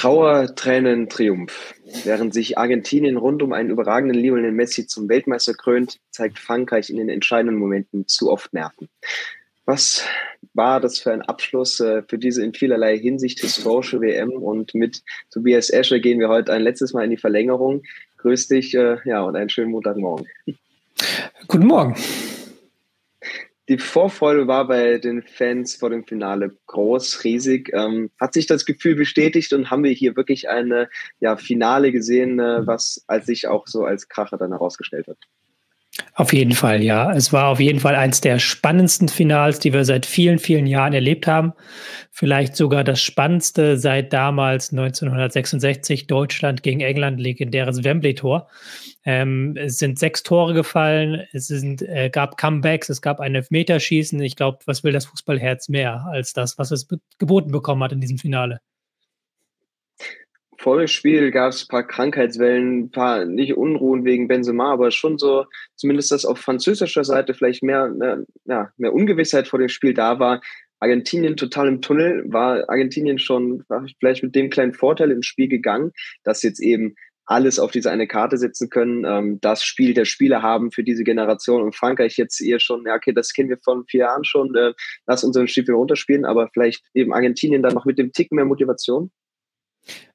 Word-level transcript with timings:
Trauer, 0.00 0.54
Tränen, 0.54 1.10
Triumph. 1.10 1.74
Während 2.04 2.32
sich 2.32 2.56
Argentinien 2.56 3.18
rund 3.18 3.42
um 3.42 3.52
einen 3.52 3.68
überragenden 3.68 4.18
Lionel 4.18 4.50
Messi 4.50 4.86
zum 4.86 5.10
Weltmeister 5.10 5.52
krönt, 5.52 6.00
zeigt 6.10 6.38
Frankreich 6.38 6.88
in 6.88 6.96
den 6.96 7.10
entscheidenden 7.10 7.58
Momenten 7.58 8.08
zu 8.08 8.32
oft 8.32 8.54
Nerven. 8.54 8.88
Was 9.66 10.06
war 10.54 10.80
das 10.80 11.00
für 11.00 11.12
ein 11.12 11.20
Abschluss 11.20 11.80
äh, 11.80 12.02
für 12.08 12.16
diese 12.16 12.42
in 12.42 12.54
vielerlei 12.54 12.96
Hinsicht 12.96 13.40
historische 13.40 14.00
WM? 14.00 14.30
Und 14.30 14.74
mit 14.74 15.02
Tobias 15.30 15.68
Escher 15.68 15.98
gehen 15.98 16.18
wir 16.18 16.30
heute 16.30 16.50
ein 16.54 16.62
letztes 16.62 16.94
Mal 16.94 17.04
in 17.04 17.10
die 17.10 17.18
Verlängerung. 17.18 17.82
Grüß 18.16 18.48
dich, 18.48 18.74
äh, 18.74 18.96
ja, 19.04 19.20
und 19.20 19.36
einen 19.36 19.50
schönen 19.50 19.70
Montagmorgen. 19.70 20.26
Guten 21.46 21.66
Morgen 21.66 21.94
die 23.70 23.78
Vorfreude 23.78 24.48
war 24.48 24.66
bei 24.66 24.98
den 24.98 25.22
Fans 25.22 25.76
vor 25.76 25.90
dem 25.90 26.04
Finale 26.04 26.56
groß, 26.66 27.22
riesig. 27.22 27.70
Ähm, 27.72 28.10
hat 28.20 28.34
sich 28.34 28.48
das 28.48 28.66
Gefühl 28.66 28.96
bestätigt 28.96 29.52
und 29.52 29.70
haben 29.70 29.84
wir 29.84 29.92
hier 29.92 30.16
wirklich 30.16 30.48
eine 30.48 30.88
ja, 31.20 31.36
Finale 31.36 31.92
gesehen, 31.92 32.40
äh, 32.40 32.66
was 32.66 33.04
als 33.06 33.26
sich 33.26 33.46
auch 33.46 33.68
so 33.68 33.84
als 33.84 34.08
Kracher 34.08 34.38
dann 34.38 34.50
herausgestellt 34.50 35.06
hat? 35.06 35.18
Auf 36.14 36.32
jeden 36.32 36.52
Fall, 36.52 36.82
ja. 36.82 37.12
Es 37.12 37.32
war 37.32 37.48
auf 37.48 37.60
jeden 37.60 37.80
Fall 37.80 37.94
eins 37.94 38.20
der 38.20 38.38
spannendsten 38.38 39.08
Finals, 39.08 39.58
die 39.58 39.72
wir 39.72 39.84
seit 39.84 40.06
vielen, 40.06 40.38
vielen 40.38 40.66
Jahren 40.66 40.92
erlebt 40.92 41.26
haben. 41.26 41.52
Vielleicht 42.10 42.56
sogar 42.56 42.84
das 42.84 43.00
spannendste 43.00 43.76
seit 43.78 44.12
damals 44.12 44.72
1966 44.72 46.06
Deutschland 46.06 46.62
gegen 46.62 46.80
England, 46.80 47.20
legendäres 47.20 47.84
Wembley-Tor. 47.84 48.48
Ähm, 49.04 49.56
es 49.56 49.78
sind 49.78 49.98
sechs 49.98 50.22
Tore 50.22 50.52
gefallen, 50.52 51.22
es 51.32 51.46
sind, 51.46 51.82
äh, 51.82 52.10
gab 52.10 52.36
Comebacks, 52.36 52.90
es 52.90 53.00
gab 53.00 53.20
ein 53.20 53.34
Elfmeterschießen. 53.34 54.20
Ich 54.20 54.36
glaube, 54.36 54.58
was 54.66 54.84
will 54.84 54.92
das 54.92 55.06
Fußballherz 55.06 55.68
mehr 55.68 56.06
als 56.10 56.32
das, 56.32 56.58
was 56.58 56.70
es 56.70 56.86
geboten 57.18 57.50
bekommen 57.50 57.82
hat 57.82 57.92
in 57.92 58.00
diesem 58.00 58.18
Finale? 58.18 58.60
Vor 60.60 60.76
dem 60.76 60.88
Spiel 60.88 61.30
gab 61.30 61.52
es 61.52 61.64
ein 61.64 61.68
paar 61.68 61.86
Krankheitswellen, 61.86 62.80
ein 62.80 62.90
paar 62.90 63.24
nicht 63.24 63.56
Unruhen 63.56 64.04
wegen 64.04 64.28
Benzema, 64.28 64.74
aber 64.74 64.90
schon 64.90 65.16
so, 65.16 65.46
zumindest 65.74 66.12
dass 66.12 66.26
auf 66.26 66.38
französischer 66.38 67.02
Seite 67.02 67.32
vielleicht 67.32 67.62
mehr, 67.62 67.88
mehr, 67.88 68.24
ja, 68.44 68.70
mehr 68.76 68.92
Ungewissheit 68.92 69.48
vor 69.48 69.58
dem 69.58 69.70
Spiel 69.70 69.94
da 69.94 70.18
war. 70.18 70.42
Argentinien 70.78 71.38
total 71.38 71.68
im 71.68 71.80
Tunnel, 71.80 72.24
war 72.26 72.68
Argentinien 72.68 73.18
schon 73.18 73.64
vielleicht 73.98 74.22
mit 74.22 74.34
dem 74.34 74.50
kleinen 74.50 74.74
Vorteil 74.74 75.10
ins 75.12 75.24
Spiel 75.24 75.48
gegangen, 75.48 75.92
dass 76.24 76.42
jetzt 76.42 76.60
eben 76.60 76.94
alles 77.24 77.58
auf 77.58 77.70
diese 77.70 77.90
eine 77.90 78.06
Karte 78.06 78.36
setzen 78.36 78.68
können, 78.68 79.04
ähm, 79.06 79.38
das 79.40 79.64
Spiel 79.64 79.94
der 79.94 80.04
Spieler 80.04 80.42
haben 80.42 80.72
für 80.72 80.84
diese 80.84 81.04
Generation 81.04 81.62
und 81.62 81.74
Frankreich 81.74 82.18
jetzt 82.18 82.38
eher 82.42 82.60
schon, 82.60 82.84
ja, 82.86 82.96
okay, 82.96 83.14
das 83.14 83.32
kennen 83.32 83.48
wir 83.48 83.58
von 83.64 83.86
vier 83.86 84.00
Jahren 84.00 84.24
schon, 84.24 84.54
äh, 84.56 84.74
lass 85.06 85.24
unseren 85.24 85.48
Stiefel 85.48 85.74
runterspielen, 85.74 86.26
aber 86.26 86.50
vielleicht 86.52 86.82
eben 86.92 87.14
Argentinien 87.14 87.62
dann 87.62 87.72
noch 87.72 87.86
mit 87.86 87.98
dem 87.98 88.12
Tick 88.12 88.30
mehr 88.30 88.44
Motivation? 88.44 89.10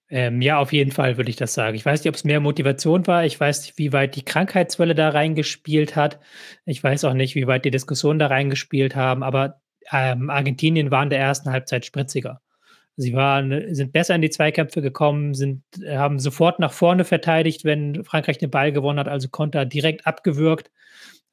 Ähm, 0.09 0.41
ja, 0.41 0.59
auf 0.59 0.71
jeden 0.71 0.91
Fall 0.91 1.17
würde 1.17 1.29
ich 1.31 1.35
das 1.35 1.53
sagen. 1.53 1.75
Ich 1.75 1.85
weiß 1.85 2.01
nicht, 2.01 2.09
ob 2.09 2.15
es 2.15 2.23
mehr 2.23 2.39
Motivation 2.39 3.07
war. 3.07 3.25
Ich 3.25 3.39
weiß 3.39 3.63
nicht, 3.63 3.77
wie 3.77 3.91
weit 3.91 4.15
die 4.15 4.23
Krankheitswelle 4.23 4.93
da 4.93 5.09
reingespielt 5.09 5.95
hat. 5.95 6.19
Ich 6.65 6.83
weiß 6.83 7.05
auch 7.05 7.13
nicht, 7.13 7.35
wie 7.35 7.47
weit 7.47 7.65
die 7.65 7.71
Diskussionen 7.71 8.19
da 8.19 8.27
reingespielt 8.27 8.95
haben. 8.95 9.23
Aber 9.23 9.61
ähm, 9.91 10.29
Argentinien 10.29 10.91
war 10.91 11.03
in 11.03 11.09
der 11.09 11.19
ersten 11.19 11.51
Halbzeit 11.51 11.85
spritziger. 11.85 12.41
Sie 12.97 13.13
waren, 13.13 13.73
sind 13.73 13.91
besser 13.91 14.15
in 14.15 14.21
die 14.21 14.29
Zweikämpfe 14.29 14.81
gekommen, 14.81 15.33
sind, 15.33 15.63
haben 15.85 16.17
sofort 16.19 16.59
nach 16.59 16.71
vorne 16.71 17.03
verteidigt, 17.03 17.65
wenn 17.65 18.05
Frankreich 18.05 18.37
den 18.37 18.51
Ball 18.51 18.71
gewonnen 18.71 18.99
hat, 18.99 19.09
also 19.09 19.27
Konter 19.27 19.65
direkt 19.65 20.07
abgewürgt. 20.07 20.71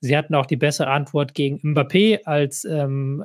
Sie 0.01 0.17
hatten 0.17 0.35
auch 0.35 0.47
die 0.47 0.57
bessere 0.57 0.91
Antwort 0.91 1.35
gegen 1.35 1.59
Mbappé, 1.59 2.25
als 2.25 2.65
ähm, 2.65 3.23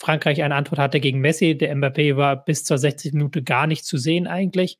Frankreich 0.00 0.42
eine 0.42 0.54
Antwort 0.54 0.78
hatte 0.78 0.98
gegen 0.98 1.20
Messi. 1.20 1.56
Der 1.56 1.76
Mbappé 1.76 2.16
war 2.16 2.42
bis 2.42 2.64
zur 2.64 2.78
60 2.78 3.12
Minute 3.12 3.42
gar 3.42 3.66
nicht 3.66 3.84
zu 3.84 3.98
sehen 3.98 4.26
eigentlich. 4.26 4.78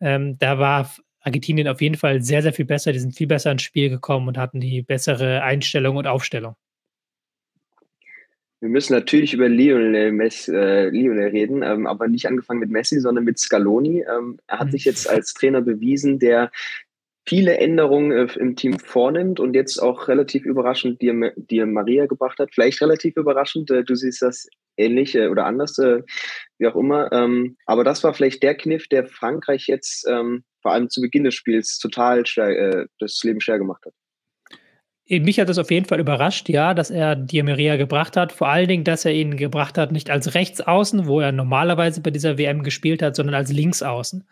Ähm, 0.00 0.36
da 0.38 0.58
war 0.58 0.90
Argentinien 1.20 1.68
auf 1.68 1.80
jeden 1.80 1.94
Fall 1.94 2.22
sehr, 2.22 2.42
sehr 2.42 2.52
viel 2.52 2.64
besser. 2.64 2.92
Die 2.92 2.98
sind 2.98 3.16
viel 3.16 3.28
besser 3.28 3.52
ins 3.52 3.62
Spiel 3.62 3.88
gekommen 3.88 4.26
und 4.26 4.36
hatten 4.36 4.60
die 4.60 4.82
bessere 4.82 5.42
Einstellung 5.42 5.96
und 5.96 6.08
Aufstellung. 6.08 6.56
Wir 8.60 8.68
müssen 8.68 8.92
natürlich 8.92 9.34
über 9.34 9.48
Lionel, 9.48 10.10
Messi, 10.10 10.52
äh, 10.52 10.88
Lionel 10.88 11.28
reden, 11.28 11.62
ähm, 11.62 11.86
aber 11.86 12.08
nicht 12.08 12.26
angefangen 12.26 12.58
mit 12.58 12.70
Messi, 12.70 12.98
sondern 12.98 13.22
mit 13.22 13.38
Scaloni. 13.38 14.00
Ähm, 14.00 14.40
er 14.48 14.58
hat 14.58 14.66
mhm. 14.66 14.72
sich 14.72 14.84
jetzt 14.84 15.08
als 15.08 15.32
Trainer 15.34 15.60
bewiesen, 15.60 16.18
der 16.18 16.50
viele 17.28 17.58
Änderungen 17.58 18.10
äh, 18.10 18.32
im 18.38 18.56
Team 18.56 18.78
vornimmt 18.78 19.38
und 19.38 19.54
jetzt 19.54 19.78
auch 19.78 20.08
relativ 20.08 20.46
überraschend 20.46 21.02
dir, 21.02 21.32
dir 21.36 21.66
Maria 21.66 22.06
gebracht 22.06 22.38
hat. 22.38 22.54
Vielleicht 22.54 22.80
relativ 22.80 23.16
überraschend, 23.16 23.70
äh, 23.70 23.84
du 23.84 23.94
siehst 23.94 24.22
das 24.22 24.48
ähnlich 24.78 25.14
äh, 25.14 25.28
oder 25.28 25.44
anders, 25.44 25.76
wie 25.78 26.66
auch 26.66 26.76
immer. 26.76 27.12
Ähm, 27.12 27.56
aber 27.66 27.84
das 27.84 28.02
war 28.02 28.14
vielleicht 28.14 28.42
der 28.42 28.54
Kniff, 28.54 28.88
der 28.88 29.06
Frankreich 29.06 29.66
jetzt 29.66 30.06
ähm, 30.08 30.44
vor 30.62 30.72
allem 30.72 30.88
zu 30.88 31.02
Beginn 31.02 31.24
des 31.24 31.34
Spiels 31.34 31.78
total 31.78 32.24
schwer, 32.26 32.86
das 32.98 33.22
Leben 33.22 33.40
schwer 33.40 33.58
gemacht 33.58 33.84
hat. 33.84 33.92
Mich 35.10 35.40
hat 35.40 35.48
es 35.48 35.58
auf 35.58 35.70
jeden 35.70 35.86
Fall 35.86 36.00
überrascht, 36.00 36.48
ja, 36.48 36.74
dass 36.74 36.90
er 36.90 37.16
Di 37.16 37.42
Maria 37.42 37.76
gebracht 37.76 38.16
hat. 38.16 38.32
Vor 38.32 38.48
allen 38.48 38.68
Dingen, 38.68 38.84
dass 38.84 39.04
er 39.04 39.12
ihn 39.12 39.36
gebracht 39.36 39.78
hat, 39.78 39.92
nicht 39.92 40.10
als 40.10 40.34
Rechtsaußen, 40.34 41.06
wo 41.06 41.20
er 41.20 41.32
normalerweise 41.32 42.02
bei 42.02 42.10
dieser 42.10 42.36
WM 42.36 42.62
gespielt 42.62 43.02
hat, 43.02 43.16
sondern 43.16 43.34
als 43.34 43.50
Linksaußen. 43.52 44.24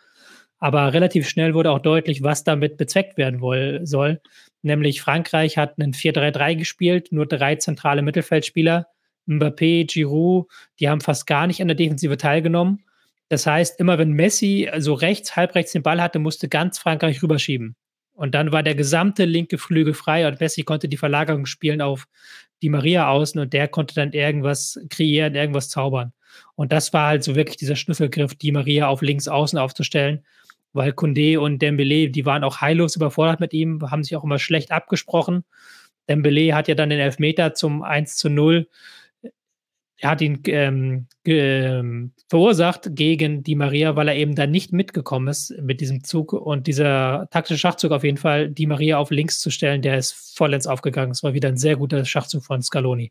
Aber 0.58 0.92
relativ 0.92 1.28
schnell 1.28 1.54
wurde 1.54 1.70
auch 1.70 1.80
deutlich, 1.80 2.22
was 2.22 2.44
damit 2.44 2.76
bezweckt 2.76 3.18
werden 3.18 3.40
woll, 3.40 3.80
soll. 3.84 4.20
Nämlich 4.62 5.02
Frankreich 5.02 5.58
hat 5.58 5.78
einen 5.78 5.92
4-3-3 5.92 6.56
gespielt, 6.56 7.12
nur 7.12 7.26
drei 7.26 7.56
zentrale 7.56 8.02
Mittelfeldspieler. 8.02 8.86
Mbappé, 9.26 9.86
Giroud, 9.86 10.46
die 10.80 10.88
haben 10.88 11.00
fast 11.00 11.26
gar 11.26 11.46
nicht 11.46 11.60
an 11.60 11.68
der 11.68 11.76
Defensive 11.76 12.16
teilgenommen. 12.16 12.84
Das 13.28 13.46
heißt, 13.46 13.80
immer 13.80 13.98
wenn 13.98 14.12
Messi 14.12 14.68
also 14.70 14.94
rechts, 14.94 15.36
halb 15.36 15.54
rechts 15.54 15.72
den 15.72 15.82
Ball 15.82 16.00
hatte, 16.00 16.18
musste 16.18 16.48
ganz 16.48 16.78
Frankreich 16.78 17.22
rüberschieben. 17.22 17.74
Und 18.14 18.34
dann 18.34 18.50
war 18.50 18.62
der 18.62 18.74
gesamte 18.74 19.24
linke 19.24 19.58
Flügel 19.58 19.92
frei 19.92 20.26
und 20.26 20.40
Messi 20.40 20.62
konnte 20.62 20.88
die 20.88 20.96
Verlagerung 20.96 21.44
spielen 21.44 21.82
auf 21.82 22.06
die 22.62 22.70
Maria 22.70 23.08
außen 23.08 23.38
und 23.40 23.52
der 23.52 23.68
konnte 23.68 23.94
dann 23.94 24.12
irgendwas 24.12 24.80
kreieren, 24.88 25.34
irgendwas 25.34 25.68
zaubern. 25.68 26.12
Und 26.54 26.72
das 26.72 26.92
war 26.92 27.08
halt 27.08 27.24
so 27.24 27.34
wirklich 27.34 27.58
dieser 27.58 27.76
Schlüsselgriff, 27.76 28.34
die 28.34 28.52
Maria 28.52 28.88
auf 28.88 29.02
links 29.02 29.28
außen 29.28 29.58
aufzustellen, 29.58 30.24
weil 30.76 30.92
Kunde 30.92 31.40
und 31.40 31.60
Dembele, 31.60 32.10
die 32.10 32.26
waren 32.26 32.44
auch 32.44 32.60
heillos 32.60 32.96
überfordert 32.96 33.40
mit 33.40 33.52
ihm, 33.52 33.90
haben 33.90 34.04
sich 34.04 34.16
auch 34.16 34.24
immer 34.24 34.38
schlecht 34.38 34.70
abgesprochen. 34.70 35.44
Dembele 36.08 36.54
hat 36.54 36.68
ja 36.68 36.74
dann 36.74 36.90
den 36.90 37.00
Elfmeter 37.00 37.54
zum 37.54 37.82
1 37.82 38.16
zu 38.16 38.28
0 38.28 38.68
er 39.98 40.10
hat 40.10 40.20
ihn 40.20 40.42
ähm, 40.46 41.06
ähm, 41.24 42.12
verursacht 42.28 42.94
gegen 42.94 43.42
die 43.42 43.54
Maria, 43.54 43.96
weil 43.96 44.08
er 44.08 44.16
eben 44.16 44.34
da 44.34 44.46
nicht 44.46 44.72
mitgekommen 44.72 45.28
ist 45.28 45.54
mit 45.62 45.80
diesem 45.80 46.04
Zug. 46.04 46.34
Und 46.34 46.66
dieser 46.66 47.28
taktische 47.30 47.58
Schachzug 47.58 47.92
auf 47.92 48.04
jeden 48.04 48.18
Fall, 48.18 48.50
die 48.50 48.66
Maria 48.66 48.98
auf 48.98 49.10
links 49.10 49.40
zu 49.40 49.50
stellen, 49.50 49.80
der 49.80 49.96
ist 49.96 50.36
vollends 50.36 50.66
aufgegangen. 50.66 51.12
Es 51.12 51.22
war 51.22 51.32
wieder 51.32 51.48
ein 51.48 51.56
sehr 51.56 51.76
guter 51.76 52.04
Schachzug 52.04 52.44
von 52.44 52.62
Scaloni. 52.62 53.10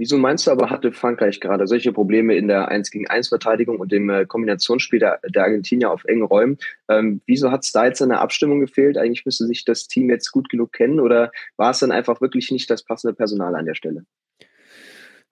Wieso 0.00 0.16
meinst 0.16 0.46
du 0.46 0.50
aber, 0.50 0.70
hatte 0.70 0.92
Frankreich 0.92 1.40
gerade 1.40 1.66
solche 1.66 1.92
Probleme 1.92 2.34
in 2.34 2.48
der 2.48 2.68
1 2.68 2.90
gegen 2.90 3.06
1 3.08 3.28
Verteidigung 3.28 3.78
und 3.80 3.92
dem 3.92 4.08
äh, 4.08 4.24
Kombinationsspiel 4.24 4.98
der, 4.98 5.20
der, 5.28 5.42
Argentinier 5.42 5.90
auf 5.90 6.06
engen 6.06 6.22
Räumen? 6.22 6.56
Ähm, 6.88 7.20
wieso 7.26 7.50
hat 7.50 7.64
es 7.64 7.72
da 7.72 7.84
jetzt 7.84 8.00
eine 8.00 8.18
Abstimmung 8.18 8.60
gefehlt? 8.60 8.96
Eigentlich 8.96 9.26
müsste 9.26 9.44
sich 9.44 9.66
das 9.66 9.88
Team 9.88 10.08
jetzt 10.08 10.32
gut 10.32 10.48
genug 10.48 10.72
kennen 10.72 11.00
oder 11.00 11.32
war 11.58 11.72
es 11.72 11.80
dann 11.80 11.92
einfach 11.92 12.22
wirklich 12.22 12.50
nicht 12.50 12.70
das 12.70 12.82
passende 12.82 13.12
Personal 13.12 13.54
an 13.54 13.66
der 13.66 13.74
Stelle? 13.74 14.06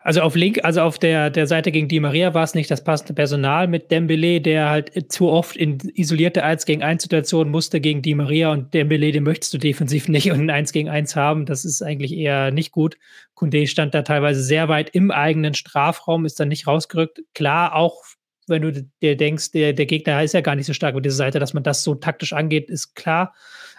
Also 0.08 0.22
auf 0.22 0.36
Link, 0.36 0.60
also 0.64 0.80
auf 0.80 0.98
der, 0.98 1.28
der 1.28 1.46
Seite 1.46 1.70
gegen 1.70 1.86
Di 1.86 2.00
Maria 2.00 2.32
war 2.32 2.42
es 2.42 2.54
nicht 2.54 2.70
das 2.70 2.82
passende 2.82 3.12
Personal 3.12 3.68
mit 3.68 3.90
Dembele, 3.90 4.40
der 4.40 4.70
halt 4.70 5.12
zu 5.12 5.28
oft 5.28 5.54
in 5.54 5.76
isolierte 5.96 6.44
1 6.44 6.64
gegen 6.64 6.82
1 6.82 7.02
Situationen 7.02 7.50
musste 7.50 7.78
gegen 7.78 8.00
Di 8.00 8.14
Maria 8.14 8.50
und 8.50 8.72
Dembele, 8.72 9.12
den 9.12 9.24
möchtest 9.24 9.52
du 9.52 9.58
defensiv 9.58 10.08
nicht 10.08 10.32
und 10.32 10.40
ein 10.40 10.48
1 10.48 10.72
gegen 10.72 10.88
1 10.88 11.14
haben. 11.14 11.44
Das 11.44 11.66
ist 11.66 11.82
eigentlich 11.82 12.14
eher 12.14 12.50
nicht 12.52 12.72
gut. 12.72 12.96
Kunde 13.34 13.66
stand 13.66 13.92
da 13.92 14.00
teilweise 14.00 14.42
sehr 14.42 14.70
weit 14.70 14.88
im 14.94 15.10
eigenen 15.10 15.52
Strafraum, 15.52 16.24
ist 16.24 16.40
dann 16.40 16.48
nicht 16.48 16.66
rausgerückt. 16.66 17.20
Klar, 17.34 17.74
auch 17.74 18.02
wenn 18.46 18.62
du 18.62 18.88
dir 19.02 19.14
denkst, 19.14 19.50
der, 19.50 19.74
der 19.74 19.84
Gegner 19.84 20.22
ist 20.22 20.32
ja 20.32 20.40
gar 20.40 20.56
nicht 20.56 20.64
so 20.64 20.72
stark 20.72 20.94
mit 20.94 21.04
dieser 21.04 21.16
Seite, 21.16 21.38
dass 21.38 21.52
man 21.52 21.64
das 21.64 21.84
so 21.84 21.94
taktisch 21.94 22.32
angeht, 22.32 22.70
ist 22.70 22.94
klar. 22.94 23.34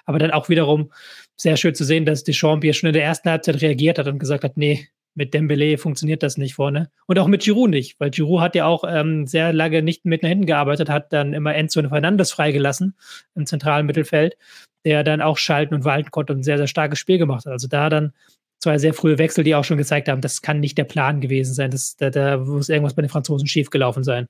Aber 0.05 0.19
dann 0.19 0.29
auch 0.29 0.47
wiederum 0.47 0.91
sehr 1.37 1.57
schön 1.57 1.73
zu 1.73 1.85
sehen, 1.85 2.05
dass 2.05 2.23
Deschamps 2.23 2.63
hier 2.63 2.73
schon 2.73 2.89
in 2.89 2.93
der 2.93 3.03
ersten 3.03 3.31
Halbzeit 3.31 3.63
reagiert 3.63 3.97
hat 3.97 4.07
und 4.07 4.19
gesagt 4.19 4.43
hat, 4.43 4.57
nee, 4.57 4.89
mit 5.15 5.33
Dembele 5.33 5.77
funktioniert 5.77 6.23
das 6.23 6.37
nicht 6.37 6.55
vorne. 6.55 6.89
Und 7.05 7.19
auch 7.19 7.27
mit 7.27 7.43
Giroud 7.43 7.69
nicht, 7.69 7.99
weil 7.99 8.09
Giroud 8.09 8.41
hat 8.41 8.55
ja 8.55 8.65
auch 8.65 8.83
ähm, 8.87 9.27
sehr 9.27 9.53
lange 9.53 9.81
nicht 9.81 10.05
mit 10.05 10.23
nach 10.23 10.29
hinten 10.29 10.45
gearbeitet, 10.45 10.89
hat 10.89 11.11
dann 11.13 11.33
immer 11.33 11.55
Enzo 11.55 11.81
Fernandes 11.87 12.31
freigelassen 12.31 12.95
im 13.35 13.45
zentralen 13.45 13.85
Mittelfeld, 13.85 14.37
der 14.85 15.03
dann 15.03 15.21
auch 15.21 15.37
schalten 15.37 15.73
und 15.73 15.85
walten 15.85 16.11
konnte 16.11 16.33
und 16.33 16.39
ein 16.39 16.43
sehr, 16.43 16.57
sehr 16.57 16.67
starkes 16.67 16.99
Spiel 16.99 17.17
gemacht 17.17 17.45
hat. 17.45 17.51
Also 17.51 17.67
da 17.67 17.89
dann 17.89 18.13
zwei 18.59 18.77
sehr 18.77 18.93
frühe 18.93 19.17
Wechsel, 19.17 19.43
die 19.43 19.55
auch 19.55 19.63
schon 19.63 19.77
gezeigt 19.77 20.09
haben, 20.09 20.21
das 20.21 20.41
kann 20.41 20.59
nicht 20.59 20.77
der 20.77 20.83
Plan 20.83 21.21
gewesen 21.21 21.53
sein. 21.53 21.71
Das, 21.71 21.95
da, 21.95 22.09
da 22.09 22.37
muss 22.37 22.69
irgendwas 22.69 22.93
bei 22.93 23.01
den 23.01 23.09
Franzosen 23.09 23.47
schiefgelaufen 23.47 24.03
sein. 24.03 24.27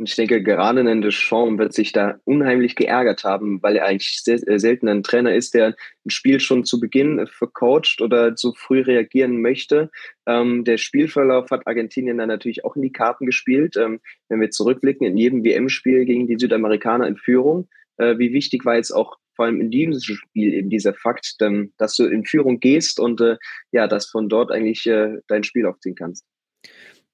Und 0.00 0.08
ich 0.08 0.16
denke, 0.16 0.42
gerade 0.42 0.80
ein 0.80 1.02
Deschamps 1.02 1.58
wird 1.58 1.74
sich 1.74 1.92
da 1.92 2.18
unheimlich 2.24 2.74
geärgert 2.74 3.22
haben, 3.22 3.62
weil 3.62 3.76
er 3.76 3.84
eigentlich 3.84 4.22
sehr, 4.22 4.38
sehr 4.38 4.58
selten 4.58 4.88
ein 4.88 5.02
Trainer 5.02 5.34
ist, 5.34 5.52
der 5.52 5.76
ein 6.06 6.10
Spiel 6.10 6.40
schon 6.40 6.64
zu 6.64 6.80
Beginn 6.80 7.26
vercoacht 7.26 8.00
oder 8.00 8.34
zu 8.34 8.54
früh 8.54 8.80
reagieren 8.80 9.42
möchte. 9.42 9.90
Ähm, 10.26 10.64
der 10.64 10.78
Spielverlauf 10.78 11.50
hat 11.50 11.66
Argentinien 11.66 12.16
dann 12.16 12.28
natürlich 12.28 12.64
auch 12.64 12.76
in 12.76 12.82
die 12.82 12.92
Karten 12.92 13.26
gespielt. 13.26 13.76
Ähm, 13.76 14.00
wenn 14.30 14.40
wir 14.40 14.48
zurückblicken, 14.48 15.06
in 15.06 15.18
jedem 15.18 15.44
WM-Spiel 15.44 16.06
gegen 16.06 16.26
die 16.26 16.38
Südamerikaner 16.38 17.06
in 17.06 17.18
Führung. 17.18 17.68
Äh, 17.98 18.16
wie 18.16 18.32
wichtig 18.32 18.64
war 18.64 18.76
jetzt 18.76 18.92
auch 18.92 19.18
vor 19.36 19.44
allem 19.44 19.60
in 19.60 19.70
diesem 19.70 20.00
Spiel 20.00 20.54
eben 20.54 20.70
dieser 20.70 20.94
Fakt, 20.94 21.36
dass 21.76 21.96
du 21.96 22.06
in 22.06 22.24
Führung 22.24 22.58
gehst 22.58 22.98
und 22.98 23.20
äh, 23.20 23.36
ja, 23.70 23.86
dass 23.86 24.06
von 24.06 24.30
dort 24.30 24.50
eigentlich 24.50 24.86
äh, 24.86 25.18
dein 25.28 25.44
Spiel 25.44 25.66
aufziehen 25.66 25.94
kannst. 25.94 26.24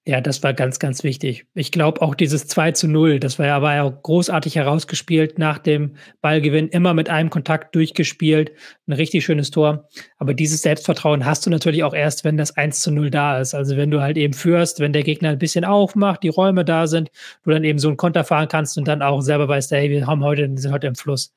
Ja, 0.08 0.20
das 0.20 0.40
war 0.44 0.54
ganz, 0.54 0.78
ganz 0.78 1.02
wichtig. 1.02 1.46
Ich 1.54 1.72
glaube 1.72 2.00
auch 2.00 2.14
dieses 2.14 2.46
2 2.46 2.70
zu 2.70 2.86
0, 2.86 3.18
das 3.18 3.40
war 3.40 3.46
ja, 3.46 3.60
war 3.60 3.74
ja 3.74 3.88
großartig 3.88 4.54
herausgespielt 4.54 5.36
nach 5.36 5.58
dem 5.58 5.96
Ballgewinn, 6.20 6.68
immer 6.68 6.94
mit 6.94 7.10
einem 7.10 7.28
Kontakt 7.28 7.74
durchgespielt. 7.74 8.52
Ein 8.86 8.92
richtig 8.92 9.24
schönes 9.24 9.50
Tor. 9.50 9.88
Aber 10.18 10.32
dieses 10.32 10.62
Selbstvertrauen 10.62 11.26
hast 11.26 11.44
du 11.44 11.50
natürlich 11.50 11.82
auch 11.82 11.92
erst, 11.92 12.22
wenn 12.22 12.36
das 12.36 12.56
1 12.56 12.78
zu 12.82 12.92
0 12.92 13.10
da 13.10 13.40
ist. 13.40 13.52
Also 13.54 13.76
wenn 13.76 13.90
du 13.90 14.00
halt 14.00 14.16
eben 14.16 14.32
führst, 14.32 14.78
wenn 14.78 14.92
der 14.92 15.02
Gegner 15.02 15.30
ein 15.30 15.40
bisschen 15.40 15.64
aufmacht, 15.64 16.22
die 16.22 16.28
Räume 16.28 16.64
da 16.64 16.86
sind, 16.86 17.10
du 17.42 17.50
dann 17.50 17.64
eben 17.64 17.80
so 17.80 17.88
einen 17.88 17.96
Konter 17.96 18.22
fahren 18.22 18.46
kannst 18.46 18.78
und 18.78 18.86
dann 18.86 19.02
auch 19.02 19.22
selber 19.22 19.48
weißt, 19.48 19.72
hey, 19.72 19.90
wir 19.90 20.06
haben 20.06 20.22
heute, 20.22 20.48
sind 20.54 20.72
heute 20.72 20.86
im 20.86 20.94
Fluss. 20.94 21.34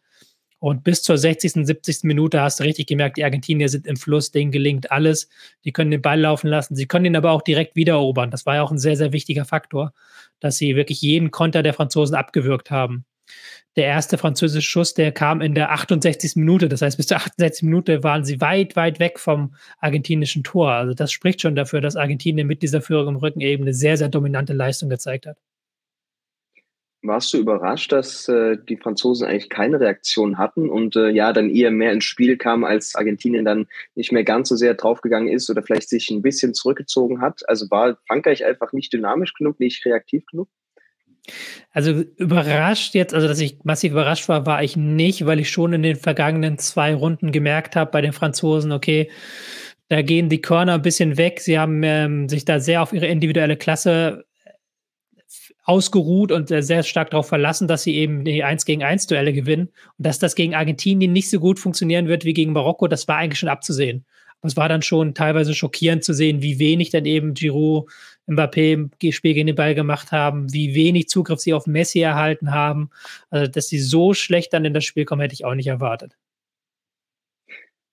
Und 0.60 0.84
bis 0.84 1.02
zur 1.04 1.18
60., 1.18 1.66
70. 1.66 2.04
Minute 2.04 2.42
hast 2.42 2.60
du 2.60 2.66
richtig 2.66 2.88
gemerkt, 2.88 3.18
die 3.18 3.24
Argentinier 3.24 3.70
sind 3.70 3.88
im 3.88 3.96
Fluss, 3.96 4.32
denen 4.32 4.52
gelingt 4.52 4.92
alles. 4.92 5.30
Die 5.64 5.72
können 5.72 5.92
den 5.92 6.02
Ball 6.02 6.20
laufen 6.20 6.48
lassen. 6.48 6.76
Sie 6.76 6.86
können 6.86 7.06
ihn 7.06 7.16
aber 7.16 7.32
auch 7.32 7.42
direkt 7.42 7.78
wiedererobern. 7.78 8.30
Das 8.30 8.46
war 8.46 8.56
ja 8.56 8.64
auch 8.64 8.72
ein 8.72 8.78
sehr, 8.78 8.98
sehr 8.98 9.14
wichtiger 9.14 9.46
Faktor, 9.46 9.94
dass 10.42 10.58
sie 10.58 10.76
wirklich 10.76 11.02
jeden 11.02 11.32
Konter 11.32 11.64
der 11.64 11.74
Franzosen 11.74 12.16
abgewürgt 12.16 12.72
haben. 12.72 13.06
Der 13.76 13.86
erste 13.86 14.18
französische 14.18 14.68
Schuss, 14.68 14.94
der 14.94 15.12
kam 15.14 15.42
in 15.42 15.56
der 15.56 15.72
68. 15.72 16.36
Minute. 16.36 16.68
Das 16.68 16.82
heißt, 16.82 16.98
bis 16.98 17.08
zur 17.08 17.18
68. 17.18 17.64
Minute 17.64 18.04
waren 18.04 18.26
sie 18.26 18.42
weit, 18.42 18.76
weit 18.76 19.00
weg 19.00 19.20
vom 19.20 19.56
argentinischen 19.80 20.44
Tor. 20.44 20.72
Also 20.72 20.94
das 20.94 21.12
spricht 21.12 21.42
schon 21.42 21.56
dafür, 21.56 21.80
dass 21.80 21.96
Argentinien 21.96 22.48
mit 22.48 22.62
dieser 22.64 22.82
Führung 22.82 23.08
im 23.08 23.16
Rücken 23.16 23.40
eben 23.42 23.64
eine 23.64 23.74
sehr, 23.74 23.96
sehr 23.96 24.10
dominante 24.10 24.54
Leistung 24.54 24.90
gezeigt 24.90 25.26
hat. 25.28 25.38
Warst 27.02 27.34
du 27.34 27.38
überrascht, 27.38 27.94
dass 27.94 28.28
äh, 28.28 28.58
die 28.68 28.76
Franzosen 28.76 29.26
eigentlich 29.26 29.50
keine 29.50 29.80
Reaktion 29.80 30.38
hatten 30.38 30.70
und 30.70 30.98
äh, 30.98 31.10
ja, 31.10 31.32
dann 31.32 31.50
eher 31.50 31.72
mehr 31.72 31.94
ins 31.94 32.04
Spiel 32.04 32.36
kam, 32.36 32.66
als 32.66 32.94
Argentinien 32.96 33.46
dann 33.46 33.68
nicht 33.96 34.12
mehr 34.12 34.26
ganz 34.26 34.50
so 34.50 34.58
sehr 34.58 34.74
draufgegangen 34.74 35.30
ist 35.30 35.50
oder 35.50 35.64
vielleicht 35.64 35.88
sich 35.88 36.10
ein 36.10 36.22
bisschen 36.22 36.54
zurückgezogen 36.54 37.22
hat? 37.22 37.48
Also 37.48 37.70
war 37.70 37.98
Frankreich 38.08 38.44
einfach 38.44 38.74
nicht 38.74 38.92
dynamisch 38.92 39.34
genug, 39.34 39.62
nicht 39.62 39.86
reaktiv 39.86 40.26
genug? 40.26 40.50
Also 41.72 41.92
überrascht 42.18 42.96
jetzt, 42.96 43.14
also 43.14 43.28
dass 43.28 43.40
ich 43.40 43.64
massiv 43.64 43.92
überrascht 43.92 44.28
war, 44.28 44.46
war 44.46 44.64
ich 44.64 44.76
nicht, 44.76 45.26
weil 45.26 45.40
ich 45.40 45.50
schon 45.50 45.74
in 45.74 45.84
den 45.84 45.96
vergangenen 45.96 46.58
zwei 46.58 46.94
Runden 46.94 47.32
gemerkt 47.32 47.76
habe 47.76 47.92
bei 47.92 48.02
den 48.02 48.14
Franzosen, 48.14 48.72
okay, 48.72 49.10
da 49.88 50.02
gehen 50.02 50.30
die 50.30 50.42
Körner 50.42 50.76
ein 50.76 50.82
bisschen 50.82 51.18
weg. 51.18 51.40
Sie 51.40 51.58
haben 51.58 51.82
ähm, 51.84 52.30
sich 52.30 52.46
da 52.46 52.60
sehr 52.60 52.84
auf 52.84 52.94
ihre 52.94 53.08
individuelle 53.08 53.58
Klasse 53.58 54.26
ausgeruht 55.70 56.32
und 56.32 56.50
sehr 56.50 56.82
stark 56.82 57.12
darauf 57.12 57.28
verlassen, 57.28 57.68
dass 57.68 57.84
sie 57.84 57.96
eben 57.96 58.26
die 58.26 58.44
1 58.44 58.66
gegen 58.66 58.84
1 58.84 59.06
Duelle 59.06 59.34
gewinnen. 59.34 59.70
Und 59.98 60.06
dass 60.08 60.18
das 60.18 60.34
gegen 60.34 60.56
Argentinien 60.56 61.14
nicht 61.14 61.30
so 61.30 61.40
gut 61.40 61.60
funktionieren 61.60 62.08
wird 62.08 62.26
wie 62.26 62.34
gegen 62.34 62.54
Marokko, 62.54 62.88
das 62.88 63.08
war 63.08 63.18
eigentlich 63.18 63.38
schon 63.38 63.50
abzusehen. 63.50 64.04
Aber 64.42 64.48
es 64.48 64.58
war 64.58 64.68
dann 64.68 64.82
schon 64.82 65.14
teilweise 65.14 65.54
schockierend 65.54 66.04
zu 66.04 66.14
sehen, 66.14 66.42
wie 66.42 66.58
wenig 66.58 66.90
dann 66.90 67.06
eben 67.06 67.36
Giroud, 67.36 67.88
Mbappé 68.28 68.74
im 68.74 69.12
Spiel 69.12 69.36
gegen 69.36 69.48
den 69.48 69.56
Ball 69.56 69.76
gemacht 69.76 70.12
haben, 70.12 70.52
wie 70.52 70.74
wenig 70.74 71.08
Zugriff 71.08 71.40
sie 71.40 71.54
auf 71.54 71.68
Messi 71.68 72.00
erhalten 72.00 72.52
haben. 72.52 72.90
Also, 73.30 73.52
dass 73.52 73.68
sie 73.68 73.80
so 73.80 74.16
schlecht 74.16 74.54
dann 74.54 74.66
in 74.66 74.74
das 74.74 74.86
Spiel 74.86 75.06
kommen, 75.06 75.22
hätte 75.22 75.34
ich 75.34 75.46
auch 75.46 75.56
nicht 75.56 75.68
erwartet. 75.68 76.18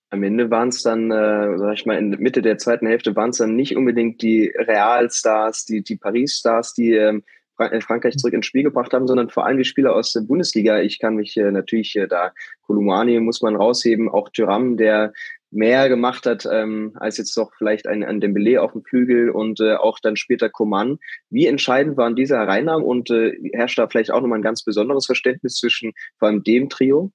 Am 0.08 0.23
Ende 0.23 0.50
waren 0.50 0.69
es 0.69 0.82
dann, 0.82 1.11
äh, 1.11 1.58
sag 1.58 1.75
ich 1.75 1.84
mal, 1.84 1.99
in 1.99 2.11
Mitte 2.11 2.40
der 2.40 2.56
zweiten 2.58 2.87
Hälfte 2.87 3.17
waren 3.17 3.31
es 3.31 3.38
dann 3.38 3.56
nicht 3.56 3.76
unbedingt 3.76 4.23
die 4.23 4.50
Realstars, 4.56 5.67
die, 5.67 5.82
die 5.82 5.96
Paris-Stars, 5.96 6.75
die 6.75 6.93
ähm, 6.93 7.19
äh, 7.19 7.36
Frankreich 7.56 8.17
zurück 8.17 8.35
ins 8.35 8.47
Spiel 8.47 8.62
gebracht 8.62 8.93
haben, 8.93 9.06
sondern 9.06 9.31
vor 9.31 9.47
allem 9.47 9.58
die 9.58 9.64
Spieler 9.64 9.94
aus 9.94 10.12
der 10.12 10.20
Bundesliga. 10.23 10.81
Ich 10.81 10.99
kann 10.99 11.17
mich 11.17 11.37
äh, 11.37 11.50
natürlich 11.50 11.97
äh, 11.97 12.06
da, 12.06 12.32
Kolumani 12.62 13.19
muss 13.20 13.43
man 13.43 13.56
rausheben, 13.56 14.08
auch 14.08 14.29
Thuram, 14.31 14.76
der 14.76 15.12
mehr 15.50 15.88
gemacht 15.88 16.26
hat 16.26 16.47
ähm, 16.50 16.93
als 16.97 17.19
jetzt 17.19 17.37
doch 17.37 17.53
vielleicht 17.56 17.87
ein, 17.87 18.05
ein 18.05 18.20
Dembele 18.20 18.61
auf 18.62 18.73
dem 18.73 18.82
Flügel 18.82 19.31
und 19.31 19.61
äh, 19.61 19.75
auch 19.75 19.99
dann 20.00 20.17
später 20.17 20.50
Coman. 20.50 20.99
Wie 21.31 21.47
entscheidend 21.47 21.97
waren 21.97 22.17
diese 22.17 22.37
Hereinnahmen 22.37 22.85
und 22.85 23.11
äh, 23.11 23.32
herrscht 23.53 23.79
da 23.79 23.88
vielleicht 23.88 24.11
auch 24.11 24.20
nochmal 24.20 24.38
ein 24.38 24.43
ganz 24.43 24.64
besonderes 24.64 25.06
Verständnis 25.06 25.56
zwischen 25.56 25.93
vor 26.19 26.29
allem 26.29 26.43
dem 26.43 26.69
Trio? 26.69 27.12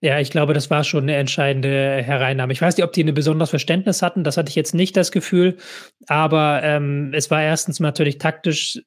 Ja, 0.00 0.20
ich 0.20 0.30
glaube, 0.30 0.52
das 0.52 0.70
war 0.70 0.84
schon 0.84 1.04
eine 1.04 1.16
entscheidende 1.16 2.02
Hereinnahme. 2.02 2.52
Ich 2.52 2.60
weiß 2.60 2.76
nicht, 2.76 2.84
ob 2.84 2.92
die 2.92 3.02
ein 3.02 3.14
besonderes 3.14 3.50
Verständnis 3.50 4.02
hatten, 4.02 4.24
das 4.24 4.36
hatte 4.36 4.50
ich 4.50 4.56
jetzt 4.56 4.74
nicht 4.74 4.96
das 4.96 5.10
Gefühl, 5.10 5.56
aber 6.06 6.60
ähm, 6.62 7.12
es 7.14 7.30
war 7.30 7.42
erstens 7.42 7.80
natürlich 7.80 8.18
taktisch 8.18 8.82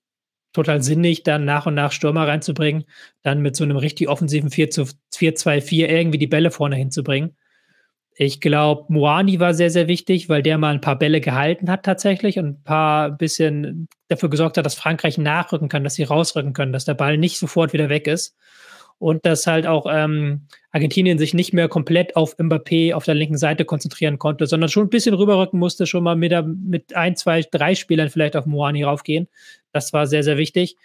total 0.53 0.81
sinnig, 0.81 1.23
dann 1.23 1.45
nach 1.45 1.65
und 1.65 1.75
nach 1.75 1.91
Stürmer 1.91 2.27
reinzubringen, 2.27 2.85
dann 3.21 3.41
mit 3.41 3.55
so 3.55 3.63
einem 3.63 3.77
richtig 3.77 4.07
offensiven 4.09 4.49
4-2-4 4.49 5.87
irgendwie 5.87 6.17
die 6.17 6.27
Bälle 6.27 6.51
vorne 6.51 6.75
hinzubringen. 6.75 7.35
Ich 8.19 8.41
glaube, 8.41 8.91
Moani 8.91 9.39
war 9.39 9.53
sehr, 9.53 9.69
sehr 9.69 9.87
wichtig, 9.87 10.27
weil 10.27 10.41
der 10.41 10.57
mal 10.57 10.73
ein 10.73 10.81
paar 10.81 10.97
Bälle 10.97 11.21
gehalten 11.21 11.69
hat 11.69 11.83
tatsächlich 11.83 12.39
und 12.39 12.45
ein 12.47 12.63
paar 12.63 13.11
bisschen 13.11 13.87
dafür 14.07 14.29
gesorgt 14.29 14.57
hat, 14.57 14.65
dass 14.65 14.73
Frankreich 14.73 15.19
nachrücken 15.19 15.69
kann, 15.69 15.83
dass 15.83 15.93
sie 15.93 16.03
rausrücken 16.03 16.53
können, 16.53 16.73
dass 16.73 16.85
der 16.85 16.95
Ball 16.95 17.17
nicht 17.17 17.37
sofort 17.37 17.73
wieder 17.73 17.89
weg 17.89 18.07
ist 18.07 18.35
und 18.99 19.25
dass 19.25 19.45
halt 19.45 19.67
auch 19.67 19.85
ähm, 19.89 20.47
Argentinien 20.71 21.17
sich 21.17 21.33
nicht 21.33 21.53
mehr 21.53 21.67
komplett 21.67 22.15
auf 22.15 22.37
Mbappé 22.37 22.93
auf 22.93 23.05
der 23.05 23.15
linken 23.15 23.37
Seite 23.37 23.65
konzentrieren 23.65 24.17
konnte, 24.17 24.47
sondern 24.47 24.69
schon 24.69 24.85
ein 24.85 24.89
bisschen 24.89 25.13
rüberrücken 25.13 25.59
musste, 25.59 25.85
schon 25.85 26.03
mal 26.03 26.15
mit, 26.15 26.33
mit 26.45 26.95
ein, 26.95 27.15
zwei, 27.15 27.41
drei 27.41 27.75
Spielern 27.75 28.09
vielleicht 28.09 28.35
auf 28.35 28.45
Moani 28.45 28.83
raufgehen. 28.83 29.27
Das 29.71 29.93
war 29.93 30.07
sehr, 30.07 30.23
sehr 30.23 30.37
wichtig. 30.37 30.77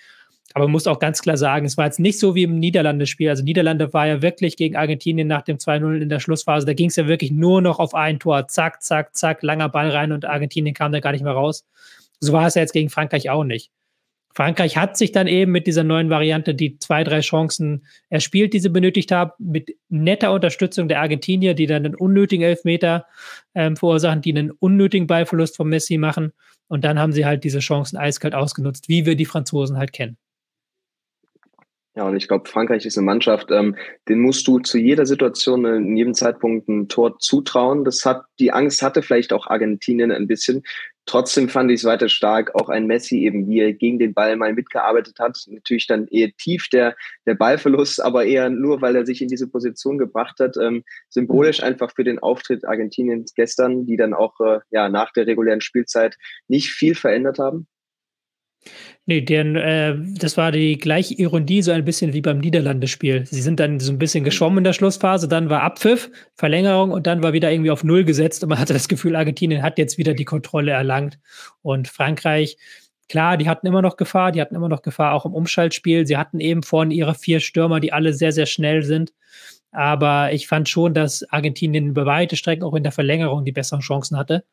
Aber 0.55 0.67
man 0.67 0.73
muss 0.73 0.87
auch 0.87 0.99
ganz 0.99 1.23
klar 1.23 1.39
sagen, 1.39 1.65
es 1.65 1.79
war 1.79 1.87
jetzt 1.87 2.01
nicht 2.01 2.19
so 2.19 2.35
wie 2.35 2.43
im 2.43 2.59
Niederlande-Spiel. 2.59 3.31
Also 3.31 3.43
Niederlande 3.43 3.93
war 3.95 4.07
ja 4.07 4.21
wirklich 4.21 4.57
gegen 4.57 4.77
Argentinien 4.77 5.27
nach 5.27 5.43
dem 5.43 5.57
2-0 5.57 6.03
in 6.03 6.09
der 6.11 6.21
Schlussphase. 6.21 6.67
Da 6.67 6.75
ging 6.75 6.89
es 6.89 6.97
ja 6.97 7.07
wirklich 7.09 7.31
nur 7.31 7.63
noch 7.63 7.79
auf 7.79 7.95
ein 7.95 8.19
Tor. 8.19 8.49
Zack, 8.49 8.83
zack, 8.83 9.17
zack, 9.17 9.43
langer 9.43 9.71
Ball 9.71 9.91
rein 9.91 10.13
und 10.13 10.27
Argentinien 10.27 10.75
kam 10.75 10.93
da 10.93 11.01
gar 11.01 11.13
nicht 11.13 11.25
mehr 11.25 11.33
raus. 11.33 11.65
So 12.21 12.35
war 12.35 12.47
es 12.47 12.55
ja 12.55 12.61
jetzt 12.61 12.73
gegen 12.73 12.91
Frankreich 12.91 13.31
auch 13.31 13.45
nicht. 13.45 13.71
Frankreich 14.35 14.77
hat 14.77 14.97
sich 14.97 15.13
dann 15.13 15.27
eben 15.27 15.53
mit 15.53 15.67
dieser 15.67 15.85
neuen 15.85 16.11
Variante 16.11 16.55
die 16.55 16.79
zwei, 16.79 17.05
drei 17.05 17.21
Chancen 17.21 17.85
erspielt, 18.09 18.55
die 18.55 18.61
sie 18.61 18.71
benötigt 18.71 19.13
haben, 19.13 19.33
mit 19.39 19.77
netter 19.89 20.33
Unterstützung 20.33 20.89
der 20.89 21.01
Argentinier, 21.01 21.55
die 21.55 21.67
dann 21.67 21.85
einen 21.85 21.95
unnötigen 21.95 22.45
Elfmeter 22.45 23.07
ähm, 23.55 23.77
verursachen, 23.77 24.23
die 24.23 24.33
einen 24.33 24.51
unnötigen 24.51 25.07
Ballverlust 25.07 25.57
von 25.57 25.69
Messi 25.69 25.99
machen. 25.99 26.33
Und 26.69 26.85
dann 26.85 26.99
haben 26.99 27.13
sie 27.13 27.27
halt 27.27 27.45
diese 27.45 27.59
Chancen 27.59 27.99
eiskalt 27.99 28.35
ausgenutzt, 28.35 28.89
wie 28.89 29.05
wir 29.05 29.17
die 29.17 29.27
Franzosen 29.27 29.77
halt 29.77 29.93
kennen. 29.93 30.17
Ja, 31.95 32.09
und 32.09 32.17
ich 32.17 32.27
glaube, 32.27 32.49
Frankreich 32.49 32.87
ist 32.87 32.97
eine 32.97 33.05
Mannschaft, 33.05 33.51
ähm, 33.51 33.77
den 34.09 34.21
musst 34.21 34.49
du 34.49 34.59
zu 34.61 34.79
jeder 34.79 35.05
Situation 35.05 35.67
in 35.67 35.95
jedem 35.95 36.15
Zeitpunkt 36.15 36.67
ein 36.69 36.89
Tor 36.89 37.19
zutrauen. 37.19 37.85
Das 37.85 38.07
hat, 38.07 38.25
die 38.39 38.51
Angst 38.51 38.81
hatte 38.81 39.03
vielleicht 39.03 39.35
auch 39.35 39.47
Argentinien 39.47 40.11
ein 40.11 40.27
bisschen. 40.27 40.63
Trotzdem 41.05 41.49
fand 41.49 41.71
ich 41.71 41.81
es 41.81 41.85
weiter 41.85 42.09
stark, 42.09 42.55
auch 42.55 42.69
ein 42.69 42.87
Messi 42.87 43.25
eben, 43.25 43.49
wie 43.49 43.59
er 43.59 43.73
gegen 43.73 43.99
den 43.99 44.15
Ball 44.15 44.37
mal 44.37 44.53
mitgearbeitet 44.53 45.19
hat. 45.19 45.37
Natürlich 45.49 45.89
dann 45.89 46.07
eher 46.07 46.31
tief 46.37 46.69
der, 46.73 46.95
der 47.27 47.35
Ballverlust, 47.35 48.01
aber 48.01 48.25
eher 48.25 48.51
nur, 48.51 48.81
weil 48.81 48.95
er 48.95 49.05
sich 49.05 49.21
in 49.21 49.29
diese 49.29 49.49
Position 49.49 49.99
gebracht 49.99 50.39
hat. 50.39 50.57
Ähm, 50.57 50.85
symbolisch 51.09 51.63
einfach 51.63 51.93
für 51.93 52.05
den 52.05 52.21
Auftritt 52.21 52.65
Argentiniens 52.65 53.35
gestern, 53.35 53.85
die 53.85 53.97
dann 53.97 54.15
auch 54.15 54.39
äh, 54.41 54.61
ja, 54.71 54.89
nach 54.89 55.13
der 55.13 55.27
regulären 55.27 55.61
Spielzeit 55.61 56.17
nicht 56.47 56.71
viel 56.71 56.95
verändert 56.95 57.41
haben. 57.41 57.67
Nee, 59.05 59.21
deren, 59.21 59.57
äh, 59.57 59.97
das 60.17 60.37
war 60.37 60.53
die 60.53 60.79
gleiche 60.79 61.15
Ironie, 61.15 61.63
so 61.63 61.73
ein 61.73 61.85
bisschen 61.85 62.13
wie 62.13 62.21
beim 62.21 62.39
Niederlandespiel. 62.39 63.27
Sie 63.27 63.43
sind 63.43 63.59
dann 63.59 63.81
so 63.81 63.91
ein 63.91 63.99
bisschen 63.99 64.23
geschwommen 64.23 64.59
in 64.59 64.65
der 64.65 64.75
Schlussphase, 64.75 65.27
dann 65.27 65.51
war 65.51 65.63
Abpfiff, 65.63 66.09
Verlängerung 66.37 66.93
und 66.93 67.07
dann 67.09 67.23
war 67.23 67.33
wieder 67.33 67.51
irgendwie 67.51 67.73
auf 67.73 67.83
Null 67.83 68.05
gesetzt 68.05 68.45
und 68.45 68.51
man 68.51 68.61
hatte 68.61 68.73
das 68.73 68.89
Gefühl, 68.89 69.17
Argentinien 69.17 69.63
hat 69.63 69.79
jetzt 69.79 69.99
wieder 69.99 70.15
die 70.15 70.25
Kontrolle 70.25 70.71
erlangt. 70.71 71.19
Und 71.63 71.89
Frankreich, 71.89 72.57
klar, 73.09 73.37
die 73.37 73.49
hatten 73.49 73.67
immer 73.67 73.83
noch 73.83 73.97
Gefahr, 73.97 74.31
die 74.31 74.41
hatten 74.41 74.55
immer 74.55 74.69
noch 74.69 74.83
Gefahr 74.83 75.15
auch 75.15 75.27
im 75.27 75.35
Umschaltspiel. 75.35 76.07
Sie 76.07 76.17
hatten 76.17 76.39
eben 76.39 76.63
vorne 76.63 76.95
ihre 76.95 77.15
vier 77.15 77.41
Stürmer, 77.41 77.81
die 77.81 77.93
alle 77.93 78.13
sehr, 78.13 78.33
sehr 78.33 78.47
schnell 78.47 78.85
sind. 78.85 79.13
Aber 79.73 80.33
ich 80.33 80.47
fand 80.47 80.69
schon, 80.69 80.95
dass 80.95 81.25
Argentinien 81.31 81.89
über 81.89 82.07
weite 82.07 82.37
Strecken 82.37 82.63
auch 82.63 82.75
in 82.75 82.85
der 82.85 82.93
Verlängerung 82.93 83.45
die 83.45 83.53
besseren 83.53 83.81
Chancen 83.81 84.17
hatte 84.17 84.45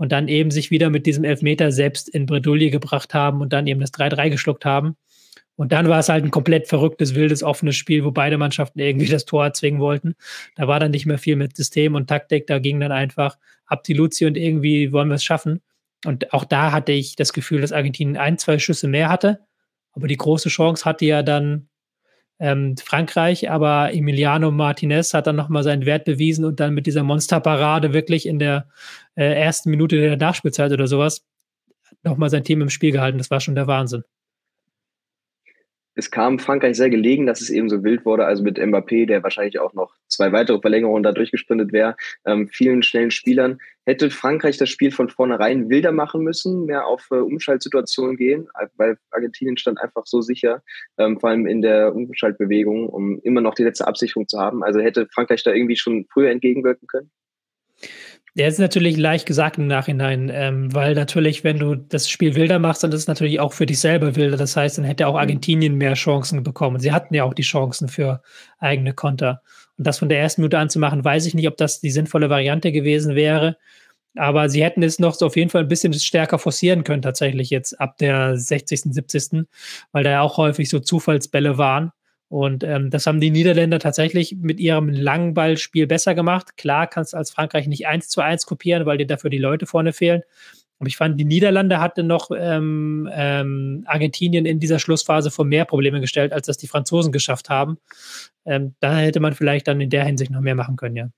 und 0.00 0.12
dann 0.12 0.28
eben 0.28 0.50
sich 0.50 0.70
wieder 0.70 0.88
mit 0.88 1.04
diesem 1.04 1.24
Elfmeter 1.24 1.72
selbst 1.72 2.08
in 2.08 2.24
Bredouille 2.24 2.70
gebracht 2.70 3.12
haben 3.12 3.42
und 3.42 3.52
dann 3.52 3.66
eben 3.66 3.80
das 3.80 3.92
3-3 3.92 4.30
geschluckt 4.30 4.64
haben. 4.64 4.96
Und 5.56 5.72
dann 5.72 5.90
war 5.90 5.98
es 5.98 6.08
halt 6.08 6.24
ein 6.24 6.30
komplett 6.30 6.68
verrücktes, 6.68 7.14
wildes, 7.14 7.42
offenes 7.42 7.76
Spiel, 7.76 8.02
wo 8.02 8.10
beide 8.10 8.38
Mannschaften 8.38 8.78
irgendwie 8.78 9.08
das 9.08 9.26
Tor 9.26 9.44
erzwingen 9.44 9.78
wollten. 9.78 10.14
Da 10.56 10.66
war 10.66 10.80
dann 10.80 10.92
nicht 10.92 11.04
mehr 11.04 11.18
viel 11.18 11.36
mit 11.36 11.54
System 11.54 11.96
und 11.96 12.06
Taktik, 12.06 12.46
da 12.46 12.58
ging 12.58 12.80
dann 12.80 12.92
einfach 12.92 13.36
ab 13.66 13.84
die 13.84 13.92
Luzi 13.92 14.24
und 14.24 14.38
irgendwie 14.38 14.90
wollen 14.90 15.08
wir 15.08 15.16
es 15.16 15.24
schaffen. 15.24 15.60
Und 16.06 16.32
auch 16.32 16.46
da 16.46 16.72
hatte 16.72 16.92
ich 16.92 17.14
das 17.14 17.34
Gefühl, 17.34 17.60
dass 17.60 17.70
Argentinien 17.70 18.16
ein, 18.16 18.38
zwei 18.38 18.58
Schüsse 18.58 18.88
mehr 18.88 19.10
hatte, 19.10 19.40
Aber 19.92 20.08
die 20.08 20.16
große 20.16 20.48
Chance 20.48 20.86
hatte 20.86 21.04
ja 21.04 21.22
dann 21.22 21.68
ähm, 22.40 22.76
Frankreich, 22.76 23.50
aber 23.50 23.92
Emiliano 23.92 24.50
Martinez 24.50 25.14
hat 25.14 25.26
dann 25.26 25.36
nochmal 25.36 25.62
seinen 25.62 25.86
Wert 25.86 26.04
bewiesen 26.04 26.44
und 26.44 26.58
dann 26.58 26.74
mit 26.74 26.86
dieser 26.86 27.02
Monsterparade 27.02 27.92
wirklich 27.92 28.26
in 28.26 28.38
der 28.38 28.66
äh, 29.14 29.34
ersten 29.34 29.70
Minute 29.70 29.96
der 29.96 30.16
Nachspielzeit 30.16 30.72
oder 30.72 30.86
sowas 30.86 31.24
nochmal 32.02 32.30
sein 32.30 32.44
Team 32.44 32.62
im 32.62 32.70
Spiel 32.70 32.92
gehalten. 32.92 33.18
Das 33.18 33.30
war 33.30 33.40
schon 33.40 33.54
der 33.54 33.66
Wahnsinn 33.66 34.04
es 35.94 36.10
kam 36.10 36.38
Frankreich 36.38 36.76
sehr 36.76 36.90
gelegen, 36.90 37.26
dass 37.26 37.40
es 37.40 37.50
eben 37.50 37.68
so 37.68 37.82
wild 37.82 38.04
wurde. 38.04 38.24
Also 38.24 38.42
mit 38.42 38.58
Mbappé, 38.58 39.06
der 39.06 39.22
wahrscheinlich 39.22 39.58
auch 39.58 39.74
noch 39.74 39.94
zwei 40.08 40.32
weitere 40.32 40.60
Verlängerungen 40.60 41.02
da 41.02 41.12
durchgesprintet 41.12 41.72
wäre, 41.72 41.96
ähm, 42.24 42.48
vielen 42.48 42.82
schnellen 42.82 43.10
Spielern. 43.10 43.58
Hätte 43.86 44.10
Frankreich 44.10 44.56
das 44.56 44.68
Spiel 44.68 44.92
von 44.92 45.08
vornherein 45.08 45.68
wilder 45.68 45.90
machen 45.90 46.22
müssen, 46.22 46.66
mehr 46.66 46.86
auf 46.86 47.08
äh, 47.10 47.16
Umschaltsituationen 47.16 48.16
gehen, 48.16 48.48
weil 48.76 48.98
Argentinien 49.10 49.56
stand 49.56 49.80
einfach 49.80 50.06
so 50.06 50.20
sicher, 50.20 50.62
ähm, 50.98 51.18
vor 51.18 51.30
allem 51.30 51.46
in 51.46 51.60
der 51.62 51.94
Umschaltbewegung, 51.94 52.88
um 52.88 53.20
immer 53.22 53.40
noch 53.40 53.54
die 53.54 53.64
letzte 53.64 53.86
Absicherung 53.86 54.28
zu 54.28 54.38
haben. 54.38 54.62
Also 54.62 54.80
hätte 54.80 55.08
Frankreich 55.12 55.42
da 55.42 55.52
irgendwie 55.52 55.76
schon 55.76 56.06
früher 56.12 56.30
entgegenwirken 56.30 56.86
können? 56.86 57.10
Der 58.36 58.48
ist 58.48 58.58
natürlich 58.58 58.96
leicht 58.96 59.26
gesagt 59.26 59.58
im 59.58 59.66
Nachhinein, 59.66 60.30
ähm, 60.32 60.72
weil 60.74 60.94
natürlich, 60.94 61.42
wenn 61.42 61.58
du 61.58 61.74
das 61.74 62.08
Spiel 62.08 62.36
wilder 62.36 62.58
machst, 62.58 62.82
dann 62.84 62.92
ist 62.92 63.00
es 63.00 63.06
natürlich 63.08 63.40
auch 63.40 63.52
für 63.52 63.66
dich 63.66 63.80
selber 63.80 64.14
wilder. 64.14 64.36
Das 64.36 64.56
heißt, 64.56 64.78
dann 64.78 64.84
hätte 64.84 65.06
auch 65.08 65.14
mhm. 65.14 65.20
Argentinien 65.20 65.74
mehr 65.74 65.94
Chancen 65.94 66.42
bekommen. 66.42 66.78
Sie 66.78 66.92
hatten 66.92 67.14
ja 67.14 67.24
auch 67.24 67.34
die 67.34 67.42
Chancen 67.42 67.88
für 67.88 68.22
eigene 68.58 68.94
Konter. 68.94 69.42
Und 69.76 69.86
das 69.86 69.98
von 69.98 70.08
der 70.08 70.20
ersten 70.20 70.42
Minute 70.42 70.58
an 70.58 70.70
zu 70.70 70.78
machen, 70.78 71.04
weiß 71.04 71.26
ich 71.26 71.34
nicht, 71.34 71.48
ob 71.48 71.56
das 71.56 71.80
die 71.80 71.90
sinnvolle 71.90 72.30
Variante 72.30 72.70
gewesen 72.70 73.14
wäre. 73.14 73.56
Aber 74.16 74.48
sie 74.48 74.62
hätten 74.64 74.82
es 74.82 74.98
noch 74.98 75.14
so 75.14 75.26
auf 75.26 75.36
jeden 75.36 75.50
Fall 75.50 75.62
ein 75.62 75.68
bisschen 75.68 75.92
stärker 75.94 76.38
forcieren 76.38 76.84
können, 76.84 77.02
tatsächlich 77.02 77.50
jetzt 77.50 77.80
ab 77.80 77.96
der 77.98 78.36
60., 78.36 78.82
70., 78.92 79.46
weil 79.92 80.04
da 80.04 80.10
ja 80.10 80.20
auch 80.20 80.36
häufig 80.36 80.68
so 80.68 80.80
Zufallsbälle 80.80 81.58
waren. 81.58 81.92
Und 82.30 82.62
ähm, 82.62 82.90
das 82.90 83.08
haben 83.08 83.20
die 83.20 83.32
Niederländer 83.32 83.80
tatsächlich 83.80 84.36
mit 84.36 84.60
ihrem 84.60 84.88
Langballspiel 84.88 85.88
besser 85.88 86.14
gemacht. 86.14 86.56
Klar 86.56 86.86
kannst 86.86 87.12
du 87.12 87.16
als 87.16 87.32
Frankreich 87.32 87.66
nicht 87.66 87.88
eins 87.88 88.08
zu 88.08 88.20
eins 88.20 88.46
kopieren, 88.46 88.86
weil 88.86 88.98
dir 88.98 89.06
dafür 89.06 89.30
die 89.30 89.38
Leute 89.38 89.66
vorne 89.66 89.92
fehlen. 89.92 90.22
Aber 90.78 90.86
ich 90.86 90.96
fand, 90.96 91.18
die 91.18 91.24
Niederlande 91.24 91.80
hatte 91.80 92.04
noch 92.04 92.30
ähm, 92.32 93.10
ähm, 93.12 93.82
Argentinien 93.86 94.46
in 94.46 94.60
dieser 94.60 94.78
Schlussphase 94.78 95.32
vor 95.32 95.44
mehr 95.44 95.64
Probleme 95.64 96.00
gestellt, 96.00 96.32
als 96.32 96.46
das 96.46 96.56
die 96.56 96.68
Franzosen 96.68 97.10
geschafft 97.10 97.50
haben. 97.50 97.78
Ähm, 98.44 98.76
da 98.78 98.96
hätte 98.96 99.18
man 99.18 99.34
vielleicht 99.34 99.66
dann 99.66 99.80
in 99.80 99.90
der 99.90 100.04
Hinsicht 100.04 100.30
noch 100.30 100.40
mehr 100.40 100.54
machen 100.54 100.76
können, 100.76 100.96
ja. 100.96 101.10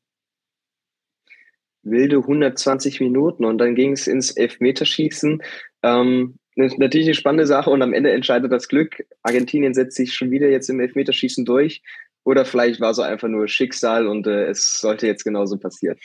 Wilde 1.83 2.16
120 2.16 3.00
Minuten 3.00 3.45
und 3.45 3.59
dann 3.59 3.75
ging 3.75 3.92
es 3.92 4.07
ins 4.07 4.31
Elfmeterschießen. 4.31 5.42
Ähm, 5.83 6.38
natürlich 6.56 7.06
eine 7.06 7.14
spannende 7.14 7.47
Sache 7.47 7.71
und 7.71 7.82
am 7.82 7.92
Ende 7.92 8.12
entscheidet 8.12 8.52
das 8.52 8.68
Glück. 8.68 9.04
Argentinien 9.23 9.75
setzt 9.75 9.97
sich 9.97 10.14
schon 10.14 10.30
wieder 10.30 10.49
jetzt 10.49 10.68
im 10.68 10.80
Elfmeterschießen 10.80 11.44
durch. 11.44 11.82
Oder 12.25 12.44
vielleicht 12.44 12.80
war 12.80 12.90
es 12.90 12.97
so 12.97 13.02
einfach 13.02 13.28
nur 13.28 13.49
Schicksal 13.49 14.06
und 14.06 14.26
äh, 14.26 14.47
es 14.47 14.78
sollte 14.80 15.06
jetzt 15.06 15.25
genauso 15.25 15.59
passieren. 15.59 15.99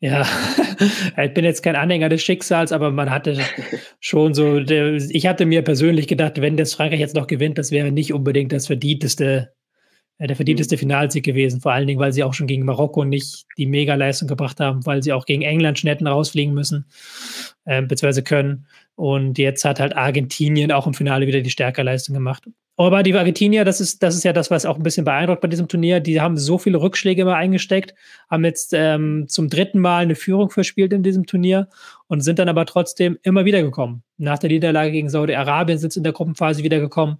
Ja, 0.00 0.26
ich 1.22 1.34
bin 1.34 1.44
jetzt 1.44 1.62
kein 1.62 1.76
Anhänger 1.76 2.08
des 2.08 2.22
Schicksals, 2.22 2.72
aber 2.72 2.90
man 2.90 3.10
hatte 3.10 3.38
schon 4.00 4.34
so, 4.34 4.58
ich 4.58 5.26
hatte 5.26 5.46
mir 5.46 5.62
persönlich 5.62 6.08
gedacht, 6.08 6.40
wenn 6.40 6.56
das 6.56 6.74
Frankreich 6.74 7.00
jetzt 7.00 7.14
noch 7.14 7.26
gewinnt, 7.26 7.58
das 7.58 7.70
wäre 7.70 7.92
nicht 7.92 8.12
unbedingt 8.12 8.52
das 8.52 8.66
verdienteste, 8.66 9.52
der 10.18 10.36
verdienteste 10.36 10.76
mhm. 10.76 10.80
Finalsieg 10.80 11.24
gewesen. 11.24 11.60
Vor 11.60 11.72
allen 11.72 11.86
Dingen, 11.86 12.00
weil 12.00 12.12
sie 12.12 12.24
auch 12.24 12.34
schon 12.34 12.46
gegen 12.46 12.64
Marokko 12.64 13.04
nicht 13.04 13.46
die 13.56 13.66
Mega-Leistung 13.66 14.28
gebracht 14.28 14.60
haben, 14.60 14.84
weil 14.86 15.02
sie 15.02 15.12
auch 15.12 15.26
gegen 15.26 15.42
England 15.42 15.78
schon 15.78 15.88
hätten 15.88 16.06
rausfliegen 16.06 16.54
müssen, 16.54 16.86
äh, 17.64 17.82
beziehungsweise 17.82 18.22
können. 18.22 18.66
Und 18.94 19.38
jetzt 19.38 19.64
hat 19.64 19.80
halt 19.80 19.96
Argentinien 19.96 20.70
auch 20.70 20.86
im 20.86 20.94
Finale 20.94 21.26
wieder 21.26 21.40
die 21.40 21.50
stärkere 21.50 21.84
Leistung 21.84 22.14
gemacht. 22.14 22.44
Aber 22.78 23.02
die 23.02 23.14
Argentinier, 23.14 23.66
das 23.66 23.82
ist, 23.82 24.02
das 24.02 24.14
ist 24.16 24.24
ja 24.24 24.32
das, 24.32 24.50
was 24.50 24.64
auch 24.64 24.76
ein 24.76 24.82
bisschen 24.82 25.04
beeindruckt 25.04 25.42
bei 25.42 25.48
diesem 25.48 25.68
Turnier. 25.68 26.00
Die 26.00 26.22
haben 26.22 26.38
so 26.38 26.56
viele 26.56 26.80
Rückschläge 26.80 27.20
immer 27.20 27.36
eingesteckt, 27.36 27.94
haben 28.30 28.46
jetzt 28.46 28.72
ähm, 28.74 29.26
zum 29.28 29.50
dritten 29.50 29.78
Mal 29.78 30.04
eine 30.04 30.14
Führung 30.14 30.48
verspielt 30.48 30.94
in 30.94 31.02
diesem 31.02 31.26
Turnier 31.26 31.68
und 32.08 32.22
sind 32.22 32.38
dann 32.38 32.48
aber 32.48 32.64
trotzdem 32.64 33.18
immer 33.22 33.44
wieder 33.44 33.62
gekommen. 33.62 34.02
Nach 34.16 34.38
der 34.38 34.48
Niederlage 34.48 34.90
gegen 34.90 35.10
Saudi-Arabien 35.10 35.78
sind 35.78 35.92
sie 35.92 36.00
in 36.00 36.04
der 36.04 36.14
Gruppenphase 36.14 36.62
wiedergekommen. 36.62 37.18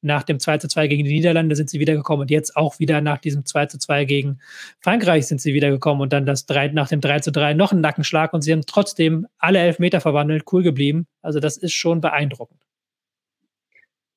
Nach 0.00 0.22
dem 0.22 0.40
2 0.40 0.58
zu 0.58 0.68
2 0.68 0.86
gegen 0.88 1.04
die 1.04 1.12
Niederlande 1.12 1.54
sind 1.54 1.68
sie 1.68 1.80
wiedergekommen 1.80 2.22
und 2.22 2.30
jetzt 2.30 2.56
auch 2.56 2.78
wieder 2.78 3.02
nach 3.02 3.18
diesem 3.18 3.44
2 3.44 3.66
zu 3.66 3.78
2 3.78 4.06
gegen 4.06 4.38
Frankreich 4.80 5.26
sind 5.26 5.40
sie 5.40 5.52
wiedergekommen 5.52 6.00
und 6.00 6.14
dann 6.14 6.24
das 6.24 6.46
3, 6.46 6.68
nach 6.68 6.88
dem 6.88 7.02
3 7.02 7.20
zu 7.20 7.30
3 7.30 7.52
noch 7.52 7.72
ein 7.72 7.82
Nackenschlag 7.82 8.32
und 8.32 8.40
sie 8.40 8.52
haben 8.52 8.62
trotzdem 8.66 9.26
alle 9.38 9.58
Elfmeter 9.58 10.00
verwandelt, 10.00 10.44
cool 10.52 10.62
geblieben. 10.62 11.06
Also 11.20 11.40
das 11.40 11.58
ist 11.58 11.74
schon 11.74 12.00
beeindruckend 12.00 12.64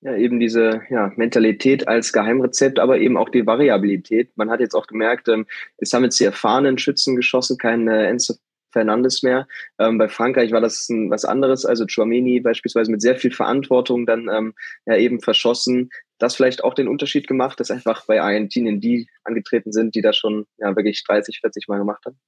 ja, 0.01 0.15
eben 0.15 0.39
diese 0.39 0.81
ja, 0.89 1.11
Mentalität 1.15 1.87
als 1.87 2.13
Geheimrezept, 2.13 2.79
aber 2.79 2.99
eben 2.99 3.17
auch 3.17 3.29
die 3.29 3.45
Variabilität. 3.45 4.35
Man 4.35 4.49
hat 4.49 4.59
jetzt 4.59 4.75
auch 4.75 4.87
gemerkt, 4.87 5.27
ähm, 5.27 5.45
es 5.77 5.93
haben 5.93 6.03
jetzt 6.03 6.19
die 6.19 6.25
erfahrenen 6.25 6.77
Schützen 6.77 7.15
geschossen, 7.15 7.57
kein 7.57 7.87
äh, 7.87 8.07
Enzo 8.07 8.35
Fernandes 8.71 9.23
mehr. 9.23 9.47
Ähm, 9.79 9.97
bei 9.97 10.07
Frankreich 10.07 10.51
war 10.51 10.61
das 10.61 10.87
ein, 10.89 11.09
was 11.09 11.25
anderes, 11.25 11.65
also 11.65 11.85
Chouameni 11.87 12.41
beispielsweise 12.41 12.91
mit 12.91 13.01
sehr 13.01 13.15
viel 13.15 13.31
Verantwortung 13.31 14.05
dann 14.05 14.29
ähm, 14.31 14.53
ja 14.85 14.97
eben 14.97 15.19
verschossen. 15.19 15.89
Das 16.19 16.35
vielleicht 16.35 16.63
auch 16.63 16.73
den 16.73 16.87
Unterschied 16.87 17.27
gemacht, 17.27 17.59
dass 17.59 17.71
einfach 17.71 18.05
bei 18.05 18.21
Argentinien 18.21 18.79
die 18.79 19.07
angetreten 19.23 19.71
sind, 19.71 19.95
die 19.95 20.01
das 20.01 20.17
schon 20.17 20.45
ja 20.57 20.75
wirklich 20.75 21.03
30, 21.05 21.39
40 21.41 21.67
Mal 21.67 21.79
gemacht 21.79 22.03
haben. 22.05 22.19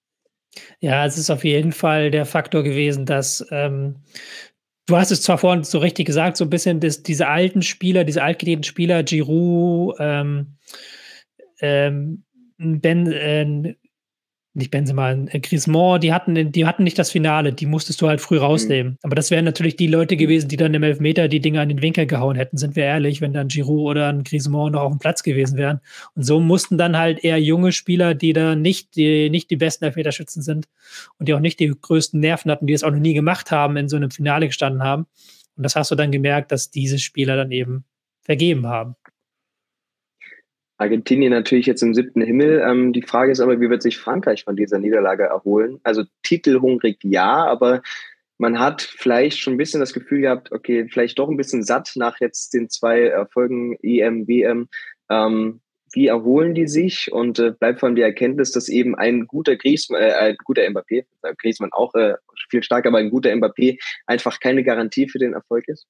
Ja, 0.80 1.06
es 1.06 1.18
ist 1.18 1.30
auf 1.30 1.44
jeden 1.44 1.72
Fall 1.72 2.10
der 2.10 2.26
Faktor 2.26 2.64
gewesen, 2.64 3.06
dass 3.06 3.46
ähm, 3.52 3.98
Du 4.90 4.98
hast 4.98 5.12
es 5.12 5.22
zwar 5.22 5.38
vorhin 5.38 5.64
so 5.64 5.78
richtig 5.78 6.08
gesagt, 6.08 6.36
so 6.36 6.46
ein 6.46 6.50
bisschen 6.50 6.80
das, 6.80 7.04
diese 7.04 7.28
alten 7.28 7.62
Spieler, 7.62 8.04
diese 8.04 8.24
altgedienten 8.24 8.64
Spieler, 8.64 9.04
Giroud, 9.04 9.96
ähm, 10.00 10.58
ähm, 11.62 12.24
Ben, 12.58 13.12
äh, 13.12 13.76
nicht 14.60 14.72
Benzema, 14.72 15.12
äh, 15.12 15.40
Griezmann, 15.40 16.00
die 16.00 16.14
hatten, 16.14 16.52
die 16.52 16.66
hatten 16.66 16.84
nicht 16.84 17.00
das 17.00 17.10
Finale, 17.10 17.52
die 17.52 17.66
musstest 17.66 18.02
du 18.02 18.08
halt 18.08 18.22
früh 18.22 18.38
rausnehmen. 18.38 18.94
Mhm. 18.94 18.98
Aber 19.02 19.16
das 19.16 19.32
wären 19.32 19.46
natürlich 19.46 19.76
die 19.76 19.88
Leute 19.88 20.16
gewesen, 20.16 20.48
die 20.48 20.58
dann 20.58 20.74
im 20.74 20.84
Elfmeter 20.84 21.28
die 21.28 21.40
Dinger 21.40 21.62
an 21.62 21.70
den 21.70 21.82
Winkel 21.82 22.06
gehauen 22.06 22.36
hätten, 22.36 22.58
sind 22.58 22.76
wir 22.76 22.84
ehrlich, 22.84 23.22
wenn 23.22 23.34
dann 23.34 23.48
Giroud 23.48 23.92
oder 23.92 24.10
ein 24.10 24.24
Griezmann 24.24 24.74
noch 24.74 24.82
auf 24.82 24.92
dem 24.92 25.00
Platz 25.00 25.24
gewesen 25.24 25.58
wären. 25.58 25.80
Und 26.16 26.24
so 26.24 26.40
mussten 26.40 26.78
dann 26.78 26.98
halt 26.98 27.24
eher 27.24 27.42
junge 27.42 27.72
Spieler, 27.72 28.14
die 28.14 28.34
da 28.34 28.56
nicht 28.56 28.96
die, 28.96 29.30
nicht 29.30 29.50
die 29.50 29.58
besten 29.58 29.86
Elfmeterschützen 29.86 30.44
sind 30.44 30.68
und 31.18 31.28
die 31.28 31.34
auch 31.34 31.40
nicht 31.40 31.60
die 31.60 31.68
größten 31.70 32.20
Nerven 32.20 32.52
hatten, 32.52 32.68
die 32.68 32.74
es 32.74 32.84
auch 32.84 32.92
noch 32.92 33.00
nie 33.00 33.14
gemacht 33.14 33.52
haben, 33.52 33.78
in 33.78 33.90
so 33.90 33.96
einem 33.96 34.12
Finale 34.12 34.48
gestanden 34.48 34.84
haben. 34.84 35.08
Und 35.58 35.64
das 35.64 35.76
hast 35.76 35.92
du 35.92 35.96
dann 35.96 36.12
gemerkt, 36.12 36.52
dass 36.52 36.72
diese 36.72 37.00
Spieler 37.00 37.36
dann 37.36 37.52
eben 37.52 37.84
vergeben 38.22 38.68
haben. 38.68 38.96
Argentinien 40.80 41.32
natürlich 41.32 41.66
jetzt 41.66 41.84
im 41.84 41.94
siebten 41.94 42.22
Himmel. 42.22 42.64
Ähm, 42.66 42.94
die 42.94 43.02
Frage 43.02 43.32
ist 43.32 43.42
aber, 43.42 43.60
wie 43.60 43.70
wird 43.70 43.82
sich 43.82 43.98
Frankreich 43.98 44.46
von 44.46 44.56
dieser 44.56 44.80
Niederlage 44.80 45.24
erholen? 45.24 45.80
Also 45.84 46.04
titelhungrig 46.24 47.00
ja, 47.04 47.46
aber 47.46 47.82
man 48.38 48.60
hat 48.60 48.82
vielleicht 48.82 49.38
schon 49.38 49.54
ein 49.56 49.58
bisschen 49.58 49.82
das 49.82 49.94
Gefühl 49.94 50.22
gehabt, 50.22 50.54
okay, 50.54 50.88
vielleicht 50.90 51.20
doch 51.20 51.30
ein 51.30 51.36
bisschen 51.36 51.64
satt 51.64 51.92
nach 51.96 52.22
jetzt 52.22 52.54
den 52.54 52.70
zwei 52.70 53.02
Erfolgen 53.02 53.78
EM, 53.84 54.28
WM. 54.28 54.70
Ähm, 55.10 55.60
wie 55.92 56.08
erholen 56.08 56.56
die 56.56 56.68
sich? 56.68 57.12
Und 57.12 57.40
äh, 57.40 57.52
bleibt 57.52 57.82
vor 57.82 57.88
allem 57.88 57.98
die 57.98 58.02
Erkenntnis, 58.02 58.52
dass 58.52 58.70
eben 58.70 58.96
ein 58.96 59.28
guter 59.28 59.58
Griezmann, 59.58 60.02
äh, 60.02 60.14
ein 60.14 60.38
guter 60.46 60.62
Mbappé, 60.62 61.06
äh, 61.24 61.36
Griezmann 61.38 61.74
auch 61.74 61.94
äh, 61.96 62.14
viel 62.50 62.64
stärker, 62.64 62.90
aber 62.90 63.00
ein 63.00 63.10
guter 63.10 63.32
Mbappé 63.32 63.78
einfach 64.06 64.40
keine 64.40 64.64
Garantie 64.64 65.10
für 65.10 65.20
den 65.20 65.34
Erfolg 65.34 65.68
ist? 65.68 65.88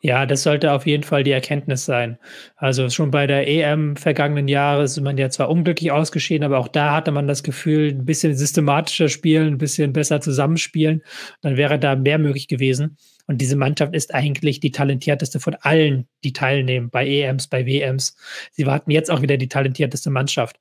Ja, 0.00 0.26
das 0.26 0.42
sollte 0.42 0.72
auf 0.72 0.86
jeden 0.86 1.02
Fall 1.02 1.24
die 1.24 1.30
Erkenntnis 1.30 1.84
sein. 1.84 2.18
Also 2.56 2.88
schon 2.90 3.10
bei 3.10 3.26
der 3.26 3.48
EM 3.48 3.96
vergangenen 3.96 4.48
Jahre 4.48 4.84
ist 4.84 5.00
man 5.00 5.18
ja 5.18 5.30
zwar 5.30 5.50
unglücklich 5.50 5.92
ausgeschieden, 5.92 6.44
aber 6.44 6.58
auch 6.58 6.68
da 6.68 6.94
hatte 6.94 7.10
man 7.10 7.26
das 7.26 7.42
Gefühl, 7.42 7.88
ein 7.90 8.04
bisschen 8.04 8.36
systematischer 8.36 9.08
spielen, 9.08 9.54
ein 9.54 9.58
bisschen 9.58 9.92
besser 9.92 10.20
zusammenspielen, 10.20 11.02
dann 11.40 11.56
wäre 11.56 11.78
da 11.78 11.96
mehr 11.96 12.18
möglich 12.18 12.48
gewesen. 12.48 12.96
Und 13.26 13.42
diese 13.42 13.56
Mannschaft 13.56 13.94
ist 13.94 14.14
eigentlich 14.14 14.58
die 14.58 14.70
talentierteste 14.70 15.38
von 15.38 15.54
allen, 15.60 16.08
die 16.24 16.32
teilnehmen, 16.32 16.88
bei 16.88 17.06
EMs, 17.06 17.48
bei 17.48 17.66
WMs. 17.66 18.16
Sie 18.52 18.66
warten 18.66 18.90
jetzt 18.90 19.10
auch 19.10 19.20
wieder 19.20 19.36
die 19.36 19.48
talentierteste 19.48 20.10
Mannschaft. 20.10 20.58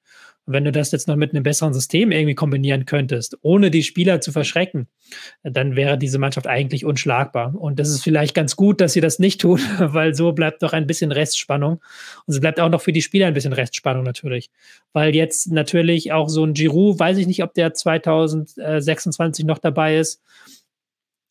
Wenn 0.49 0.63
du 0.63 0.71
das 0.71 0.91
jetzt 0.91 1.07
noch 1.07 1.17
mit 1.17 1.31
einem 1.31 1.43
besseren 1.43 1.73
System 1.73 2.11
irgendwie 2.11 2.33
kombinieren 2.33 2.85
könntest, 2.85 3.37
ohne 3.41 3.69
die 3.69 3.83
Spieler 3.83 4.21
zu 4.21 4.31
verschrecken, 4.31 4.87
dann 5.43 5.75
wäre 5.75 5.97
diese 5.97 6.19
Mannschaft 6.19 6.47
eigentlich 6.47 6.85
unschlagbar. 6.85 7.53
Und 7.53 7.79
das 7.79 7.89
ist 7.89 8.01
vielleicht 8.01 8.33
ganz 8.33 8.55
gut, 8.55 8.79
dass 8.79 8.93
sie 8.93 9.01
das 9.01 9.19
nicht 9.19 9.41
tun, 9.41 9.59
weil 9.79 10.15
so 10.15 10.31
bleibt 10.31 10.63
doch 10.63 10.71
ein 10.71 10.87
bisschen 10.87 11.11
Restspannung. 11.11 11.81
Und 12.25 12.33
es 12.33 12.39
bleibt 12.39 12.59
auch 12.61 12.69
noch 12.69 12.81
für 12.81 12.93
die 12.93 13.01
Spieler 13.01 13.27
ein 13.27 13.33
bisschen 13.33 13.53
Restspannung 13.53 14.03
natürlich. 14.03 14.49
Weil 14.93 15.13
jetzt 15.13 15.51
natürlich 15.51 16.13
auch 16.13 16.29
so 16.29 16.45
ein 16.45 16.53
Giroud, 16.53 16.97
weiß 16.97 17.17
ich 17.17 17.27
nicht, 17.27 17.43
ob 17.43 17.53
der 17.53 17.73
2026 17.73 19.45
noch 19.45 19.59
dabei 19.59 19.97
ist, 19.97 20.21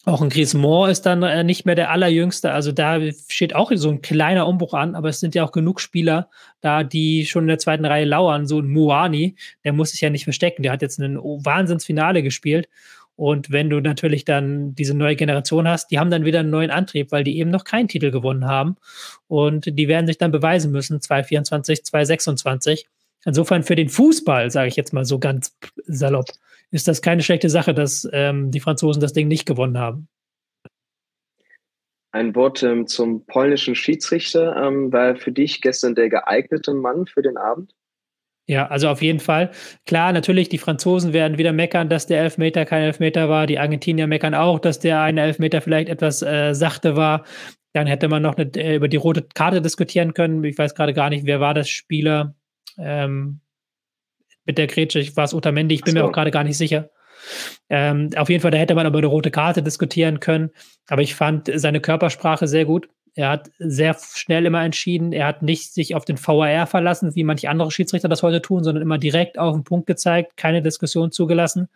auch 0.06 0.22
ein 0.22 0.28
Griezmann 0.28 0.88
ist 0.88 1.02
dann 1.02 1.22
äh, 1.24 1.42
nicht 1.42 1.66
mehr 1.66 1.74
der 1.74 1.90
allerjüngste. 1.90 2.52
Also 2.52 2.70
da 2.70 3.00
steht 3.28 3.56
auch 3.56 3.72
so 3.74 3.90
ein 3.90 4.02
kleiner 4.02 4.46
Umbruch 4.46 4.72
an, 4.72 4.94
aber 4.94 5.08
es 5.08 5.18
sind 5.18 5.34
ja 5.34 5.44
auch 5.44 5.50
genug 5.50 5.80
Spieler 5.80 6.30
da, 6.60 6.84
die 6.84 7.26
schon 7.26 7.44
in 7.44 7.48
der 7.48 7.58
zweiten 7.58 7.84
Reihe 7.84 8.04
lauern. 8.04 8.46
So 8.46 8.60
ein 8.60 8.68
Muani, 8.68 9.34
der 9.64 9.72
muss 9.72 9.90
sich 9.90 10.00
ja 10.00 10.08
nicht 10.08 10.22
verstecken. 10.22 10.62
Der 10.62 10.70
hat 10.70 10.80
jetzt 10.80 11.00
ein 11.00 11.16
Wahnsinnsfinale 11.18 12.22
gespielt. 12.22 12.68
Und 13.16 13.50
wenn 13.50 13.68
du 13.68 13.80
natürlich 13.80 14.24
dann 14.24 14.76
diese 14.76 14.94
neue 14.94 15.16
Generation 15.16 15.66
hast, 15.66 15.90
die 15.90 15.98
haben 15.98 16.10
dann 16.10 16.24
wieder 16.24 16.40
einen 16.40 16.50
neuen 16.50 16.70
Antrieb, 16.70 17.10
weil 17.10 17.24
die 17.24 17.38
eben 17.38 17.50
noch 17.50 17.64
keinen 17.64 17.88
Titel 17.88 18.12
gewonnen 18.12 18.44
haben. 18.44 18.76
Und 19.26 19.76
die 19.76 19.88
werden 19.88 20.06
sich 20.06 20.18
dann 20.18 20.30
beweisen 20.30 20.70
müssen, 20.70 21.00
2024, 21.00 21.84
2026. 21.84 22.86
Insofern 23.24 23.64
für 23.64 23.74
den 23.74 23.88
Fußball, 23.88 24.52
sage 24.52 24.68
ich 24.68 24.76
jetzt 24.76 24.92
mal 24.92 25.04
so 25.04 25.18
ganz 25.18 25.56
salopp, 25.86 26.26
ist 26.76 26.86
das 26.86 27.00
keine 27.00 27.22
schlechte 27.22 27.48
Sache, 27.48 27.72
dass 27.72 28.06
ähm, 28.12 28.50
die 28.50 28.60
Franzosen 28.60 29.00
das 29.00 29.14
Ding 29.14 29.28
nicht 29.28 29.46
gewonnen 29.46 29.78
haben. 29.78 30.08
Ein 32.12 32.34
Wort 32.34 32.62
ähm, 32.62 32.86
zum 32.86 33.24
polnischen 33.26 33.74
Schiedsrichter. 33.74 34.54
Ähm, 34.56 34.92
war 34.92 35.16
für 35.16 35.32
dich 35.32 35.62
gestern 35.62 35.94
der 35.94 36.10
geeignete 36.10 36.74
Mann 36.74 37.06
für 37.06 37.22
den 37.22 37.36
Abend? 37.38 37.72
Ja, 38.46 38.68
also 38.68 38.88
auf 38.88 39.02
jeden 39.02 39.20
Fall. 39.20 39.50
Klar, 39.86 40.12
natürlich, 40.12 40.48
die 40.50 40.58
Franzosen 40.58 41.12
werden 41.12 41.38
wieder 41.38 41.52
meckern, 41.52 41.88
dass 41.88 42.06
der 42.06 42.20
Elfmeter 42.20 42.64
kein 42.64 42.82
Elfmeter 42.82 43.28
war. 43.28 43.46
Die 43.46 43.58
Argentinier 43.58 44.06
meckern 44.06 44.34
auch, 44.34 44.60
dass 44.60 44.78
der 44.78 45.00
eine 45.00 45.22
Elfmeter 45.22 45.62
vielleicht 45.62 45.88
etwas 45.88 46.22
äh, 46.22 46.54
sachte 46.54 46.94
war. 46.94 47.24
Dann 47.72 47.86
hätte 47.86 48.08
man 48.08 48.22
noch 48.22 48.36
eine, 48.36 48.50
äh, 48.54 48.76
über 48.76 48.88
die 48.88 48.98
rote 48.98 49.26
Karte 49.34 49.62
diskutieren 49.62 50.14
können. 50.14 50.44
Ich 50.44 50.58
weiß 50.58 50.74
gerade 50.74 50.92
gar 50.92 51.08
nicht, 51.08 51.26
wer 51.26 51.40
war 51.40 51.54
das 51.54 51.68
Spieler 51.68 52.36
ähm, 52.78 53.40
mit 54.46 54.58
der 54.58 54.66
Grätsche. 54.66 54.98
Ich 54.98 55.16
war 55.16 55.24
es 55.24 55.34
Otamendi, 55.34 55.74
ich 55.74 55.82
bin 55.82 55.92
so. 55.92 56.00
mir 56.00 56.06
auch 56.06 56.12
gerade 56.12 56.30
gar 56.30 56.44
nicht 56.44 56.56
sicher. 56.56 56.90
Ähm, 57.68 58.10
auf 58.16 58.28
jeden 58.28 58.40
Fall, 58.40 58.50
da 58.50 58.58
hätte 58.58 58.74
man 58.74 58.86
über 58.86 58.98
eine 58.98 59.06
rote 59.06 59.30
Karte 59.30 59.62
diskutieren 59.62 60.20
können. 60.20 60.50
Aber 60.88 61.02
ich 61.02 61.14
fand 61.14 61.50
seine 61.54 61.80
Körpersprache 61.80 62.46
sehr 62.46 62.64
gut. 62.64 62.88
Er 63.14 63.30
hat 63.30 63.50
sehr 63.58 63.96
schnell 64.14 64.44
immer 64.44 64.62
entschieden. 64.62 65.12
Er 65.12 65.26
hat 65.26 65.42
nicht 65.42 65.72
sich 65.72 65.94
auf 65.94 66.04
den 66.04 66.18
VAR 66.18 66.66
verlassen, 66.66 67.14
wie 67.14 67.24
manche 67.24 67.48
andere 67.48 67.70
Schiedsrichter 67.70 68.08
das 68.08 68.22
heute 68.22 68.42
tun, 68.42 68.62
sondern 68.62 68.82
immer 68.82 68.98
direkt 68.98 69.38
auf 69.38 69.54
den 69.54 69.64
Punkt 69.64 69.86
gezeigt, 69.86 70.36
keine 70.36 70.60
Diskussion 70.60 71.10
zugelassen. 71.10 71.68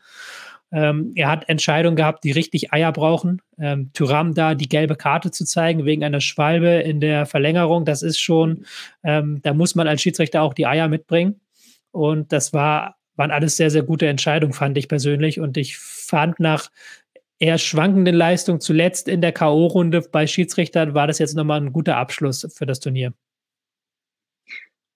Ähm, 0.72 1.12
er 1.16 1.28
hat 1.28 1.48
Entscheidungen 1.48 1.96
gehabt, 1.96 2.24
die 2.24 2.30
richtig 2.30 2.72
Eier 2.72 2.92
brauchen. 2.92 3.42
Ähm, 3.58 3.90
Tyram 3.92 4.34
da 4.34 4.54
die 4.54 4.68
gelbe 4.68 4.96
Karte 4.96 5.30
zu 5.30 5.44
zeigen 5.44 5.84
wegen 5.84 6.04
einer 6.04 6.20
Schwalbe 6.20 6.68
in 6.68 7.00
der 7.00 7.26
Verlängerung, 7.26 7.84
das 7.84 8.02
ist 8.02 8.20
schon, 8.20 8.64
ähm, 9.02 9.40
da 9.42 9.52
muss 9.52 9.74
man 9.74 9.88
als 9.88 10.02
Schiedsrichter 10.02 10.42
auch 10.42 10.54
die 10.54 10.66
Eier 10.66 10.88
mitbringen. 10.88 11.40
Und 11.92 12.32
das 12.32 12.52
war, 12.52 12.97
waren 13.16 13.30
alles 13.30 13.56
sehr, 13.56 13.70
sehr 13.70 13.82
gute 13.82 14.06
Entscheidungen, 14.06 14.52
fand 14.52 14.78
ich 14.78 14.88
persönlich. 14.88 15.40
Und 15.40 15.56
ich 15.56 15.78
fand 15.78 16.40
nach 16.40 16.70
eher 17.40 17.59
schwankenden 17.59 18.14
Leistung 18.14 18.61
zuletzt 18.61 19.09
in 19.09 19.20
der 19.20 19.32
K.O.-Runde 19.32 20.11
bei 20.11 20.26
Schiedsrichtern 20.26 20.94
war 20.94 21.06
das 21.06 21.18
jetzt 21.18 21.35
nochmal 21.35 21.61
ein 21.61 21.73
guter 21.73 21.97
Abschluss 21.97 22.47
für 22.54 22.66
das 22.66 22.80
Turnier. 22.80 23.12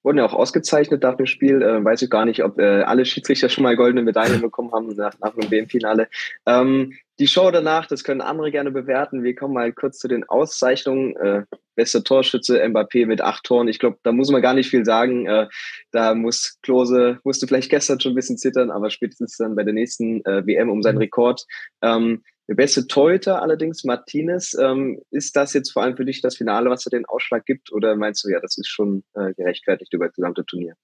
Wurden 0.02 0.18
ja 0.18 0.26
auch 0.26 0.34
ausgezeichnet 0.34 1.02
dafür 1.02 1.26
Spiel. 1.26 1.62
Äh, 1.62 1.82
weiß 1.82 2.02
ich 2.02 2.10
gar 2.10 2.26
nicht, 2.26 2.44
ob 2.44 2.58
äh, 2.58 2.82
alle 2.82 3.06
Schiedsrichter 3.06 3.48
schon 3.48 3.64
mal 3.64 3.74
goldene 3.74 4.02
Medaillen 4.02 4.42
bekommen 4.42 4.70
haben 4.72 4.94
nach, 4.94 5.18
nach 5.20 5.34
dem 5.34 5.50
WM-Finale. 5.50 6.08
Ähm, 6.44 6.92
die 7.18 7.26
Show 7.26 7.50
danach, 7.50 7.86
das 7.86 8.04
können 8.04 8.20
andere 8.20 8.50
gerne 8.50 8.70
bewerten. 8.70 9.22
Wir 9.22 9.34
kommen 9.34 9.54
mal 9.54 9.72
kurz 9.72 9.98
zu 9.98 10.06
den 10.06 10.24
Auszeichnungen. 10.24 11.16
Äh, 11.16 11.44
beste 11.74 12.02
Torschütze 12.02 12.62
Mbappé 12.64 13.06
mit 13.06 13.20
acht 13.20 13.44
Toren. 13.44 13.68
Ich 13.68 13.78
glaube, 13.78 13.98
da 14.02 14.12
muss 14.12 14.30
man 14.30 14.42
gar 14.42 14.54
nicht 14.54 14.70
viel 14.70 14.84
sagen. 14.84 15.26
Äh, 15.26 15.48
da 15.90 16.14
muss 16.14 16.58
Klose, 16.62 17.18
musste 17.24 17.46
vielleicht 17.46 17.70
gestern 17.70 18.00
schon 18.00 18.12
ein 18.12 18.16
bisschen 18.16 18.38
zittern, 18.38 18.70
aber 18.70 18.90
spätestens 18.90 19.36
dann 19.36 19.54
bei 19.54 19.64
der 19.64 19.74
nächsten 19.74 20.24
äh, 20.24 20.46
WM 20.46 20.70
um 20.70 20.82
seinen 20.82 20.98
Rekord. 20.98 21.44
Ähm, 21.82 22.22
der 22.48 22.54
beste 22.54 22.86
Torhüter 22.86 23.40
allerdings, 23.40 23.84
Martinez. 23.84 24.54
Ähm, 24.60 25.00
ist 25.10 25.34
das 25.34 25.54
jetzt 25.54 25.72
vor 25.72 25.82
allem 25.82 25.96
für 25.96 26.04
dich 26.04 26.20
das 26.20 26.36
Finale, 26.36 26.68
was 26.68 26.84
da 26.84 26.90
den 26.90 27.06
Ausschlag 27.06 27.46
gibt? 27.46 27.72
Oder 27.72 27.96
meinst 27.96 28.24
du, 28.24 28.28
ja, 28.28 28.40
das 28.40 28.58
ist 28.58 28.68
schon 28.68 29.02
äh, 29.14 29.32
gerechtfertigt 29.34 29.92
über 29.94 30.06
das 30.06 30.14
gesamte 30.14 30.44
Turnier? 30.44 30.74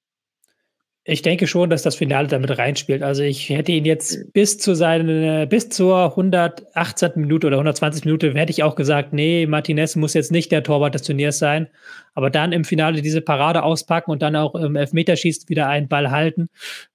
Ich 1.05 1.23
denke 1.23 1.47
schon, 1.47 1.71
dass 1.71 1.83
das 1.83 1.97
Finale 1.97 2.29
damit 2.29 2.57
reinspielt. 2.59 3.03
Also 3.03 3.23
ich 3.23 3.49
hätte 3.49 3.73
ihn 3.73 3.87
jetzt 3.87 4.33
bis 4.35 4.59
zu 4.59 4.75
seinen, 4.75 5.49
bis 5.49 5.71
zur 5.71 6.11
118. 6.11 7.13
Minute 7.15 7.47
oder 7.47 7.57
120 7.57 8.05
Minute 8.05 8.35
hätte 8.35 8.51
ich 8.53 8.63
auch 8.63 8.75
gesagt, 8.75 9.15
nee, 9.15 9.47
Martinez 9.47 9.97
muss 9.97 10.13
jetzt 10.13 10.31
nicht 10.31 10.53
der 10.53 10.63
Torwart 10.63 10.95
des 10.95 11.03
Turniers 11.03 11.39
sein. 11.39 11.69
Aber 12.15 12.31
dann 12.31 12.53
im 12.53 12.65
Finale 12.65 13.03
diese 13.03 13.21
Parade 13.21 13.63
auspacken 13.63 14.11
und 14.11 14.23
dann 14.23 14.37
auch 14.37 14.55
im 14.55 14.77
Elfmeterschießen 14.77 15.49
wieder 15.49 15.69
einen 15.69 15.89
Ball 15.89 16.11
halten 16.11 16.49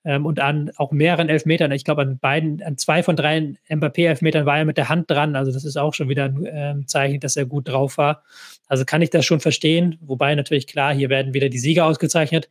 ähm, 0.03 0.25
und 0.25 0.39
an 0.39 0.72
auch 0.77 0.91
mehreren 0.91 1.29
Elfmetern, 1.29 1.72
ich 1.72 1.84
glaube 1.84 2.01
an 2.01 2.19
beiden, 2.19 2.62
an 2.63 2.77
zwei 2.77 3.03
von 3.03 3.15
drei 3.15 3.55
Mbappé-Elfmetern 3.69 4.45
war 4.45 4.57
er 4.57 4.65
mit 4.65 4.77
der 4.77 4.89
Hand 4.89 5.10
dran. 5.10 5.36
Also 5.36 5.51
das 5.51 5.65
ist 5.65 5.77
auch 5.77 5.93
schon 5.93 6.10
wieder 6.10 6.25
ein 6.25 6.45
äh, 6.45 6.86
Zeichen, 6.86 7.19
dass 7.19 7.36
er 7.36 7.45
gut 7.45 7.67
drauf 7.67 7.98
war. 7.98 8.24
Also 8.67 8.86
kann 8.86 9.01
ich 9.01 9.10
das 9.10 9.25
schon 9.25 9.39
verstehen. 9.39 9.98
Wobei 10.01 10.34
natürlich 10.36 10.67
klar, 10.67 10.93
hier 10.93 11.10
werden 11.10 11.34
wieder 11.34 11.50
die 11.50 11.60
Sieger 11.60 11.86
ausgezeichnet. 11.86 12.50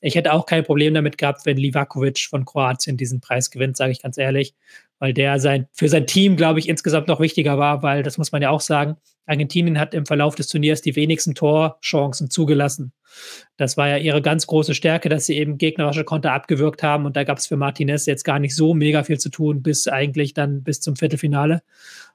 Ich 0.00 0.14
hätte 0.14 0.32
auch 0.32 0.46
kein 0.46 0.64
Problem 0.64 0.94
damit 0.94 1.18
gehabt, 1.18 1.46
wenn 1.46 1.56
Livakovic 1.56 2.26
von 2.28 2.44
Kroatien 2.44 2.96
diesen 2.96 3.20
Preis 3.20 3.50
gewinnt, 3.50 3.76
sage 3.76 3.92
ich 3.92 4.02
ganz 4.02 4.18
ehrlich, 4.18 4.54
weil 4.98 5.12
der 5.12 5.38
sein, 5.38 5.68
für 5.72 5.88
sein 5.88 6.06
Team, 6.06 6.36
glaube 6.36 6.58
ich, 6.58 6.68
insgesamt 6.68 7.08
noch 7.08 7.20
wichtiger 7.20 7.58
war, 7.58 7.82
weil, 7.82 8.02
das 8.02 8.18
muss 8.18 8.32
man 8.32 8.42
ja 8.42 8.50
auch 8.50 8.60
sagen, 8.60 8.96
Argentinien 9.26 9.78
hat 9.78 9.94
im 9.94 10.06
Verlauf 10.06 10.34
des 10.34 10.48
Turniers 10.48 10.82
die 10.82 10.96
wenigsten 10.96 11.34
Torchancen 11.34 12.30
zugelassen. 12.30 12.92
Das 13.56 13.76
war 13.76 13.88
ja 13.88 13.96
ihre 13.96 14.22
ganz 14.22 14.46
große 14.46 14.74
Stärke, 14.74 15.08
dass 15.08 15.26
sie 15.26 15.36
eben 15.36 15.58
gegnerische 15.58 16.04
Konter 16.04 16.32
abgewürgt 16.32 16.82
haben 16.82 17.06
und 17.06 17.16
da 17.16 17.24
gab 17.24 17.38
es 17.38 17.46
für 17.46 17.56
Martinez 17.56 18.06
jetzt 18.06 18.24
gar 18.24 18.38
nicht 18.38 18.54
so 18.54 18.74
mega 18.74 19.02
viel 19.02 19.18
zu 19.18 19.30
tun, 19.30 19.62
bis 19.62 19.88
eigentlich 19.88 20.34
dann 20.34 20.62
bis 20.62 20.80
zum 20.80 20.96
Viertelfinale. 20.96 21.62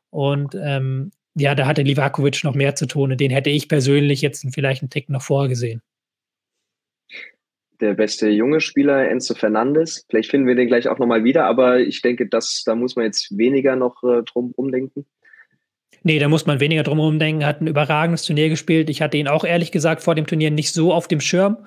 Und 0.09 0.55
ähm, 0.55 1.11
ja, 1.35 1.55
da 1.55 1.65
hatte 1.65 1.81
Livakovic 1.81 2.43
noch 2.43 2.55
mehr 2.55 2.75
zu 2.75 2.85
tun 2.87 3.11
und 3.11 3.21
den 3.21 3.31
hätte 3.31 3.49
ich 3.49 3.67
persönlich 3.67 4.21
jetzt 4.21 4.45
vielleicht 4.53 4.81
einen 4.81 4.89
Tick 4.89 5.09
noch 5.09 5.21
vorgesehen 5.21 5.81
der 7.81 7.93
beste 7.93 8.29
junge 8.29 8.61
Spieler, 8.61 9.09
Enzo 9.09 9.33
Fernandes. 9.33 10.05
Vielleicht 10.09 10.29
finden 10.29 10.47
wir 10.47 10.55
den 10.55 10.67
gleich 10.67 10.87
auch 10.87 10.99
nochmal 10.99 11.23
wieder, 11.23 11.45
aber 11.45 11.79
ich 11.79 12.01
denke, 12.01 12.27
dass, 12.27 12.63
da 12.65 12.75
muss 12.75 12.95
man 12.95 13.05
jetzt 13.05 13.37
weniger 13.37 13.75
noch 13.75 14.03
äh, 14.03 14.23
drum 14.23 14.51
umdenken. 14.55 15.05
Nee, 16.03 16.17
da 16.17 16.27
muss 16.29 16.47
man 16.47 16.59
weniger 16.59 16.81
drum 16.81 16.99
umdenken. 16.99 17.45
Hat 17.45 17.61
ein 17.61 17.67
überragendes 17.67 18.23
Turnier 18.23 18.49
gespielt. 18.49 18.89
Ich 18.89 19.03
hatte 19.03 19.17
ihn 19.17 19.27
auch 19.27 19.43
ehrlich 19.43 19.71
gesagt 19.71 20.01
vor 20.01 20.15
dem 20.15 20.25
Turnier 20.25 20.49
nicht 20.49 20.73
so 20.73 20.93
auf 20.93 21.07
dem 21.07 21.21
Schirm. 21.21 21.57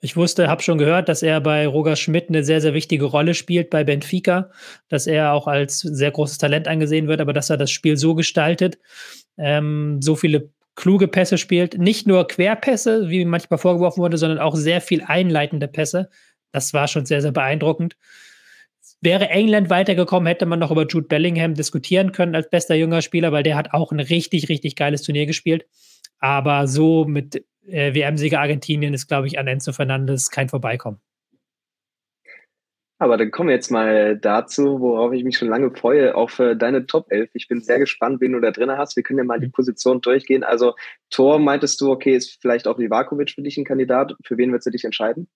Ich 0.00 0.16
wusste, 0.16 0.48
habe 0.48 0.62
schon 0.62 0.78
gehört, 0.78 1.08
dass 1.08 1.24
er 1.24 1.40
bei 1.40 1.66
Roger 1.66 1.96
Schmidt 1.96 2.28
eine 2.28 2.44
sehr, 2.44 2.60
sehr 2.60 2.72
wichtige 2.72 3.06
Rolle 3.06 3.34
spielt 3.34 3.68
bei 3.68 3.82
Benfica, 3.82 4.50
dass 4.88 5.08
er 5.08 5.32
auch 5.32 5.48
als 5.48 5.80
sehr 5.80 6.12
großes 6.12 6.38
Talent 6.38 6.68
angesehen 6.68 7.08
wird, 7.08 7.20
aber 7.20 7.32
dass 7.32 7.50
er 7.50 7.56
das 7.56 7.72
Spiel 7.72 7.96
so 7.96 8.14
gestaltet, 8.14 8.78
ähm, 9.36 10.00
so 10.00 10.14
viele 10.14 10.50
kluge 10.76 11.08
Pässe 11.08 11.38
spielt. 11.38 11.78
Nicht 11.78 12.06
nur 12.06 12.26
Querpässe, 12.26 13.08
wie 13.10 13.24
manchmal 13.24 13.58
vorgeworfen 13.58 14.00
wurde, 14.00 14.18
sondern 14.18 14.38
auch 14.38 14.54
sehr 14.54 14.80
viel 14.80 15.02
einleitende 15.02 15.68
Pässe. 15.68 16.10
Das 16.52 16.72
war 16.74 16.88
schon 16.88 17.06
sehr, 17.06 17.22
sehr 17.22 17.32
beeindruckend. 17.32 17.96
Wäre 19.00 19.30
England 19.30 19.70
weitergekommen, 19.70 20.26
hätte 20.26 20.46
man 20.46 20.58
noch 20.58 20.70
über 20.70 20.86
Jude 20.86 21.06
Bellingham 21.06 21.54
diskutieren 21.54 22.12
können 22.12 22.34
als 22.34 22.50
bester 22.50 22.74
junger 22.74 23.02
Spieler, 23.02 23.32
weil 23.32 23.42
der 23.42 23.56
hat 23.56 23.72
auch 23.72 23.92
ein 23.92 24.00
richtig, 24.00 24.48
richtig 24.48 24.76
geiles 24.76 25.02
Turnier 25.02 25.26
gespielt. 25.26 25.66
Aber 26.18 26.66
so 26.66 27.06
mit 27.06 27.44
äh, 27.66 27.94
WM-Sieger 27.94 28.40
Argentinien 28.40 28.92
ist, 28.92 29.06
glaube 29.06 29.26
ich, 29.26 29.38
an 29.38 29.46
Enzo 29.46 29.72
Fernandes 29.72 30.30
kein 30.30 30.48
Vorbeikommen. 30.48 31.00
Aber 33.00 33.16
dann 33.16 33.30
kommen 33.30 33.48
wir 33.48 33.54
jetzt 33.54 33.70
mal 33.70 34.18
dazu, 34.18 34.78
worauf 34.78 35.14
ich 35.14 35.24
mich 35.24 35.38
schon 35.38 35.48
lange 35.48 35.70
freue, 35.74 36.14
auf 36.14 36.38
äh, 36.38 36.54
deine 36.54 36.84
Top 36.84 37.06
11. 37.10 37.30
Ich 37.32 37.48
bin 37.48 37.62
sehr 37.62 37.78
gespannt, 37.78 38.20
wen 38.20 38.32
du 38.32 38.40
da 38.40 38.50
drin 38.50 38.70
hast. 38.70 38.94
Wir 38.94 39.02
können 39.02 39.18
ja 39.18 39.24
mal 39.24 39.40
die 39.40 39.46
mhm. 39.46 39.52
Position 39.52 40.02
durchgehen. 40.02 40.44
Also 40.44 40.74
Tor 41.08 41.38
meintest 41.38 41.80
du, 41.80 41.90
okay, 41.90 42.14
ist 42.14 42.38
vielleicht 42.42 42.68
auch 42.68 42.78
Livakovic 42.78 43.30
für 43.30 43.40
dich 43.40 43.56
ein 43.56 43.64
Kandidat. 43.64 44.14
Für 44.22 44.36
wen 44.36 44.50
würdest 44.50 44.66
du 44.66 44.70
dich 44.70 44.84
entscheiden? 44.84 45.28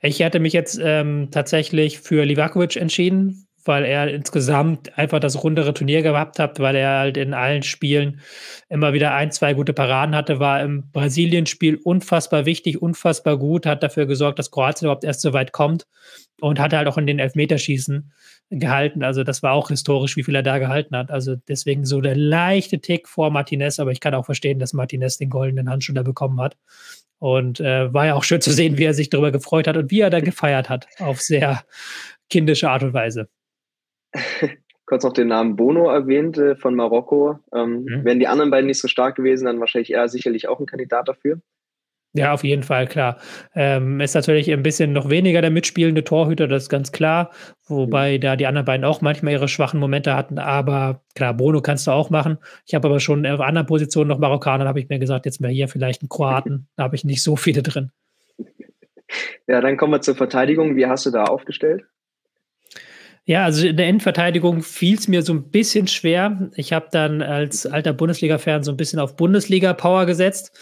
Ich 0.00 0.20
hätte 0.20 0.40
mich 0.40 0.54
jetzt 0.54 0.80
ähm, 0.82 1.28
tatsächlich 1.30 2.00
für 2.00 2.24
Livakovic 2.24 2.76
entschieden, 2.76 3.46
weil 3.64 3.84
er 3.84 4.08
insgesamt 4.08 4.96
einfach 4.98 5.20
das 5.20 5.42
rundere 5.42 5.74
Turnier 5.74 6.02
gehabt 6.02 6.38
hat, 6.38 6.60
weil 6.60 6.76
er 6.76 6.98
halt 6.98 7.16
in 7.16 7.34
allen 7.34 7.62
Spielen 7.62 8.20
immer 8.68 8.92
wieder 8.92 9.14
ein, 9.14 9.30
zwei 9.30 9.54
gute 9.54 9.72
Paraden 9.72 10.14
hatte, 10.14 10.40
war 10.40 10.62
im 10.62 10.90
Brasilien-Spiel 10.92 11.78
unfassbar 11.82 12.46
wichtig, 12.46 12.80
unfassbar 12.80 13.38
gut, 13.38 13.66
hat 13.66 13.82
dafür 13.82 14.06
gesorgt, 14.06 14.38
dass 14.38 14.50
Kroatien 14.50 14.86
überhaupt 14.86 15.04
erst 15.04 15.20
so 15.20 15.32
weit 15.32 15.52
kommt 15.52 15.86
und 16.40 16.58
hat 16.58 16.72
halt 16.72 16.88
auch 16.88 16.98
in 16.98 17.06
den 17.06 17.18
Elfmeterschießen 17.18 18.12
gehalten. 18.50 19.04
Also 19.04 19.22
das 19.24 19.42
war 19.42 19.52
auch 19.52 19.68
historisch, 19.68 20.16
wie 20.16 20.22
viel 20.24 20.34
er 20.34 20.42
da 20.42 20.58
gehalten 20.58 20.96
hat. 20.96 21.10
Also 21.10 21.36
deswegen 21.36 21.84
so 21.84 22.00
der 22.00 22.16
leichte 22.16 22.80
Tick 22.80 23.08
vor 23.08 23.30
Martinez, 23.30 23.78
aber 23.78 23.92
ich 23.92 24.00
kann 24.00 24.14
auch 24.14 24.24
verstehen, 24.24 24.58
dass 24.58 24.72
Martinez 24.72 25.18
den 25.18 25.30
goldenen 25.30 25.68
Handschuh 25.70 25.92
da 25.92 26.02
bekommen 26.02 26.40
hat. 26.40 26.56
Und 27.18 27.60
äh, 27.60 27.92
war 27.92 28.06
ja 28.06 28.14
auch 28.14 28.24
schön 28.24 28.40
zu 28.40 28.50
sehen, 28.50 28.78
wie 28.78 28.84
er 28.84 28.94
sich 28.94 29.10
darüber 29.10 29.30
gefreut 29.30 29.68
hat 29.68 29.76
und 29.76 29.90
wie 29.90 30.00
er 30.00 30.08
da 30.08 30.20
gefeiert 30.20 30.70
hat, 30.70 30.86
auf 30.98 31.20
sehr 31.20 31.62
kindische 32.30 32.70
Art 32.70 32.82
und 32.82 32.94
Weise. 32.94 33.28
kurz 34.86 35.04
noch 35.04 35.12
den 35.12 35.28
Namen 35.28 35.56
Bono 35.56 35.88
erwähnt 35.88 36.36
äh, 36.36 36.56
von 36.56 36.74
Marokko. 36.74 37.38
Ähm, 37.54 37.84
mhm. 37.84 38.04
Wären 38.04 38.20
die 38.20 38.26
anderen 38.26 38.50
beiden 38.50 38.66
nicht 38.66 38.80
so 38.80 38.88
stark 38.88 39.16
gewesen, 39.16 39.46
dann 39.46 39.60
wahrscheinlich 39.60 39.92
er 39.92 40.08
sicherlich 40.08 40.48
auch 40.48 40.58
ein 40.58 40.66
Kandidat 40.66 41.08
dafür. 41.08 41.40
Ja, 42.12 42.32
auf 42.32 42.42
jeden 42.42 42.64
Fall, 42.64 42.88
klar. 42.88 43.18
Ähm, 43.54 44.00
ist 44.00 44.14
natürlich 44.14 44.50
ein 44.50 44.64
bisschen 44.64 44.92
noch 44.92 45.10
weniger 45.10 45.42
der 45.42 45.52
mitspielende 45.52 46.02
Torhüter, 46.02 46.48
das 46.48 46.64
ist 46.64 46.68
ganz 46.68 46.90
klar. 46.90 47.30
Wobei 47.68 48.16
mhm. 48.16 48.20
da 48.20 48.34
die 48.34 48.46
anderen 48.46 48.64
beiden 48.64 48.84
auch 48.84 49.00
manchmal 49.00 49.34
ihre 49.34 49.46
schwachen 49.46 49.78
Momente 49.78 50.16
hatten. 50.16 50.38
Aber 50.38 51.04
klar, 51.14 51.34
Bono 51.34 51.60
kannst 51.60 51.86
du 51.86 51.92
auch 51.92 52.10
machen. 52.10 52.38
Ich 52.66 52.74
habe 52.74 52.88
aber 52.88 52.98
schon 52.98 53.24
auf 53.26 53.40
anderen 53.40 53.68
Positionen 53.68 54.08
noch 54.08 54.18
Marokkaner, 54.18 54.66
habe 54.66 54.80
ich 54.80 54.88
mir 54.88 54.98
gesagt, 54.98 55.24
jetzt 55.24 55.40
mal 55.40 55.52
hier 55.52 55.68
vielleicht 55.68 56.02
einen 56.02 56.08
Kroaten. 56.08 56.66
da 56.76 56.82
habe 56.82 56.96
ich 56.96 57.04
nicht 57.04 57.22
so 57.22 57.36
viele 57.36 57.62
drin. 57.62 57.92
Ja, 59.46 59.60
dann 59.60 59.76
kommen 59.76 59.92
wir 59.92 60.00
zur 60.00 60.16
Verteidigung. 60.16 60.74
Wie 60.74 60.86
hast 60.86 61.06
du 61.06 61.10
da 61.10 61.24
aufgestellt? 61.24 61.84
Ja, 63.24 63.44
also 63.44 63.66
in 63.66 63.76
der 63.76 63.86
Endverteidigung 63.86 64.62
fiel 64.62 64.96
es 64.96 65.06
mir 65.06 65.22
so 65.22 65.32
ein 65.32 65.50
bisschen 65.50 65.86
schwer. 65.86 66.50
Ich 66.56 66.72
habe 66.72 66.88
dann 66.90 67.22
als 67.22 67.66
alter 67.66 67.92
Bundesliga-Fan 67.92 68.64
so 68.64 68.72
ein 68.72 68.76
bisschen 68.76 68.98
auf 68.98 69.16
Bundesliga-Power 69.16 70.06
gesetzt. 70.06 70.58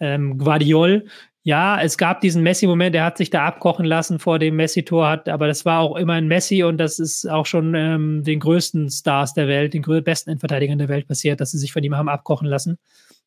Ähm, 0.00 0.36
Guardiol, 0.36 1.06
ja, 1.42 1.80
es 1.80 1.96
gab 1.96 2.20
diesen 2.20 2.42
Messi-Moment, 2.42 2.94
der 2.94 3.04
hat 3.04 3.16
sich 3.16 3.30
da 3.30 3.46
abkochen 3.46 3.86
lassen 3.86 4.18
vor 4.18 4.38
dem 4.38 4.56
Messi-Tor, 4.56 5.22
aber 5.26 5.46
das 5.46 5.64
war 5.64 5.80
auch 5.80 5.96
immer 5.96 6.12
ein 6.14 6.28
Messi 6.28 6.62
und 6.64 6.76
das 6.76 6.98
ist 6.98 7.26
auch 7.26 7.46
schon 7.46 7.74
ähm, 7.74 8.22
den 8.24 8.40
größten 8.40 8.90
Stars 8.90 9.32
der 9.32 9.48
Welt, 9.48 9.72
den 9.72 9.82
besten 10.04 10.30
Endverteidigern 10.30 10.78
der 10.78 10.90
Welt 10.90 11.08
passiert, 11.08 11.40
dass 11.40 11.52
sie 11.52 11.58
sich 11.58 11.72
von 11.72 11.82
ihm 11.82 11.96
haben 11.96 12.10
abkochen 12.10 12.46
lassen. 12.46 12.78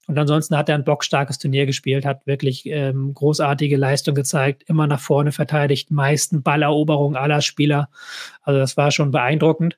Und 0.07 0.17
ansonsten 0.17 0.57
hat 0.57 0.67
er 0.67 0.75
ein 0.75 0.83
bockstarkes 0.83 1.37
Turnier 1.37 1.65
gespielt, 1.65 2.05
hat 2.05 2.27
wirklich 2.27 2.65
ähm, 2.65 3.13
großartige 3.13 3.77
Leistung 3.77 4.15
gezeigt, 4.15 4.63
immer 4.67 4.85
nach 4.85 4.99
vorne 4.99 5.31
verteidigt, 5.31 5.91
meisten 5.91 6.43
Balleroberungen 6.43 7.15
aller 7.15 7.41
Spieler. 7.41 7.89
Also 8.41 8.59
das 8.59 8.75
war 8.75 8.91
schon 8.91 9.11
beeindruckend. 9.11 9.77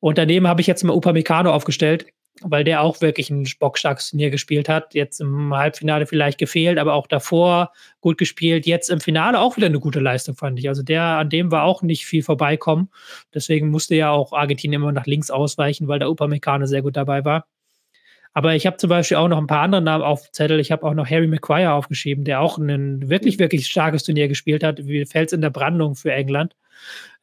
Und 0.00 0.18
daneben 0.18 0.46
habe 0.46 0.60
ich 0.60 0.66
jetzt 0.66 0.84
mal 0.84 0.94
Upamecano 0.94 1.50
aufgestellt, 1.50 2.06
weil 2.42 2.62
der 2.62 2.82
auch 2.82 3.00
wirklich 3.00 3.30
ein 3.30 3.48
bockstarkes 3.58 4.10
Turnier 4.10 4.30
gespielt 4.30 4.68
hat. 4.68 4.94
Jetzt 4.94 5.20
im 5.20 5.52
Halbfinale 5.54 6.06
vielleicht 6.06 6.38
gefehlt, 6.38 6.78
aber 6.78 6.92
auch 6.92 7.06
davor 7.06 7.72
gut 8.00 8.18
gespielt. 8.18 8.66
Jetzt 8.66 8.90
im 8.90 9.00
Finale 9.00 9.40
auch 9.40 9.56
wieder 9.56 9.66
eine 9.66 9.80
gute 9.80 9.98
Leistung, 9.98 10.36
fand 10.36 10.58
ich. 10.58 10.68
Also 10.68 10.82
der, 10.82 11.02
an 11.02 11.30
dem 11.30 11.50
war 11.50 11.64
auch 11.64 11.82
nicht 11.82 12.04
viel 12.04 12.22
vorbeikommen. 12.22 12.90
Deswegen 13.34 13.70
musste 13.70 13.96
ja 13.96 14.10
auch 14.10 14.34
Argentinien 14.34 14.82
immer 14.82 14.92
nach 14.92 15.06
links 15.06 15.30
ausweichen, 15.30 15.88
weil 15.88 15.98
der 15.98 16.10
Upamecano 16.10 16.66
sehr 16.66 16.82
gut 16.82 16.96
dabei 16.96 17.24
war. 17.24 17.46
Aber 18.38 18.54
ich 18.54 18.68
habe 18.68 18.76
zum 18.76 18.88
Beispiel 18.88 19.16
auch 19.16 19.26
noch 19.26 19.38
ein 19.38 19.48
paar 19.48 19.62
andere 19.62 19.82
Namen 19.82 20.04
auf 20.04 20.30
Zettel. 20.30 20.60
Ich 20.60 20.70
habe 20.70 20.84
auch 20.84 20.94
noch 20.94 21.10
Harry 21.10 21.26
Maguire 21.26 21.72
aufgeschrieben, 21.72 22.22
der 22.22 22.40
auch 22.40 22.56
ein 22.56 23.10
wirklich, 23.10 23.40
wirklich 23.40 23.66
starkes 23.66 24.04
Turnier 24.04 24.28
gespielt 24.28 24.62
hat, 24.62 24.86
wie 24.86 25.04
Fels 25.06 25.32
in 25.32 25.40
der 25.40 25.50
Brandung 25.50 25.96
für 25.96 26.12
England. 26.12 26.54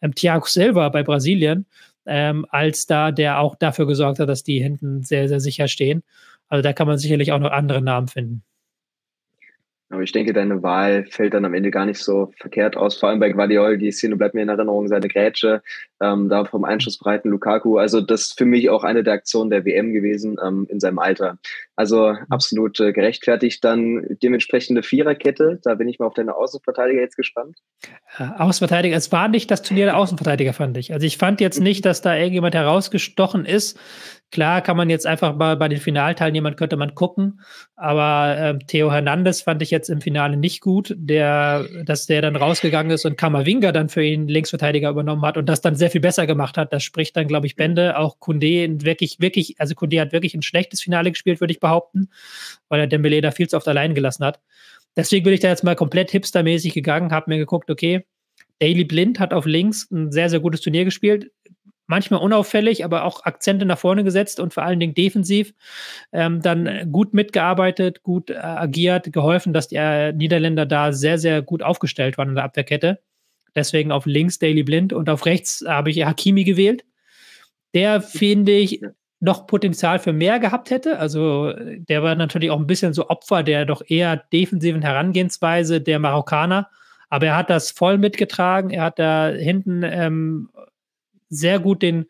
Ähm, 0.02 0.14
Thiago 0.14 0.46
Silva 0.46 0.90
bei 0.90 1.04
Brasilien, 1.04 1.68
ähm, 2.06 2.46
als 2.50 2.86
da, 2.86 3.14
der 3.14 3.40
auch 3.40 3.56
dafür 3.56 3.88
gesorgt 3.88 4.20
hat, 4.20 4.28
dass 4.28 4.44
die 4.44 4.60
hinten 4.62 5.04
sehr, 5.04 5.30
sehr 5.30 5.40
sicher 5.40 5.70
stehen. 5.70 6.04
Also 6.50 6.62
da 6.62 6.74
kann 6.74 6.86
man 6.86 6.98
sicherlich 6.98 7.32
auch 7.32 7.40
noch 7.40 7.52
andere 7.54 7.82
Namen 7.82 8.10
finden. 8.10 8.44
Aber 9.90 10.02
ich 10.02 10.12
denke, 10.12 10.34
deine 10.34 10.64
Wahl 10.64 11.06
fällt 11.06 11.34
dann 11.34 11.46
am 11.46 11.54
Ende 11.54 11.72
gar 11.72 11.86
nicht 11.86 12.00
so 12.00 12.34
verkehrt 12.36 12.76
aus. 12.76 12.98
Vor 12.98 13.08
allem 13.08 13.22
bei 13.22 13.30
Guardiol, 13.30 13.78
die 13.78 13.94
Szene 13.94 14.18
bleibt 14.18 14.36
mir 14.36 14.42
in 14.42 14.50
Erinnerung, 14.50 14.90
seine 14.90 15.08
Grätsche, 15.08 15.62
ähm, 16.14 16.30
da 16.30 16.46
vom 16.46 16.64
einschussbreiten 16.64 17.32
Lukaku. 17.32 17.78
Also 17.78 18.02
das 18.02 18.22
ist 18.22 18.38
für 18.38 18.46
mich 18.46 18.70
auch 18.70 18.84
eine 18.84 19.04
der 19.04 19.14
Aktionen 19.14 19.50
der 19.50 19.66
WM 19.66 19.94
gewesen 19.94 20.38
ähm, 20.46 20.68
in 20.70 20.80
seinem 20.80 21.00
Alter. 21.00 21.38
Also 21.76 22.16
absolut 22.30 22.80
äh, 22.80 22.94
gerechtfertigt. 22.94 23.64
Dann 23.64 24.06
dementsprechende 24.22 24.84
Viererkette. 24.84 25.60
Da 25.64 25.76
bin 25.76 25.88
ich 25.88 26.00
mal 26.00 26.06
auf 26.06 26.14
deine 26.14 26.36
Außenverteidiger 26.36 27.02
jetzt 27.02 27.18
gespannt. 27.18 27.58
Äh, 28.18 28.28
Außenverteidiger, 28.38 28.96
es 28.96 29.12
war 29.12 29.28
nicht 29.28 29.52
das 29.52 29.62
Turnier 29.62 29.86
der 29.86 29.98
Außenverteidiger, 29.98 30.54
fand 30.54 30.78
ich. 30.78 30.94
Also 30.94 31.06
ich 31.06 31.18
fand 31.18 31.42
jetzt 31.42 31.60
nicht, 31.60 31.86
dass 31.86 32.02
da 32.02 32.16
irgendjemand 32.16 32.56
herausgestochen 32.56 33.46
ist. 33.46 33.78
Klar 34.32 34.62
kann 34.62 34.76
man 34.76 34.90
jetzt 34.90 35.06
einfach 35.06 35.36
mal 35.36 35.56
bei 35.56 35.70
den 35.70 35.80
Finalteilnehmern 35.80 36.56
könnte 36.56 36.78
man 36.78 36.96
gucken, 36.96 37.40
aber 37.76 38.38
äh, 38.38 38.60
Theo 38.68 38.92
Hernandez 38.92 39.42
fand 39.42 39.62
ich 39.62 39.72
jetzt 39.72 39.88
im 39.90 40.02
Finale 40.02 40.36
nicht 40.36 40.62
gut, 40.62 40.94
der, 40.98 41.66
dass 41.86 42.06
der 42.06 42.22
dann 42.22 42.36
rausgegangen 42.36 42.92
ist 42.92 43.06
und 43.06 43.18
Kamavinga 43.18 43.72
dann 43.72 43.88
für 43.88 44.04
ihn 44.04 44.28
Linksverteidiger 44.28 44.90
übernommen 44.90 45.22
hat 45.22 45.38
und 45.38 45.48
das 45.48 45.62
dann 45.62 45.76
sehr 45.76 45.92
viel 45.96 46.02
besser 46.02 46.28
gemacht 46.28 46.58
hat. 46.58 46.74
Das 46.74 46.84
spricht 46.84 47.16
dann, 47.16 47.26
glaube 47.26 47.48
ich, 47.48 47.56
Bände. 47.56 47.98
Auch 47.98 48.20
Kunde 48.20 48.68
wirklich, 48.82 49.22
wirklich, 49.22 49.56
also 49.60 49.76
Kunde 49.76 50.02
hat 50.02 50.12
wirklich 50.12 50.36
ein 50.36 50.42
schlechtes 50.42 50.82
Finale 50.82 51.10
gespielt, 51.10 51.40
würde 51.40 51.54
ich 51.54 51.62
behaupten, 51.62 52.10
weil 52.68 52.82
er 52.82 52.88
Dembele 52.88 53.22
da 53.22 53.32
viel 53.32 53.48
zu 53.48 53.56
oft 53.56 53.68
allein 53.70 53.96
gelassen 53.96 54.26
hat. 54.26 54.42
Deswegen 54.98 55.24
bin 55.24 55.34
ich 55.34 55.40
da 55.40 55.48
jetzt 55.48 55.64
mal 55.64 55.76
komplett 55.76 56.12
hipstermäßig 56.12 56.74
gegangen, 56.74 57.14
habe 57.14 57.32
mir 57.32 57.38
geguckt, 57.38 57.72
okay, 57.72 58.06
Daily 58.60 58.84
Blind 58.84 59.22
hat 59.22 59.34
auf 59.34 59.46
links 59.46 59.90
ein 59.90 60.12
sehr, 60.12 60.30
sehr 60.30 60.42
gutes 60.42 60.60
Turnier 60.60 60.84
gespielt 60.84 61.32
manchmal 61.88 62.20
unauffällig, 62.20 62.84
aber 62.84 63.04
auch 63.04 63.26
Akzente 63.26 63.66
nach 63.66 63.78
vorne 63.78 64.04
gesetzt 64.04 64.40
und 64.40 64.54
vor 64.54 64.64
allen 64.64 64.80
Dingen 64.80 64.96
defensiv 64.96 65.54
ähm, 66.12 66.42
dann 66.42 66.92
gut 66.92 67.14
mitgearbeitet, 67.14 68.02
gut 68.04 68.32
äh, 68.32 68.38
agiert, 68.38 69.14
geholfen, 69.14 69.54
dass 69.54 69.68
die 69.68 69.76
äh, 69.76 70.12
Niederländer 70.12 70.66
da 70.66 70.92
sehr, 70.94 71.18
sehr 71.20 71.42
gut 71.42 71.62
aufgestellt 71.62 72.18
waren 72.18 72.30
in 72.30 72.36
der 72.36 72.44
Abwehrkette. 72.44 73.00
Deswegen 73.56 73.92
auf 73.92 74.06
links 74.06 74.40
Daily 74.40 74.64
Blind 74.64 74.94
und 74.94 75.10
auf 75.10 75.26
rechts 75.26 75.64
habe 75.66 75.90
ich 75.90 76.04
Hakimi 76.06 76.44
gewählt. 76.44 76.86
Der 77.74 78.02
finde 78.02 78.54
ich 78.54 78.82
noch 79.20 79.48
Potenzial 79.48 80.00
für 80.00 80.14
mehr 80.14 80.40
gehabt 80.40 80.70
hätte. 80.70 81.00
Also 81.00 81.54
der 81.58 82.04
war 82.04 82.16
natürlich 82.16 82.52
auch 82.52 82.60
ein 82.60 82.68
bisschen 82.68 82.94
so 82.94 83.10
Opfer 83.10 83.44
der 83.44 83.66
doch 83.66 83.82
eher 83.88 84.18
defensiven 84.18 84.82
Herangehensweise 84.82 85.82
der 85.82 86.00
Marokkaner. 86.00 86.70
Aber 87.10 87.28
er 87.28 87.38
hat 87.38 87.50
das 87.50 87.72
voll 87.72 87.98
mitgetragen. 87.98 88.72
Er 88.72 88.84
hat 88.84 89.00
da 89.00 89.30
hinten 89.30 89.84
ähm, 89.84 90.50
sehr 91.30 91.60
gut 91.60 91.82
den, 91.82 92.06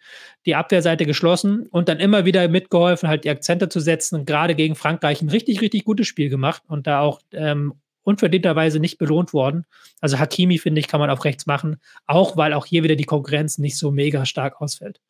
die 0.45 0.55
Abwehrseite 0.55 1.05
geschlossen 1.05 1.67
und 1.67 1.89
dann 1.89 1.99
immer 1.99 2.25
wieder 2.25 2.47
mitgeholfen, 2.47 3.09
halt 3.09 3.23
die 3.23 3.29
Akzente 3.29 3.69
zu 3.69 3.79
setzen. 3.79 4.25
gerade 4.25 4.55
gegen 4.55 4.75
Frankreich 4.75 5.21
ein 5.21 5.29
richtig, 5.29 5.61
richtig 5.61 5.85
gutes 5.85 6.07
Spiel 6.07 6.29
gemacht 6.29 6.63
und 6.67 6.87
da 6.87 6.99
auch 7.01 7.21
ähm, 7.31 7.73
unverdienterweise 8.05 8.79
nicht 8.79 8.97
belohnt 8.97 9.33
worden. 9.33 9.65
Also 9.99 10.19
Hakimi, 10.19 10.57
finde 10.57 10.79
ich, 10.79 10.87
kann 10.87 11.01
man 11.01 11.09
auf 11.09 11.25
rechts 11.25 11.45
machen, 11.45 11.81
auch 12.05 12.37
weil 12.37 12.53
auch 12.53 12.65
hier 12.65 12.83
wieder 12.83 12.95
die 12.95 13.03
Konkurrenz 13.03 13.57
nicht 13.57 13.77
so 13.77 13.91
mega 13.91 14.25
stark 14.25 14.61
ausfällt. 14.61 15.01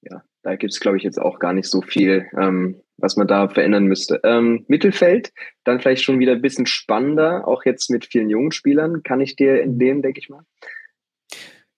Ja, 0.00 0.22
da 0.42 0.56
gibt 0.56 0.72
es, 0.72 0.80
glaube 0.80 0.96
ich, 0.96 1.02
jetzt 1.02 1.20
auch 1.20 1.38
gar 1.40 1.52
nicht 1.52 1.68
so 1.68 1.82
viel, 1.82 2.26
ähm, 2.40 2.80
was 2.96 3.16
man 3.16 3.26
da 3.26 3.48
verändern 3.48 3.84
müsste. 3.84 4.20
Ähm, 4.24 4.64
Mittelfeld, 4.68 5.32
dann 5.64 5.80
vielleicht 5.80 6.04
schon 6.04 6.20
wieder 6.20 6.32
ein 6.32 6.42
bisschen 6.42 6.66
spannender, 6.66 7.46
auch 7.46 7.64
jetzt 7.64 7.90
mit 7.90 8.06
vielen 8.06 8.30
jungen 8.30 8.52
Spielern. 8.52 9.02
Kann 9.02 9.20
ich 9.20 9.36
dir 9.36 9.60
entnehmen, 9.60 10.02
denke 10.02 10.20
ich 10.20 10.28
mal? 10.28 10.42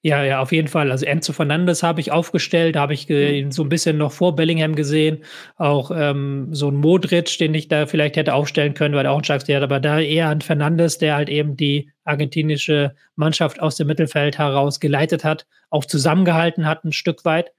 Ja, 0.03 0.25
ja, 0.25 0.41
auf 0.41 0.51
jeden 0.51 0.69
Fall. 0.69 0.91
Also 0.91 1.05
Enzo 1.05 1.35
Fernandes 1.35 1.83
habe 1.83 2.01
ich 2.01 2.11
aufgestellt, 2.11 2.75
habe 2.75 2.95
ich 2.95 3.07
mhm. 3.09 3.53
so 3.53 3.63
ein 3.63 3.69
bisschen 3.69 3.99
noch 3.99 4.13
vor 4.13 4.35
Bellingham 4.35 4.75
gesehen. 4.75 5.25
Auch 5.57 5.91
ähm, 5.95 6.49
so 6.53 6.71
ein 6.71 6.77
Modric, 6.77 7.37
den 7.37 7.53
ich 7.55 7.69
da 7.69 7.85
vielleicht 7.85 8.17
hätte 8.17 8.33
aufstellen 8.33 8.73
können, 8.73 8.95
weil 8.95 9.05
er 9.05 9.13
auch 9.13 9.19
ein 9.19 9.25
starkes 9.25 9.55
hat, 9.55 9.63
aber 9.63 9.79
da 9.79 10.01
eher 10.01 10.31
ein 10.31 10.41
Fernandes, 10.41 10.97
der 10.97 11.17
halt 11.17 11.29
eben 11.29 11.55
die 11.55 11.91
argentinische 12.05 12.95
Mannschaft 13.15 13.61
aus 13.61 13.77
dem 13.77 13.89
Mittelfeld 13.89 14.39
heraus 14.39 14.81
geleitet 14.81 15.23
hat, 15.23 15.47
auch 15.69 15.85
zusammengehalten 15.85 16.67
hat 16.67 16.83
ein 16.85 16.93
Stück 16.93 17.27
weit 17.27 17.53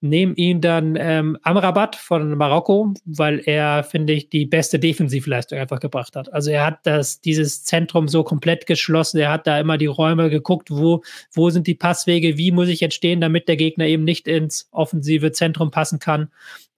nehme 0.00 0.34
ihn 0.34 0.60
dann 0.60 0.96
ähm, 0.98 1.38
Amrabat 1.42 1.96
von 1.96 2.36
Marokko, 2.36 2.94
weil 3.04 3.42
er, 3.44 3.84
finde 3.84 4.14
ich, 4.14 4.30
die 4.30 4.46
beste 4.46 4.78
Defensivleistung 4.78 5.58
einfach 5.58 5.80
gebracht 5.80 6.16
hat. 6.16 6.32
Also 6.32 6.50
er 6.50 6.64
hat 6.64 6.80
das, 6.84 7.20
dieses 7.20 7.64
Zentrum 7.64 8.08
so 8.08 8.24
komplett 8.24 8.66
geschlossen. 8.66 9.18
Er 9.18 9.30
hat 9.30 9.46
da 9.46 9.60
immer 9.60 9.76
die 9.76 9.86
Räume 9.86 10.30
geguckt, 10.30 10.70
wo, 10.70 11.02
wo 11.32 11.50
sind 11.50 11.66
die 11.66 11.74
Passwege, 11.74 12.38
wie 12.38 12.50
muss 12.50 12.68
ich 12.68 12.80
jetzt 12.80 12.94
stehen, 12.94 13.20
damit 13.20 13.46
der 13.48 13.56
Gegner 13.56 13.86
eben 13.86 14.04
nicht 14.04 14.26
ins 14.26 14.68
offensive 14.70 15.32
Zentrum 15.32 15.70
passen 15.70 15.98
kann. 15.98 16.30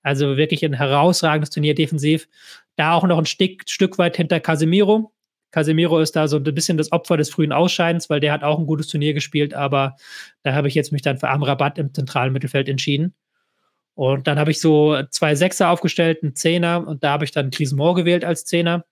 Also 0.02 0.36
wirklich 0.36 0.64
ein 0.64 0.74
herausragendes 0.74 1.50
Turnier 1.50 1.74
defensiv. 1.74 2.28
Da 2.76 2.94
auch 2.94 3.04
noch 3.04 3.18
ein 3.18 3.26
Stück, 3.26 3.62
Stück 3.68 3.98
weit 3.98 4.16
hinter 4.16 4.40
Casemiro. 4.40 5.12
Casemiro 5.52 6.00
ist 6.00 6.16
da 6.16 6.26
so 6.26 6.38
ein 6.38 6.42
bisschen 6.42 6.78
das 6.78 6.90
Opfer 6.90 7.16
des 7.16 7.30
frühen 7.30 7.52
Ausscheidens, 7.52 8.10
weil 8.10 8.20
der 8.20 8.32
hat 8.32 8.42
auch 8.42 8.58
ein 8.58 8.66
gutes 8.66 8.88
Turnier 8.88 9.14
gespielt, 9.14 9.54
aber 9.54 9.96
da 10.42 10.54
habe 10.54 10.66
ich 10.66 10.74
jetzt 10.74 10.92
mich 10.92 11.02
dann 11.02 11.18
für 11.18 11.28
Amrabat 11.28 11.78
im 11.78 11.94
zentralen 11.94 12.32
Mittelfeld 12.32 12.68
entschieden. 12.68 13.14
Und 13.94 14.26
dann 14.26 14.38
habe 14.38 14.50
ich 14.50 14.60
so 14.60 15.02
zwei 15.10 15.34
Sechser 15.34 15.68
aufgestellt, 15.68 16.22
einen 16.22 16.34
Zehner 16.34 16.86
und 16.86 17.04
da 17.04 17.10
habe 17.12 17.24
ich 17.24 17.30
dann 17.30 17.50
Griezmann 17.50 17.94
gewählt 17.94 18.24
als 18.24 18.46
Zehner. 18.46 18.84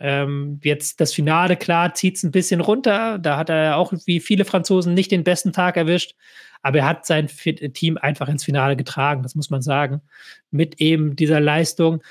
Ähm, 0.00 0.60
jetzt 0.62 1.00
das 1.00 1.12
Finale, 1.14 1.56
klar, 1.56 1.94
zieht 1.94 2.16
es 2.16 2.22
ein 2.22 2.30
bisschen 2.30 2.60
runter. 2.60 3.18
Da 3.18 3.38
hat 3.38 3.48
er 3.50 3.76
auch 3.76 3.92
wie 4.06 4.20
viele 4.20 4.44
Franzosen 4.44 4.94
nicht 4.94 5.10
den 5.10 5.24
besten 5.24 5.52
Tag 5.52 5.76
erwischt, 5.76 6.14
aber 6.60 6.78
er 6.78 6.86
hat 6.86 7.06
sein 7.06 7.28
Team 7.28 7.98
einfach 7.98 8.28
ins 8.28 8.44
Finale 8.44 8.76
getragen, 8.76 9.22
das 9.22 9.34
muss 9.34 9.50
man 9.50 9.62
sagen. 9.62 10.02
Mit 10.50 10.80
eben 10.80 11.16
dieser 11.16 11.40
Leistung. 11.40 12.02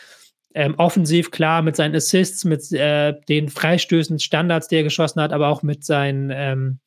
Ähm, 0.53 0.75
offensiv 0.77 1.31
klar 1.31 1.61
mit 1.61 1.75
seinen 1.75 1.95
Assists, 1.95 2.43
mit 2.43 2.71
äh, 2.73 3.13
den 3.29 3.47
Freistößen, 3.49 4.19
Standards, 4.19 4.67
die 4.67 4.75
er 4.75 4.83
geschossen 4.83 5.21
hat, 5.21 5.31
aber 5.31 5.47
auch 5.47 5.63
mit 5.63 5.85
seinen 5.85 6.29
ähm, 6.33 6.79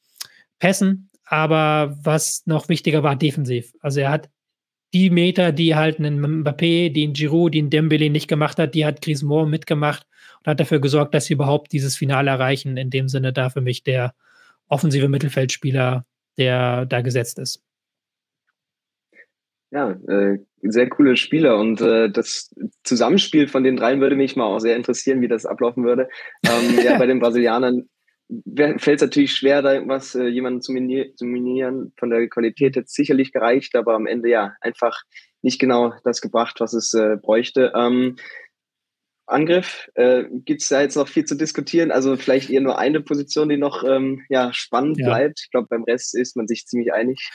Pässen. 0.59 1.11
Aber 1.25 1.97
was 2.03 2.43
noch 2.47 2.69
wichtiger 2.69 3.03
war, 3.03 3.17
defensiv. 3.17 3.73
Also 3.81 4.01
er 4.01 4.11
hat 4.11 4.29
die 4.93 5.11
Meter, 5.11 5.51
die 5.51 5.75
halt 5.75 5.99
ein 5.99 6.21
Mbappé, 6.21 6.93
die 6.93 7.07
ein 7.07 7.15
Giroud, 7.15 7.55
die 7.55 7.63
ein 7.63 7.71
Dembele 7.71 8.11
nicht 8.11 8.29
gemacht 8.29 8.59
hat, 8.59 8.75
die 8.75 8.87
hat 8.87 9.03
Griezmann 9.03 9.51
mitgemacht 9.51 10.07
und 10.39 10.51
hat 10.51 10.61
dafür 10.61 10.81
gesorgt, 10.81 11.15
dass 11.15 11.25
sie 11.25 11.35
überhaupt 11.35 11.73
dieses 11.73 11.97
Finale 11.97 12.31
erreichen. 12.31 12.77
In 12.77 12.91
dem 12.91 13.09
Sinne 13.09 13.33
da 13.33 13.51
für 13.51 13.61
mich 13.61 13.83
der 13.83 14.15
offensive 14.69 15.09
Mittelfeldspieler, 15.09 16.07
der 16.39 16.87
da 16.87 17.01
gesetzt 17.01 17.41
ist. 17.41 17.64
Ja, 19.75 19.91
äh, 20.07 20.39
sehr 20.63 20.89
coole 20.89 21.17
Spieler 21.17 21.59
und 21.59 21.81
äh, 21.81 22.09
das 22.09 22.55
Zusammenspiel 22.85 23.49
von 23.49 23.65
den 23.65 23.77
dreien 23.77 24.01
würde 24.01 24.15
mich 24.15 24.37
mal 24.37 24.45
auch 24.45 24.61
sehr 24.61 24.77
interessieren, 24.77 25.21
wie 25.21 25.27
das 25.27 25.47
ablaufen 25.47 25.85
würde. 25.85 26.09
Ähm, 26.47 26.79
ja, 26.85 26.97
bei 26.99 27.07
den 27.07 27.19
Brasilianern 27.19 27.89
fällt 28.79 28.87
es 28.87 29.03
natürlich 29.03 29.35
schwer, 29.35 29.63
da 29.63 29.75
irgendwas 29.75 30.15
äh, 30.15 30.29
jemanden 30.29 30.63
zu, 30.63 30.73
zu 31.17 31.25
minieren. 31.25 31.93
Von 31.99 32.11
der 32.11 32.29
Qualität 32.29 32.77
jetzt 32.77 32.95
sicherlich 32.95 33.33
gereicht, 33.33 33.75
aber 33.75 33.95
am 33.95 34.07
Ende 34.07 34.29
ja 34.31 34.55
einfach 34.61 35.03
nicht 35.43 35.59
genau 35.59 35.93
das 36.05 36.21
gebracht, 36.21 36.61
was 36.61 36.73
es 36.73 36.95
äh, 36.95 37.17
bräuchte. 37.21 37.73
Ähm, 37.75 38.15
Angriff. 39.27 39.91
Äh, 39.97 40.25
Gibt 40.31 40.63
es 40.63 40.69
da 40.69 40.83
jetzt 40.83 40.97
noch 40.97 41.09
viel 41.09 41.25
zu 41.25 41.35
diskutieren? 41.35 41.91
Also 41.91 42.17
vielleicht 42.17 42.49
eher 42.49 42.61
nur 42.61 42.79
eine 42.79 43.01
Position, 43.01 43.49
die 43.49 43.57
noch 43.57 43.83
ähm, 43.83 44.23
ja, 44.29 44.53
spannend 44.53 44.99
ja. 44.99 45.07
bleibt. 45.07 45.41
Ich 45.43 45.51
glaube, 45.51 45.67
beim 45.69 45.83
Rest 45.83 46.15
ist 46.15 46.37
man 46.37 46.47
sich 46.47 46.67
ziemlich 46.67 46.93
einig. 46.93 47.31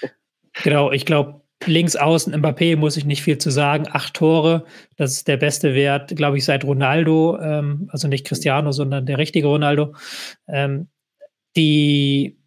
Genau, 0.63 0.91
ich 0.91 1.05
glaube, 1.05 1.41
links 1.65 1.95
außen 1.95 2.33
Mbappé 2.33 2.75
muss 2.77 2.97
ich 2.97 3.05
nicht 3.05 3.21
viel 3.21 3.37
zu 3.37 3.49
sagen. 3.49 3.85
Acht 3.91 4.13
Tore, 4.13 4.65
das 4.95 5.11
ist 5.11 5.27
der 5.27 5.37
beste 5.37 5.73
Wert, 5.75 6.15
glaube 6.15 6.37
ich, 6.37 6.45
seit 6.45 6.63
Ronaldo. 6.63 7.39
Ähm, 7.41 7.89
also 7.91 8.07
nicht 8.07 8.25
Cristiano, 8.25 8.71
sondern 8.71 9.05
der 9.05 9.17
richtige 9.17 9.47
Ronaldo. 9.47 9.95
Ähm, 10.47 10.87
die 11.55 12.37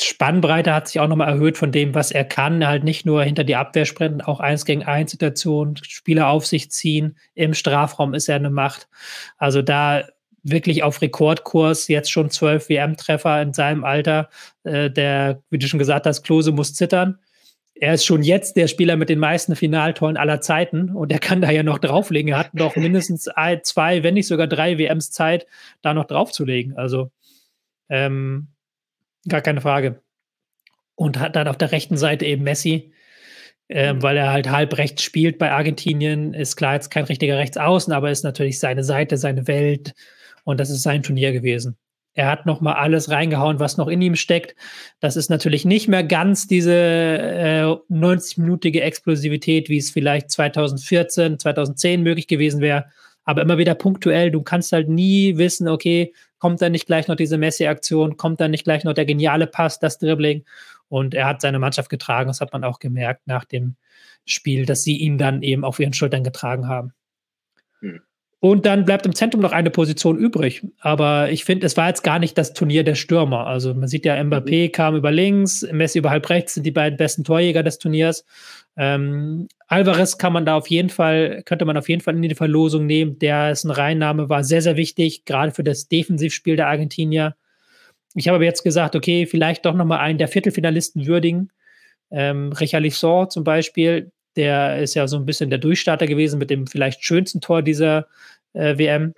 Spannbreite 0.00 0.74
hat 0.74 0.88
sich 0.88 1.00
auch 1.00 1.08
nochmal 1.08 1.28
erhöht 1.28 1.56
von 1.56 1.70
dem, 1.70 1.94
was 1.94 2.10
er 2.10 2.24
kann. 2.24 2.66
Halt 2.66 2.82
nicht 2.82 3.06
nur 3.06 3.22
hinter 3.22 3.44
die 3.44 3.56
Abwehr 3.56 3.84
sprinten, 3.84 4.20
auch 4.20 4.40
eins 4.40 4.64
gegen 4.64 4.82
eins 4.82 5.12
Situationen, 5.12 5.76
Spieler 5.76 6.28
auf 6.28 6.46
sich 6.46 6.70
ziehen. 6.70 7.16
Im 7.34 7.54
Strafraum 7.54 8.14
ist 8.14 8.28
er 8.28 8.36
eine 8.36 8.50
Macht. 8.50 8.88
Also 9.38 9.62
da 9.62 10.04
wirklich 10.42 10.82
auf 10.82 11.00
Rekordkurs, 11.02 11.86
jetzt 11.86 12.10
schon 12.10 12.30
zwölf 12.30 12.68
WM-Treffer 12.68 13.40
in 13.42 13.52
seinem 13.52 13.84
Alter. 13.84 14.28
Äh, 14.64 14.90
der, 14.90 15.42
wie 15.50 15.58
du 15.58 15.68
schon 15.68 15.78
gesagt 15.78 16.06
hast, 16.06 16.24
Klose 16.24 16.50
muss 16.50 16.74
zittern. 16.74 17.18
Er 17.82 17.94
ist 17.94 18.04
schon 18.04 18.22
jetzt 18.22 18.56
der 18.56 18.68
Spieler 18.68 18.96
mit 18.96 19.08
den 19.08 19.18
meisten 19.18 19.56
Finaltoren 19.56 20.16
aller 20.16 20.40
Zeiten 20.40 20.90
und 20.90 21.10
er 21.10 21.18
kann 21.18 21.40
da 21.40 21.50
ja 21.50 21.64
noch 21.64 21.80
drauflegen. 21.80 22.32
Er 22.32 22.38
hat 22.38 22.54
noch 22.54 22.76
mindestens 22.76 23.26
ein, 23.26 23.64
zwei, 23.64 24.04
wenn 24.04 24.14
nicht 24.14 24.28
sogar 24.28 24.46
drei 24.46 24.78
WMs 24.78 25.10
Zeit, 25.10 25.46
da 25.80 25.92
noch 25.92 26.04
draufzulegen. 26.04 26.76
Also 26.76 27.10
ähm, 27.88 28.52
Gar 29.28 29.40
keine 29.40 29.60
Frage. 29.60 30.02
Und 30.94 31.18
hat 31.18 31.36
dann 31.36 31.48
auf 31.48 31.56
der 31.56 31.72
rechten 31.72 31.96
Seite 31.96 32.24
eben 32.24 32.42
Messi, 32.42 32.92
äh, 33.68 33.94
weil 33.96 34.16
er 34.16 34.30
halt 34.30 34.50
halb 34.50 34.76
rechts 34.78 35.02
spielt 35.02 35.38
bei 35.38 35.52
Argentinien. 35.52 36.34
Ist 36.34 36.56
klar 36.56 36.74
jetzt 36.74 36.90
kein 36.90 37.04
richtiger 37.04 37.38
Rechtsaußen, 37.38 37.92
aber 37.92 38.10
ist 38.10 38.24
natürlich 38.24 38.58
seine 38.58 38.84
Seite, 38.84 39.16
seine 39.16 39.46
Welt. 39.46 39.94
Und 40.44 40.60
das 40.60 40.70
ist 40.70 40.82
sein 40.82 41.02
Turnier 41.02 41.32
gewesen. 41.32 41.76
Er 42.14 42.30
hat 42.30 42.44
noch 42.44 42.60
mal 42.60 42.74
alles 42.74 43.10
reingehauen, 43.10 43.58
was 43.58 43.78
noch 43.78 43.88
in 43.88 44.02
ihm 44.02 44.16
steckt. 44.16 44.54
Das 45.00 45.16
ist 45.16 45.30
natürlich 45.30 45.64
nicht 45.64 45.88
mehr 45.88 46.04
ganz 46.04 46.46
diese 46.46 46.74
äh, 46.74 47.62
90-minütige 47.90 48.80
Explosivität, 48.80 49.70
wie 49.70 49.78
es 49.78 49.90
vielleicht 49.90 50.30
2014, 50.30 51.38
2010 51.38 52.02
möglich 52.02 52.26
gewesen 52.26 52.60
wäre. 52.60 52.86
Aber 53.24 53.40
immer 53.40 53.56
wieder 53.56 53.74
punktuell. 53.74 54.30
Du 54.30 54.42
kannst 54.42 54.72
halt 54.72 54.88
nie 54.88 55.38
wissen, 55.38 55.68
okay, 55.68 56.12
kommt 56.38 56.60
dann 56.60 56.72
nicht 56.72 56.86
gleich 56.86 57.08
noch 57.08 57.16
diese 57.16 57.38
Messi-Aktion, 57.38 58.16
kommt 58.16 58.40
dann 58.40 58.50
nicht 58.50 58.64
gleich 58.64 58.84
noch 58.84 58.94
der 58.94 59.06
geniale 59.06 59.46
Pass, 59.46 59.78
das 59.78 59.98
Dribbling. 59.98 60.44
Und 60.88 61.14
er 61.14 61.26
hat 61.26 61.40
seine 61.40 61.58
Mannschaft 61.58 61.88
getragen, 61.88 62.28
das 62.28 62.42
hat 62.42 62.52
man 62.52 62.64
auch 62.64 62.78
gemerkt 62.78 63.26
nach 63.26 63.46
dem 63.46 63.76
Spiel, 64.26 64.66
dass 64.66 64.82
sie 64.82 64.98
ihn 64.98 65.16
dann 65.16 65.42
eben 65.42 65.64
auf 65.64 65.78
ihren 65.78 65.94
Schultern 65.94 66.24
getragen 66.24 66.68
haben. 66.68 66.92
Hm. 67.80 68.02
Und 68.44 68.66
dann 68.66 68.84
bleibt 68.84 69.06
im 69.06 69.14
Zentrum 69.14 69.40
noch 69.40 69.52
eine 69.52 69.70
Position 69.70 70.18
übrig. 70.18 70.66
Aber 70.80 71.30
ich 71.30 71.44
finde, 71.44 71.64
es 71.64 71.76
war 71.76 71.86
jetzt 71.86 72.02
gar 72.02 72.18
nicht 72.18 72.36
das 72.36 72.54
Turnier 72.54 72.82
der 72.82 72.96
Stürmer. 72.96 73.46
Also 73.46 73.72
man 73.72 73.86
sieht 73.86 74.04
ja, 74.04 74.16
Mbappé 74.16 74.66
mhm. 74.66 74.72
kam 74.72 74.96
über 74.96 75.12
links, 75.12 75.64
Messi 75.70 76.00
über 76.00 76.10
halb 76.10 76.28
rechts 76.28 76.54
sind 76.54 76.64
die 76.64 76.72
beiden 76.72 76.96
besten 76.96 77.22
Torjäger 77.22 77.62
des 77.62 77.78
Turniers. 77.78 78.24
Ähm, 78.76 79.46
Alvarez 79.68 80.18
kann 80.18 80.32
man 80.32 80.44
da 80.44 80.56
auf 80.56 80.66
jeden 80.66 80.88
Fall, 80.88 81.44
könnte 81.44 81.64
man 81.64 81.76
auf 81.76 81.88
jeden 81.88 82.00
Fall 82.00 82.16
in 82.16 82.22
die 82.22 82.34
Verlosung 82.34 82.84
nehmen. 82.84 83.16
Der 83.20 83.52
ist 83.52 83.62
ein 83.62 83.70
Reinnahme, 83.70 84.28
war 84.28 84.42
sehr, 84.42 84.60
sehr 84.60 84.76
wichtig, 84.76 85.24
gerade 85.24 85.52
für 85.52 85.62
das 85.62 85.86
Defensivspiel 85.86 86.56
der 86.56 86.66
Argentinier. 86.66 87.36
Ich 88.16 88.26
habe 88.26 88.34
aber 88.34 88.44
jetzt 88.44 88.64
gesagt, 88.64 88.96
okay, 88.96 89.26
vielleicht 89.26 89.64
doch 89.66 89.74
nochmal 89.74 90.00
einen 90.00 90.18
der 90.18 90.26
Viertelfinalisten 90.26 91.06
würdigen. 91.06 91.52
Ähm, 92.10 92.50
Richarlison 92.50 93.30
zum 93.30 93.44
Beispiel, 93.44 94.10
der 94.36 94.78
ist 94.80 94.94
ja 94.94 95.06
so 95.06 95.16
ein 95.16 95.26
bisschen 95.26 95.50
der 95.50 95.58
Durchstarter 95.58 96.06
gewesen 96.06 96.38
mit 96.38 96.50
dem 96.50 96.66
vielleicht 96.66 97.04
schönsten 97.04 97.40
Tor 97.40 97.62
dieser 97.62 98.06
äh, 98.52 98.78
WM. 98.78 99.14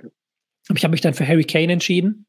Ich 0.75 0.85
habe 0.85 0.93
mich 0.93 1.01
dann 1.01 1.15
für 1.15 1.27
Harry 1.27 1.45
Kane 1.45 1.73
entschieden 1.73 2.27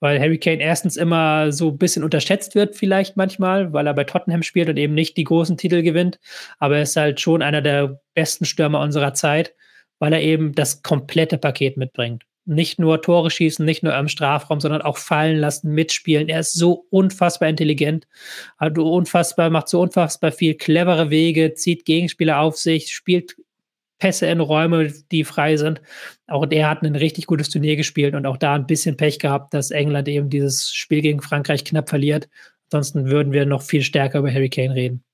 weil 0.00 0.18
Harry 0.20 0.38
Kane 0.38 0.60
erstens 0.60 0.96
immer 0.96 1.52
so 1.52 1.68
ein 1.68 1.78
bisschen 1.78 2.02
unterschätzt 2.02 2.56
wird, 2.56 2.74
vielleicht 2.74 3.16
manchmal, 3.16 3.72
weil 3.72 3.86
er 3.86 3.94
bei 3.94 4.02
Tottenham 4.02 4.42
spielt 4.42 4.68
und 4.68 4.76
eben 4.76 4.94
nicht 4.94 5.16
die 5.16 5.24
großen 5.24 5.56
Titel 5.56 5.82
gewinnt. 5.82 6.18
Aber 6.58 6.76
er 6.76 6.82
ist 6.82 6.96
halt 6.96 7.20
schon 7.20 7.40
einer 7.40 7.62
der 7.62 8.00
besten 8.14 8.44
Stürmer 8.44 8.80
unserer 8.80 9.14
Zeit, 9.14 9.54
weil 10.00 10.12
er 10.12 10.20
eben 10.20 10.54
das 10.54 10.82
komplette 10.82 11.38
Paket 11.38 11.76
mitbringt. 11.76 12.24
Nicht 12.44 12.80
nur 12.80 13.00
Tore 13.00 13.30
schießen, 13.30 13.64
nicht 13.64 13.84
nur 13.84 13.96
im 13.96 14.08
Strafraum, 14.08 14.60
sondern 14.60 14.82
auch 14.82 14.98
fallen 14.98 15.38
lassen, 15.38 15.72
mitspielen. 15.72 16.28
Er 16.28 16.40
ist 16.40 16.54
so 16.54 16.86
unfassbar 16.90 17.48
intelligent, 17.48 18.08
also 18.56 18.92
unfassbar, 18.92 19.48
macht 19.48 19.68
so 19.68 19.80
unfassbar 19.80 20.32
viel 20.32 20.54
clevere 20.54 21.10
Wege, 21.10 21.54
zieht 21.54 21.84
Gegenspieler 21.84 22.40
auf 22.40 22.56
sich, 22.56 22.92
spielt 22.92 23.36
Pässe 24.02 24.26
in 24.26 24.40
Räume, 24.40 24.92
die 25.12 25.22
frei 25.22 25.56
sind. 25.56 25.80
Auch 26.26 26.44
der 26.44 26.68
hat 26.68 26.82
ein 26.82 26.96
richtig 26.96 27.26
gutes 27.26 27.50
Turnier 27.50 27.76
gespielt 27.76 28.16
und 28.16 28.26
auch 28.26 28.36
da 28.36 28.54
ein 28.54 28.66
bisschen 28.66 28.96
Pech 28.96 29.20
gehabt, 29.20 29.54
dass 29.54 29.70
England 29.70 30.08
eben 30.08 30.28
dieses 30.28 30.72
Spiel 30.72 31.02
gegen 31.02 31.22
Frankreich 31.22 31.64
knapp 31.64 31.88
verliert. 31.88 32.28
Ansonsten 32.72 33.10
würden 33.10 33.32
wir 33.32 33.46
noch 33.46 33.62
viel 33.62 33.82
stärker 33.82 34.18
über 34.18 34.32
Harry 34.32 34.50
Kane 34.50 34.74
reden. 34.74 35.04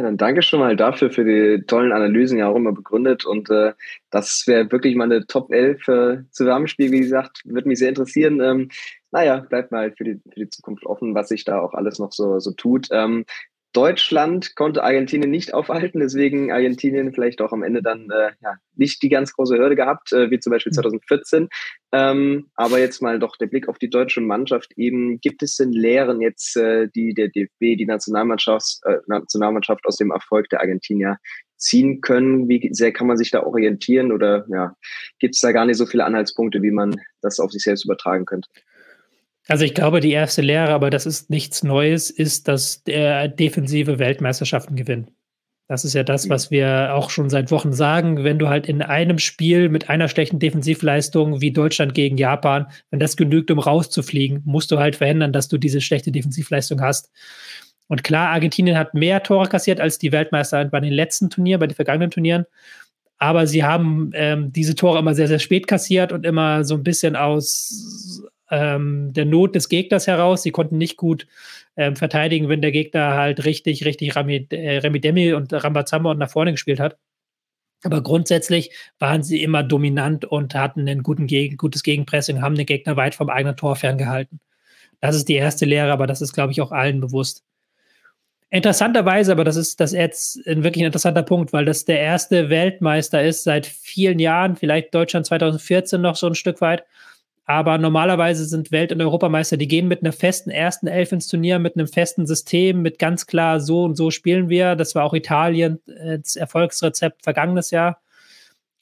Ja, 0.00 0.06
dann 0.06 0.16
danke 0.16 0.40
schon 0.40 0.60
mal 0.60 0.76
dafür, 0.76 1.10
für 1.10 1.24
die 1.26 1.62
tollen 1.66 1.92
Analysen, 1.92 2.38
ja 2.38 2.48
auch 2.48 2.56
immer 2.56 2.72
begründet. 2.72 3.26
Und 3.26 3.50
äh, 3.50 3.74
das 4.08 4.46
wäre 4.46 4.72
wirklich 4.72 4.96
mal 4.96 5.04
eine 5.04 5.26
Top 5.26 5.52
11 5.52 5.82
für 5.82 6.24
Zusammenspiel, 6.30 6.90
wie 6.90 7.00
gesagt, 7.00 7.42
würde 7.44 7.68
mich 7.68 7.80
sehr 7.80 7.90
interessieren. 7.90 8.40
Ähm, 8.40 8.70
naja, 9.10 9.40
bleibt 9.40 9.72
mal 9.72 9.92
für 9.92 10.04
die, 10.04 10.18
für 10.32 10.40
die 10.40 10.48
Zukunft 10.48 10.86
offen, 10.86 11.14
was 11.14 11.28
sich 11.28 11.44
da 11.44 11.60
auch 11.60 11.74
alles 11.74 11.98
noch 11.98 12.12
so, 12.12 12.38
so 12.38 12.52
tut. 12.52 12.88
Ähm, 12.92 13.26
Deutschland 13.72 14.56
konnte 14.56 14.82
Argentinien 14.82 15.30
nicht 15.30 15.54
aufhalten, 15.54 16.00
deswegen 16.00 16.50
Argentinien 16.50 17.12
vielleicht 17.12 17.40
auch 17.40 17.52
am 17.52 17.62
Ende 17.62 17.82
dann 17.82 18.10
äh, 18.10 18.32
ja, 18.42 18.56
nicht 18.74 19.00
die 19.02 19.08
ganz 19.08 19.32
große 19.32 19.56
Hürde 19.56 19.76
gehabt, 19.76 20.12
äh, 20.12 20.30
wie 20.30 20.40
zum 20.40 20.50
Beispiel 20.50 20.72
2014. 20.72 21.44
Mhm. 21.44 21.48
Ähm, 21.92 22.50
aber 22.56 22.78
jetzt 22.78 23.00
mal 23.00 23.18
doch 23.18 23.36
der 23.36 23.46
Blick 23.46 23.68
auf 23.68 23.78
die 23.78 23.90
deutsche 23.90 24.20
Mannschaft 24.20 24.72
eben. 24.76 25.20
Gibt 25.20 25.42
es 25.42 25.56
denn 25.56 25.72
Lehren 25.72 26.20
jetzt, 26.20 26.56
äh, 26.56 26.88
die 26.88 27.14
der 27.14 27.28
DFB, 27.28 27.76
die 27.76 27.86
Nationalmannschaft, 27.86 28.80
äh, 28.84 28.98
Nationalmannschaft 29.06 29.86
aus 29.86 29.96
dem 29.96 30.10
Erfolg 30.10 30.48
der 30.50 30.60
Argentinier 30.60 31.18
ziehen 31.56 32.00
können? 32.00 32.48
Wie 32.48 32.70
sehr 32.72 32.92
kann 32.92 33.06
man 33.06 33.16
sich 33.16 33.30
da 33.30 33.44
orientieren 33.44 34.10
oder 34.10 34.46
ja, 34.48 34.74
gibt 35.20 35.36
es 35.36 35.40
da 35.40 35.52
gar 35.52 35.64
nicht 35.64 35.76
so 35.76 35.86
viele 35.86 36.04
Anhaltspunkte, 36.04 36.62
wie 36.62 36.72
man 36.72 37.00
das 37.22 37.38
auf 37.38 37.52
sich 37.52 37.62
selbst 37.62 37.84
übertragen 37.84 38.24
könnte? 38.24 38.48
Also 39.48 39.64
ich 39.64 39.74
glaube, 39.74 40.00
die 40.00 40.12
erste 40.12 40.42
Lehre, 40.42 40.70
aber 40.70 40.90
das 40.90 41.06
ist 41.06 41.30
nichts 41.30 41.62
Neues, 41.62 42.10
ist, 42.10 42.46
dass 42.46 42.84
der 42.84 43.28
defensive 43.28 43.98
Weltmeisterschaften 43.98 44.76
gewinnt. 44.76 45.10
Das 45.70 45.84
ist 45.84 45.94
ja 45.94 46.02
das, 46.02 46.28
was 46.28 46.50
wir 46.50 46.96
auch 46.96 47.10
schon 47.10 47.30
seit 47.30 47.52
Wochen 47.52 47.72
sagen. 47.72 48.24
Wenn 48.24 48.40
du 48.40 48.48
halt 48.48 48.66
in 48.66 48.82
einem 48.82 49.18
Spiel 49.18 49.68
mit 49.68 49.88
einer 49.88 50.08
schlechten 50.08 50.40
Defensivleistung 50.40 51.40
wie 51.40 51.52
Deutschland 51.52 51.94
gegen 51.94 52.16
Japan, 52.16 52.66
wenn 52.90 52.98
das 52.98 53.16
genügt, 53.16 53.52
um 53.52 53.60
rauszufliegen, 53.60 54.42
musst 54.44 54.72
du 54.72 54.80
halt 54.80 54.96
verhindern, 54.96 55.32
dass 55.32 55.46
du 55.46 55.58
diese 55.58 55.80
schlechte 55.80 56.10
Defensivleistung 56.10 56.80
hast. 56.80 57.12
Und 57.86 58.02
klar, 58.02 58.30
Argentinien 58.30 58.76
hat 58.76 58.94
mehr 58.94 59.22
Tore 59.22 59.48
kassiert 59.48 59.80
als 59.80 59.98
die 59.98 60.10
Weltmeister 60.10 60.64
bei 60.64 60.80
den 60.80 60.92
letzten 60.92 61.30
Turnieren, 61.30 61.60
bei 61.60 61.68
den 61.68 61.76
vergangenen 61.76 62.10
Turnieren. 62.10 62.46
Aber 63.18 63.46
sie 63.46 63.62
haben 63.62 64.10
ähm, 64.14 64.52
diese 64.52 64.74
Tore 64.74 64.98
immer 64.98 65.14
sehr, 65.14 65.28
sehr 65.28 65.38
spät 65.38 65.68
kassiert 65.68 66.10
und 66.10 66.26
immer 66.26 66.64
so 66.64 66.74
ein 66.74 66.82
bisschen 66.82 67.14
aus, 67.14 68.24
ähm, 68.50 69.12
der 69.12 69.24
Not 69.24 69.54
des 69.54 69.68
Gegners 69.68 70.06
heraus. 70.06 70.42
Sie 70.42 70.50
konnten 70.50 70.78
nicht 70.78 70.96
gut 70.96 71.26
ähm, 71.76 71.96
verteidigen, 71.96 72.48
wenn 72.48 72.62
der 72.62 72.72
Gegner 72.72 73.14
halt 73.14 73.44
richtig, 73.44 73.84
richtig 73.84 74.16
Rami, 74.16 74.46
äh, 74.50 74.78
Remi 74.78 75.00
Demi 75.00 75.32
und 75.32 75.52
Rambazamba 75.52 76.10
und 76.10 76.18
nach 76.18 76.30
vorne 76.30 76.52
gespielt 76.52 76.80
hat. 76.80 76.96
Aber 77.82 78.02
grundsätzlich 78.02 78.70
waren 78.98 79.22
sie 79.22 79.42
immer 79.42 79.62
dominant 79.62 80.24
und 80.24 80.54
hatten 80.54 80.86
ein 80.86 81.02
Geg 81.02 81.56
gutes 81.56 81.82
Gegenpressing, 81.82 82.42
haben 82.42 82.54
den 82.54 82.66
Gegner 82.66 82.96
weit 82.96 83.14
vom 83.14 83.30
eigenen 83.30 83.56
Tor 83.56 83.76
ferngehalten. 83.76 84.40
Das 85.00 85.16
ist 85.16 85.28
die 85.28 85.34
erste 85.34 85.64
Lehre, 85.64 85.90
aber 85.90 86.06
das 86.06 86.20
ist, 86.20 86.34
glaube 86.34 86.52
ich, 86.52 86.60
auch 86.60 86.72
allen 86.72 87.00
bewusst. 87.00 87.42
Interessanterweise, 88.50 89.32
aber 89.32 89.44
das 89.44 89.56
ist 89.56 89.78
das 89.80 89.92
jetzt 89.92 90.44
ein 90.46 90.64
wirklich 90.64 90.84
interessanter 90.84 91.22
Punkt, 91.22 91.52
weil 91.52 91.64
das 91.64 91.84
der 91.84 92.00
erste 92.00 92.50
Weltmeister 92.50 93.22
ist 93.22 93.44
seit 93.44 93.64
vielen 93.64 94.18
Jahren, 94.18 94.56
vielleicht 94.56 94.92
Deutschland 94.92 95.24
2014 95.24 96.00
noch 96.00 96.16
so 96.16 96.26
ein 96.26 96.34
Stück 96.34 96.60
weit, 96.60 96.84
aber 97.50 97.78
normalerweise 97.78 98.44
sind 98.44 98.70
Welt- 98.70 98.92
und 98.92 99.00
Europameister, 99.00 99.56
die 99.56 99.66
gehen 99.66 99.88
mit 99.88 100.04
einer 100.04 100.12
festen 100.12 100.50
ersten 100.50 100.86
Elf 100.86 101.10
ins 101.10 101.26
Turnier, 101.26 101.58
mit 101.58 101.74
einem 101.74 101.88
festen 101.88 102.24
System, 102.24 102.80
mit 102.80 103.00
ganz 103.00 103.26
klar 103.26 103.58
so 103.58 103.82
und 103.82 103.96
so 103.96 104.12
spielen 104.12 104.48
wir. 104.48 104.76
Das 104.76 104.94
war 104.94 105.02
auch 105.02 105.14
Italien, 105.14 105.80
äh, 105.88 106.20
das 106.20 106.36
Erfolgsrezept 106.36 107.24
vergangenes 107.24 107.72
Jahr. 107.72 108.00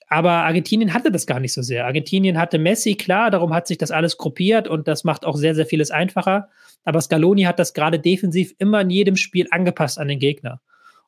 Aber 0.09 0.33
Argentinien 0.33 0.93
hatte 0.93 1.11
das 1.11 1.27
gar 1.27 1.41
nicht 1.41 1.55
so 1.55 1.63
sehr. 1.63 1.87
Argentinien 1.87 2.37
hatte 2.37 2.59
Messi, 2.59 2.95
klar, 2.97 3.31
darum 3.31 3.55
hat 3.55 3.67
sich 3.67 3.79
das 3.79 3.91
alles 3.91 4.19
gruppiert 4.19 4.69
und 4.69 4.87
das 4.87 5.03
macht 5.03 5.25
auch 5.25 5.37
sehr, 5.37 5.55
sehr 5.55 5.65
vieles 5.65 5.91
einfacher. 5.91 6.51
Aber 6.85 7.01
Scaloni 7.01 7.45
hat 7.45 7.59
das 7.59 7.73
gerade 7.73 7.99
defensiv 7.99 8.53
immer 8.59 8.83
in 8.83 8.91
jedem 8.91 9.17
Spiel 9.17 9.47
angepasst 9.51 9.99
an 9.99 10.09
den 10.09 10.19
Gegner. 10.19 10.61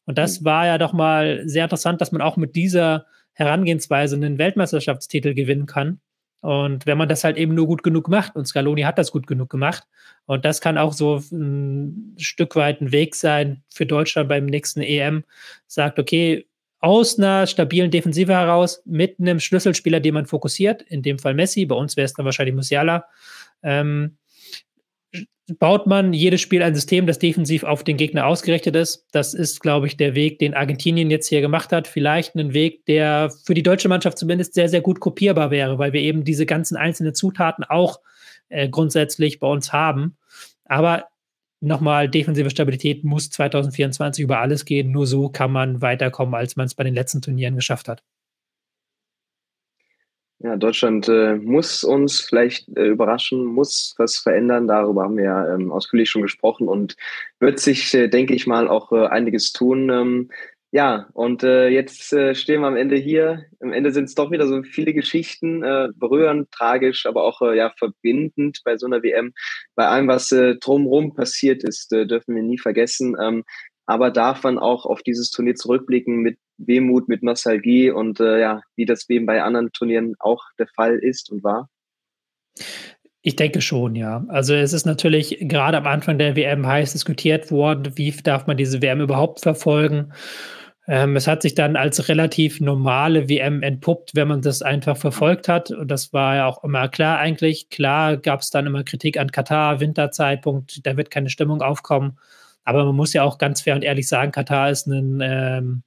Und 0.06 0.16
das 0.16 0.40
mhm. 0.40 0.46
war 0.46 0.66
ja 0.66 0.78
doch 0.78 0.94
mal 0.94 1.42
sehr 1.44 1.64
interessant, 1.64 2.00
dass 2.00 2.10
man 2.10 2.22
auch 2.22 2.38
mit 2.38 2.56
dieser 2.56 3.04
Herangehensweise 3.34 4.16
einen 4.16 4.38
Weltmeisterschaftstitel 4.38 5.34
gewinnen 5.34 5.66
kann. 5.66 6.00
Und 6.40 6.86
wenn 6.86 6.96
man 6.96 7.08
das 7.08 7.24
halt 7.24 7.36
eben 7.36 7.54
nur 7.54 7.66
gut 7.66 7.82
genug 7.82 8.08
macht, 8.08 8.34
und 8.36 8.46
Scaloni 8.46 8.82
hat 8.82 8.98
das 8.98 9.12
gut 9.12 9.26
genug 9.26 9.50
gemacht, 9.50 9.84
und 10.26 10.44
das 10.44 10.60
kann 10.60 10.78
auch 10.78 10.92
so 10.92 11.20
ein 11.32 12.14
Stück 12.18 12.56
weit 12.56 12.80
ein 12.80 12.92
Weg 12.92 13.14
sein 13.14 13.62
für 13.68 13.86
Deutschland 13.86 14.28
beim 14.28 14.46
nächsten 14.46 14.80
EM, 14.80 15.24
sagt, 15.66 15.98
okay, 15.98 16.46
aus 16.80 17.18
einer 17.18 17.46
stabilen 17.46 17.90
Defensive 17.90 18.32
heraus 18.32 18.82
mit 18.86 19.20
einem 19.20 19.38
Schlüsselspieler, 19.38 20.00
den 20.00 20.14
man 20.14 20.26
fokussiert, 20.26 20.82
in 20.82 21.02
dem 21.02 21.18
Fall 21.18 21.34
Messi, 21.34 21.66
bei 21.66 21.74
uns 21.74 21.96
wäre 21.96 22.06
es 22.06 22.14
dann 22.14 22.24
wahrscheinlich 22.24 22.54
Musiala, 22.54 23.04
ähm, 23.62 24.16
baut 25.58 25.86
man 25.86 26.12
jedes 26.12 26.40
Spiel 26.40 26.62
ein 26.62 26.74
System, 26.74 27.06
das 27.06 27.18
defensiv 27.18 27.64
auf 27.64 27.82
den 27.82 27.96
Gegner 27.96 28.26
ausgerichtet 28.26 28.76
ist. 28.76 29.06
Das 29.12 29.34
ist, 29.34 29.60
glaube 29.60 29.86
ich, 29.86 29.96
der 29.96 30.14
Weg, 30.14 30.38
den 30.38 30.54
Argentinien 30.54 31.10
jetzt 31.10 31.26
hier 31.26 31.40
gemacht 31.40 31.72
hat. 31.72 31.88
Vielleicht 31.88 32.34
ein 32.36 32.54
Weg, 32.54 32.84
der 32.86 33.32
für 33.44 33.54
die 33.54 33.62
deutsche 33.62 33.88
Mannschaft 33.88 34.18
zumindest 34.18 34.54
sehr, 34.54 34.68
sehr 34.68 34.80
gut 34.80 35.00
kopierbar 35.00 35.50
wäre, 35.50 35.78
weil 35.78 35.92
wir 35.92 36.00
eben 36.00 36.24
diese 36.24 36.46
ganzen 36.46 36.76
einzelnen 36.76 37.14
Zutaten 37.14 37.64
auch 37.64 38.00
äh, 38.48 38.68
grundsätzlich 38.68 39.38
bei 39.38 39.48
uns 39.48 39.72
haben. 39.72 40.16
Aber 40.64 41.06
nochmal, 41.60 42.08
defensive 42.08 42.50
Stabilität 42.50 43.04
muss 43.04 43.30
2024 43.30 44.22
über 44.22 44.38
alles 44.38 44.64
gehen. 44.64 44.92
Nur 44.92 45.06
so 45.06 45.28
kann 45.28 45.50
man 45.50 45.82
weiterkommen, 45.82 46.34
als 46.34 46.56
man 46.56 46.66
es 46.66 46.74
bei 46.74 46.84
den 46.84 46.94
letzten 46.94 47.22
Turnieren 47.22 47.56
geschafft 47.56 47.88
hat. 47.88 48.02
Ja, 50.42 50.56
Deutschland 50.56 51.06
äh, 51.06 51.34
muss 51.34 51.84
uns 51.84 52.20
vielleicht 52.20 52.66
äh, 52.74 52.86
überraschen, 52.86 53.44
muss 53.44 53.94
was 53.98 54.16
verändern. 54.16 54.66
Darüber 54.66 55.02
haben 55.02 55.18
wir 55.18 55.24
ja 55.24 55.54
ähm, 55.54 55.70
ausführlich 55.70 56.08
schon 56.08 56.22
gesprochen 56.22 56.66
und 56.66 56.96
wird 57.40 57.60
sich, 57.60 57.92
äh, 57.92 58.08
denke 58.08 58.34
ich 58.34 58.46
mal, 58.46 58.66
auch 58.66 58.90
äh, 58.90 59.06
einiges 59.06 59.52
tun. 59.52 59.90
Ähm, 59.90 60.30
ja, 60.70 61.10
und 61.12 61.42
äh, 61.42 61.68
jetzt 61.68 62.14
äh, 62.14 62.34
stehen 62.34 62.62
wir 62.62 62.68
am 62.68 62.76
Ende 62.76 62.96
hier. 62.96 63.44
Am 63.60 63.74
Ende 63.74 63.92
sind 63.92 64.04
es 64.04 64.14
doch 64.14 64.30
wieder 64.30 64.46
so 64.46 64.62
viele 64.62 64.94
Geschichten, 64.94 65.60
berührend, 65.96 66.50
tragisch, 66.52 67.04
aber 67.04 67.24
auch 67.24 67.42
ja 67.42 67.70
verbindend 67.76 68.62
bei 68.64 68.78
so 68.78 68.86
einer 68.86 69.02
WM. 69.02 69.34
Bei 69.74 69.88
allem, 69.88 70.08
was 70.08 70.28
drumherum 70.28 71.12
passiert 71.14 71.64
ist, 71.64 71.90
dürfen 71.90 72.34
wir 72.34 72.42
nie 72.42 72.56
vergessen. 72.56 73.16
Ähm, 73.20 73.44
aber 73.90 74.12
darf 74.12 74.44
man 74.44 74.56
auch 74.56 74.86
auf 74.86 75.02
dieses 75.02 75.32
Turnier 75.32 75.56
zurückblicken 75.56 76.18
mit 76.18 76.38
Wehmut, 76.58 77.08
mit 77.08 77.24
Nostalgie 77.24 77.90
und 77.90 78.20
äh, 78.20 78.40
ja, 78.40 78.60
wie 78.76 78.84
das 78.84 79.08
eben 79.08 79.26
bei 79.26 79.42
anderen 79.42 79.72
Turnieren 79.72 80.14
auch 80.20 80.44
der 80.60 80.68
Fall 80.68 80.96
ist 80.96 81.32
und 81.32 81.42
war? 81.42 81.68
Ich 83.22 83.34
denke 83.34 83.60
schon, 83.60 83.96
ja. 83.96 84.24
Also 84.28 84.54
es 84.54 84.72
ist 84.72 84.86
natürlich 84.86 85.38
gerade 85.40 85.76
am 85.76 85.88
Anfang 85.88 86.18
der 86.18 86.36
WM 86.36 86.64
heiß 86.64 86.92
diskutiert 86.92 87.50
worden, 87.50 87.92
wie 87.96 88.12
darf 88.12 88.46
man 88.46 88.56
diese 88.56 88.80
WM 88.80 89.00
überhaupt 89.00 89.40
verfolgen. 89.40 90.12
Ähm, 90.86 91.16
es 91.16 91.26
hat 91.26 91.42
sich 91.42 91.56
dann 91.56 91.74
als 91.74 92.08
relativ 92.08 92.60
normale 92.60 93.28
WM 93.28 93.60
entpuppt, 93.64 94.14
wenn 94.14 94.28
man 94.28 94.40
das 94.40 94.62
einfach 94.62 94.96
verfolgt 94.96 95.48
hat. 95.48 95.72
Und 95.72 95.90
das 95.90 96.12
war 96.12 96.36
ja 96.36 96.46
auch 96.46 96.62
immer 96.62 96.88
klar 96.88 97.18
eigentlich. 97.18 97.70
Klar 97.70 98.18
gab 98.18 98.40
es 98.40 98.50
dann 98.50 98.66
immer 98.66 98.84
Kritik 98.84 99.18
an 99.18 99.32
Katar, 99.32 99.80
Winterzeitpunkt, 99.80 100.86
da 100.86 100.96
wird 100.96 101.10
keine 101.10 101.28
Stimmung 101.28 101.60
aufkommen. 101.60 102.18
Aber 102.64 102.84
man 102.84 102.96
muss 102.96 103.12
ja 103.12 103.22
auch 103.22 103.38
ganz 103.38 103.62
fair 103.62 103.74
und 103.74 103.84
ehrlich 103.84 104.08
sagen, 104.08 104.32
Katar 104.32 104.70
ist 104.70 104.86
ein 104.86 105.20
ähm, 105.22 105.82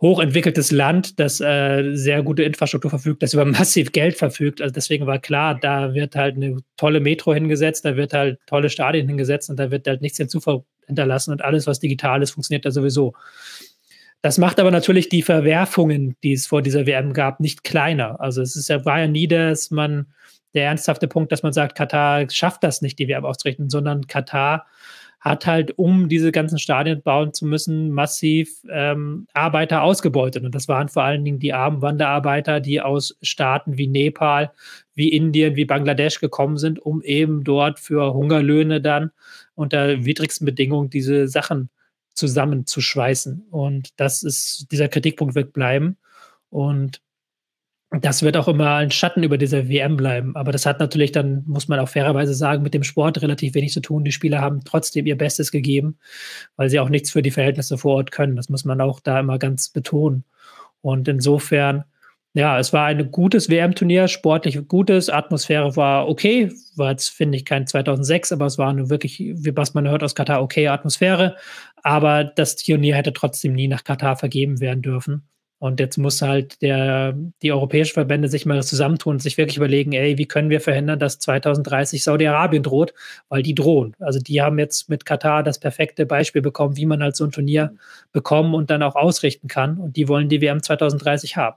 hochentwickeltes 0.00 0.70
Land, 0.70 1.20
das 1.20 1.40
äh, 1.40 1.94
sehr 1.94 2.22
gute 2.22 2.42
Infrastruktur 2.42 2.90
verfügt, 2.90 3.22
das 3.22 3.34
über 3.34 3.44
massiv 3.46 3.92
Geld 3.92 4.16
verfügt. 4.16 4.62
Also 4.62 4.72
deswegen 4.72 5.06
war 5.06 5.18
klar, 5.18 5.58
da 5.60 5.94
wird 5.94 6.16
halt 6.16 6.36
eine 6.36 6.58
tolle 6.76 7.00
Metro 7.00 7.34
hingesetzt, 7.34 7.84
da 7.84 7.96
wird 7.96 8.12
halt 8.12 8.38
tolle 8.46 8.70
Stadien 8.70 9.08
hingesetzt 9.08 9.50
und 9.50 9.58
da 9.58 9.70
wird 9.70 9.86
halt 9.86 10.00
nichts 10.00 10.18
hinterlassen 10.86 11.32
und 11.32 11.42
alles, 11.42 11.66
was 11.66 11.80
digital 11.80 12.22
ist, 12.22 12.32
funktioniert 12.32 12.64
da 12.64 12.70
sowieso. 12.70 13.14
Das 14.22 14.36
macht 14.36 14.60
aber 14.60 14.70
natürlich 14.70 15.08
die 15.08 15.22
Verwerfungen, 15.22 16.16
die 16.22 16.34
es 16.34 16.46
vor 16.46 16.60
dieser 16.60 16.86
WM 16.86 17.14
gab, 17.14 17.40
nicht 17.40 17.64
kleiner. 17.64 18.20
Also 18.20 18.42
es 18.42 18.54
ist 18.54 18.68
ja, 18.68 18.84
war 18.84 19.00
ja 19.00 19.06
nie, 19.06 19.28
dass 19.28 19.70
man 19.70 20.06
der 20.54 20.64
ernsthafte 20.64 21.08
Punkt, 21.08 21.32
dass 21.32 21.42
man 21.42 21.52
sagt, 21.52 21.76
Katar 21.76 22.28
schafft 22.28 22.62
das 22.64 22.82
nicht, 22.82 22.98
die 22.98 23.08
WM 23.08 23.24
auszurichten, 23.24 23.70
sondern 23.70 24.06
Katar 24.08 24.66
hat 25.20 25.46
halt, 25.46 25.78
um 25.78 26.08
diese 26.08 26.32
ganzen 26.32 26.58
Stadien 26.58 27.02
bauen 27.02 27.34
zu 27.34 27.44
müssen, 27.44 27.90
massiv 27.90 28.62
ähm, 28.70 29.26
Arbeiter 29.34 29.82
ausgebeutet. 29.82 30.44
Und 30.44 30.54
das 30.54 30.66
waren 30.66 30.88
vor 30.88 31.04
allen 31.04 31.24
Dingen 31.24 31.38
die 31.38 31.52
armen 31.52 31.82
Wanderarbeiter, 31.82 32.60
die 32.60 32.80
aus 32.80 33.16
Staaten 33.20 33.76
wie 33.76 33.86
Nepal, 33.86 34.50
wie 34.94 35.10
Indien, 35.10 35.56
wie 35.56 35.66
Bangladesch 35.66 36.20
gekommen 36.20 36.56
sind, 36.56 36.78
um 36.78 37.02
eben 37.02 37.44
dort 37.44 37.78
für 37.78 38.14
Hungerlöhne 38.14 38.80
dann 38.80 39.10
unter 39.54 40.04
widrigsten 40.06 40.46
Bedingungen 40.46 40.88
diese 40.88 41.28
Sachen 41.28 41.68
zusammenzuschweißen. 42.14 43.46
Und 43.50 44.00
das 44.00 44.22
ist, 44.22 44.72
dieser 44.72 44.88
Kritikpunkt 44.88 45.34
wird 45.34 45.52
bleiben. 45.52 45.98
Und 46.48 47.02
das 47.90 48.22
wird 48.22 48.36
auch 48.36 48.46
immer 48.46 48.76
ein 48.76 48.92
Schatten 48.92 49.24
über 49.24 49.36
dieser 49.36 49.68
WM 49.68 49.96
bleiben. 49.96 50.36
Aber 50.36 50.52
das 50.52 50.64
hat 50.64 50.78
natürlich 50.78 51.10
dann, 51.10 51.42
muss 51.46 51.66
man 51.66 51.80
auch 51.80 51.88
fairerweise 51.88 52.34
sagen, 52.34 52.62
mit 52.62 52.72
dem 52.72 52.84
Sport 52.84 53.20
relativ 53.20 53.54
wenig 53.54 53.72
zu 53.72 53.80
tun. 53.80 54.04
Die 54.04 54.12
Spieler 54.12 54.40
haben 54.40 54.60
trotzdem 54.64 55.06
ihr 55.06 55.18
Bestes 55.18 55.50
gegeben, 55.50 55.98
weil 56.56 56.70
sie 56.70 56.78
auch 56.78 56.88
nichts 56.88 57.10
für 57.10 57.22
die 57.22 57.32
Verhältnisse 57.32 57.78
vor 57.78 57.96
Ort 57.96 58.12
können. 58.12 58.36
Das 58.36 58.48
muss 58.48 58.64
man 58.64 58.80
auch 58.80 59.00
da 59.00 59.18
immer 59.18 59.38
ganz 59.40 59.70
betonen. 59.70 60.24
Und 60.82 61.08
insofern, 61.08 61.84
ja, 62.32 62.60
es 62.60 62.72
war 62.72 62.86
ein 62.86 63.10
gutes 63.10 63.48
WM-Turnier, 63.50 64.06
sportlich 64.06 64.68
gutes, 64.68 65.10
Atmosphäre 65.10 65.74
war 65.74 66.08
okay, 66.08 66.52
war 66.76 66.92
jetzt, 66.92 67.08
finde 67.08 67.38
ich, 67.38 67.44
kein 67.44 67.66
2006, 67.66 68.30
aber 68.30 68.46
es 68.46 68.56
war 68.56 68.70
eine 68.70 68.88
wirklich, 68.88 69.18
wie 69.18 69.56
was 69.56 69.74
man 69.74 69.88
hört 69.88 70.04
aus 70.04 70.14
Katar, 70.14 70.42
okay 70.42 70.68
Atmosphäre. 70.68 71.36
Aber 71.82 72.22
das 72.22 72.54
Turnier 72.54 72.94
hätte 72.94 73.12
trotzdem 73.12 73.54
nie 73.54 73.66
nach 73.66 73.82
Katar 73.82 74.16
vergeben 74.16 74.60
werden 74.60 74.82
dürfen. 74.82 75.28
Und 75.60 75.78
jetzt 75.78 75.98
muss 75.98 76.22
halt 76.22 76.62
der, 76.62 77.14
die 77.42 77.52
europäischen 77.52 77.92
Verbände 77.92 78.28
sich 78.28 78.46
mal 78.46 78.62
zusammentun 78.62 79.16
und 79.16 79.20
sich 79.20 79.36
wirklich 79.36 79.58
überlegen, 79.58 79.92
ey, 79.92 80.16
wie 80.16 80.24
können 80.24 80.48
wir 80.48 80.62
verhindern, 80.62 80.98
dass 80.98 81.18
2030 81.18 82.02
Saudi-Arabien 82.02 82.62
droht, 82.62 82.94
weil 83.28 83.42
die 83.42 83.54
drohen. 83.54 83.94
Also 84.00 84.20
die 84.20 84.40
haben 84.40 84.58
jetzt 84.58 84.88
mit 84.88 85.04
Katar 85.04 85.42
das 85.42 85.58
perfekte 85.58 86.06
Beispiel 86.06 86.40
bekommen, 86.40 86.78
wie 86.78 86.86
man 86.86 87.02
halt 87.02 87.14
so 87.14 87.24
ein 87.24 87.30
Turnier 87.30 87.74
bekommen 88.10 88.54
und 88.54 88.70
dann 88.70 88.82
auch 88.82 88.96
ausrichten 88.96 89.48
kann. 89.48 89.76
Und 89.76 89.96
die 89.96 90.08
wollen 90.08 90.30
die 90.30 90.40
WM 90.40 90.62
2030 90.62 91.36
haben. 91.36 91.56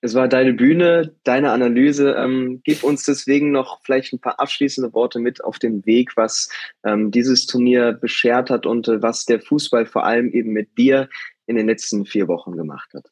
Es 0.00 0.14
war 0.14 0.28
deine 0.28 0.52
Bühne, 0.52 1.14
deine 1.22 1.52
Analyse. 1.52 2.16
Ähm, 2.18 2.60
gib 2.64 2.82
uns 2.82 3.04
deswegen 3.04 3.52
noch 3.52 3.80
vielleicht 3.84 4.12
ein 4.12 4.18
paar 4.18 4.38
abschließende 4.38 4.92
Worte 4.92 5.18
mit 5.20 5.42
auf 5.42 5.58
den 5.58 5.86
Weg, 5.86 6.16
was 6.16 6.50
ähm, 6.84 7.10
dieses 7.10 7.46
Turnier 7.46 7.92
beschert 7.92 8.50
hat 8.50 8.66
und 8.66 8.86
äh, 8.88 9.00
was 9.00 9.24
der 9.24 9.40
Fußball 9.40 9.86
vor 9.86 10.04
allem 10.04 10.30
eben 10.32 10.52
mit 10.52 10.76
dir 10.76 11.08
in 11.46 11.56
den 11.56 11.66
letzten 11.66 12.04
vier 12.04 12.28
Wochen 12.28 12.52
gemacht 12.56 12.92
hat. 12.94 13.10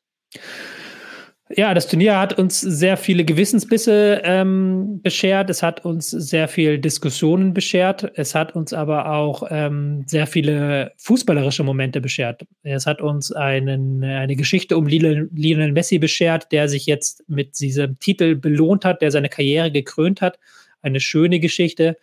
Ja, 1.55 1.75
das 1.75 1.87
Turnier 1.87 2.19
hat 2.19 2.39
uns 2.39 2.61
sehr 2.61 2.97
viele 2.97 3.27
Gewissensbisse 3.27 4.23
ähm, 4.25 5.03
beschert. 5.03 5.51
Es 5.51 5.63
hat 5.63 5.85
uns 5.85 6.09
sehr 6.09 6.49
viel 6.49 6.79
Diskussionen 6.79 7.53
beschert. 7.53 8.11
Es 8.15 8.35
hat 8.35 8.57
uns 8.57 8.73
aber 8.73 9.13
auch 9.13 9.43
ähm, 9.51 10.05
sehr 10.07 10.27
viele 10.27 10.93
fußballerische 10.97 11.63
Momente 11.63 12.01
beschert. 12.01 12.47
Es 12.63 12.87
hat 12.87 13.03
uns 13.03 13.33
einen, 13.33 14.03
eine 14.03 14.35
Geschichte 14.35 14.79
um 14.79 14.87
Lionel 14.87 15.73
Messi 15.73 15.99
beschert, 15.99 16.51
der 16.53 16.71
sich 16.71 16.87
jetzt 16.87 17.23
mit 17.29 17.61
diesem 17.61 17.99
Titel 17.99 18.35
belohnt 18.35 18.87
hat, 18.87 19.03
der 19.03 19.11
seine 19.11 19.29
Karriere 19.29 19.71
gekrönt 19.71 20.23
hat. 20.23 20.39
Eine 20.81 21.01
schöne 21.01 21.39
Geschichte. 21.39 21.99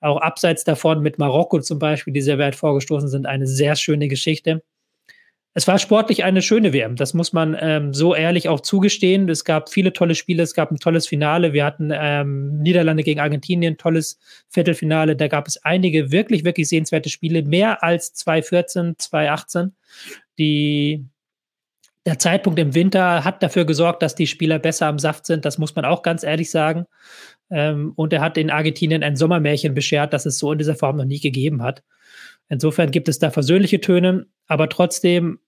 Auch 0.00 0.20
abseits 0.20 0.62
davon 0.62 1.02
mit 1.02 1.18
Marokko 1.18 1.60
zum 1.60 1.80
Beispiel, 1.80 2.12
die 2.12 2.22
sehr 2.22 2.38
weit 2.38 2.54
vorgestoßen 2.54 3.08
sind, 3.08 3.26
eine 3.26 3.48
sehr 3.48 3.74
schöne 3.74 4.06
Geschichte 4.06 4.62
es 5.54 5.68
war 5.68 5.78
sportlich 5.78 6.24
eine 6.24 6.40
schöne 6.40 6.72
WM. 6.72 6.96
Das 6.96 7.12
muss 7.12 7.34
man 7.34 7.56
ähm, 7.60 7.92
so 7.92 8.14
ehrlich 8.14 8.48
auch 8.48 8.60
zugestehen. 8.60 9.28
Es 9.28 9.44
gab 9.44 9.68
viele 9.68 9.92
tolle 9.92 10.14
Spiele, 10.14 10.42
es 10.42 10.54
gab 10.54 10.70
ein 10.70 10.78
tolles 10.78 11.06
Finale. 11.06 11.52
Wir 11.52 11.66
hatten 11.66 11.90
ähm, 11.92 12.58
Niederlande 12.62 13.02
gegen 13.02 13.20
Argentinien, 13.20 13.76
tolles 13.76 14.18
Viertelfinale. 14.48 15.14
Da 15.14 15.28
gab 15.28 15.46
es 15.46 15.62
einige 15.62 16.10
wirklich, 16.10 16.44
wirklich 16.44 16.68
sehenswerte 16.68 17.10
Spiele, 17.10 17.42
mehr 17.42 17.82
als 17.82 18.14
2014, 18.14 18.94
2018. 18.96 19.74
Die, 20.38 21.04
der 22.06 22.18
Zeitpunkt 22.18 22.58
im 22.58 22.74
Winter 22.74 23.22
hat 23.22 23.42
dafür 23.42 23.66
gesorgt, 23.66 24.02
dass 24.02 24.14
die 24.14 24.26
Spieler 24.26 24.58
besser 24.58 24.86
am 24.86 24.98
Saft 24.98 25.26
sind. 25.26 25.44
Das 25.44 25.58
muss 25.58 25.76
man 25.76 25.84
auch 25.84 26.02
ganz 26.02 26.22
ehrlich 26.22 26.50
sagen. 26.50 26.86
Ähm, 27.50 27.92
und 27.94 28.14
er 28.14 28.22
hat 28.22 28.38
in 28.38 28.50
Argentinien 28.50 29.02
ein 29.02 29.16
Sommermärchen 29.16 29.74
beschert, 29.74 30.14
das 30.14 30.24
es 30.24 30.38
so 30.38 30.52
in 30.52 30.58
dieser 30.58 30.76
Form 30.76 30.96
noch 30.96 31.04
nie 31.04 31.20
gegeben 31.20 31.62
hat. 31.62 31.82
Insofern 32.52 32.90
gibt 32.90 33.08
es 33.08 33.18
da 33.18 33.30
versöhnliche 33.30 33.80
Töne, 33.80 34.26
aber 34.46 34.68
trotzdem 34.68 35.38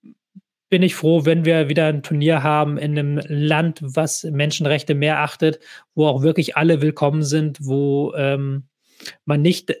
bin 0.69 0.81
ich 0.81 0.95
froh, 0.95 1.23
wenn 1.23 1.45
wir 1.45 1.69
wieder 1.69 1.85
ein 1.85 2.01
Turnier 2.01 2.41
haben 2.41 2.79
in 2.79 2.97
einem 2.97 3.21
Land, 3.27 3.79
was 3.83 4.23
Menschenrechte 4.23 4.95
mehr 4.95 5.19
achtet, 5.19 5.59
wo 5.93 6.07
auch 6.07 6.23
wirklich 6.23 6.57
alle 6.57 6.81
willkommen 6.81 7.21
sind, 7.21 7.59
wo 7.61 8.11
ähm, 8.15 8.63
man 9.23 9.43
nicht 9.43 9.75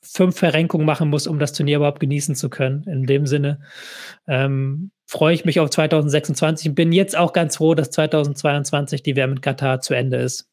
fünf 0.00 0.38
Verrenkungen 0.38 0.86
machen 0.86 1.10
muss, 1.10 1.26
um 1.26 1.40
das 1.40 1.54
Turnier 1.54 1.78
überhaupt 1.78 1.98
genießen 1.98 2.36
zu 2.36 2.48
können. 2.48 2.84
In 2.84 3.06
dem 3.06 3.26
Sinne 3.26 3.60
ähm, 4.28 4.92
freue 5.06 5.34
ich 5.34 5.44
mich 5.44 5.58
auf 5.58 5.70
2026 5.70 6.68
und 6.68 6.74
bin 6.76 6.92
jetzt 6.92 7.16
auch 7.16 7.32
ganz 7.32 7.56
froh, 7.56 7.74
dass 7.74 7.90
2022 7.90 9.02
die 9.02 9.16
WM 9.16 9.32
in 9.32 9.40
Katar 9.40 9.80
zu 9.80 9.92
Ende 9.92 10.18
ist. 10.18 10.48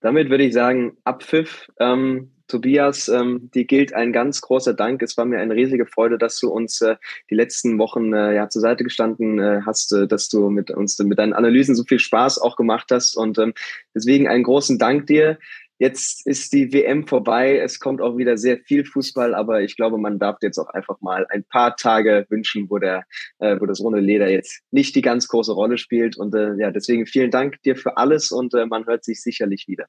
Damit 0.00 0.28
würde 0.28 0.44
ich 0.44 0.52
sagen, 0.52 0.98
Abpfiff. 1.04 1.68
Ähm, 1.80 2.32
Tobias, 2.52 3.08
ähm, 3.08 3.50
dir 3.54 3.64
gilt 3.64 3.94
ein 3.94 4.12
ganz 4.12 4.42
großer 4.42 4.74
Dank. 4.74 5.02
Es 5.02 5.16
war 5.16 5.24
mir 5.24 5.38
eine 5.38 5.54
riesige 5.54 5.86
Freude, 5.86 6.18
dass 6.18 6.38
du 6.38 6.50
uns 6.50 6.82
äh, 6.82 6.96
die 7.30 7.34
letzten 7.34 7.78
Wochen 7.78 8.12
äh, 8.12 8.34
ja 8.34 8.50
zur 8.50 8.60
Seite 8.60 8.84
gestanden 8.84 9.38
äh, 9.38 9.62
hast, 9.64 9.90
äh, 9.94 10.06
dass 10.06 10.28
du 10.28 10.50
mit 10.50 10.70
uns 10.70 10.98
mit 10.98 11.18
deinen 11.18 11.32
Analysen 11.32 11.74
so 11.74 11.82
viel 11.84 11.98
Spaß 11.98 12.38
auch 12.38 12.56
gemacht 12.56 12.90
hast. 12.90 13.16
Und 13.16 13.38
ähm, 13.38 13.54
deswegen 13.94 14.28
einen 14.28 14.44
großen 14.44 14.78
Dank 14.78 15.06
dir. 15.06 15.38
jetzt 15.78 16.26
ist 16.26 16.52
die 16.52 16.74
WM 16.74 17.06
vorbei. 17.06 17.56
Es 17.56 17.80
kommt 17.80 18.02
auch 18.02 18.18
wieder 18.18 18.36
sehr 18.36 18.58
viel 18.58 18.84
Fußball, 18.84 19.34
aber 19.34 19.62
ich 19.62 19.74
glaube, 19.74 19.96
man 19.96 20.18
darf 20.18 20.36
jetzt 20.42 20.58
auch 20.58 20.68
einfach 20.68 21.00
mal 21.00 21.26
ein 21.30 21.44
paar 21.44 21.74
Tage 21.76 22.26
wünschen, 22.28 22.68
wo 22.68 22.78
der, 22.78 23.04
äh, 23.38 23.58
wo 23.58 23.64
das 23.64 23.80
runde 23.80 24.00
Leder 24.00 24.28
jetzt 24.28 24.60
nicht 24.70 24.94
die 24.94 25.02
ganz 25.02 25.26
große 25.26 25.52
Rolle 25.52 25.78
spielt. 25.78 26.18
Und 26.18 26.34
äh, 26.34 26.54
ja, 26.56 26.70
deswegen 26.70 27.06
vielen 27.06 27.30
Dank 27.30 27.62
dir 27.62 27.76
für 27.76 27.96
alles 27.96 28.30
und 28.30 28.52
äh, 28.52 28.66
man 28.66 28.84
hört 28.84 29.04
sich 29.04 29.22
sicherlich 29.22 29.68
wieder. 29.68 29.86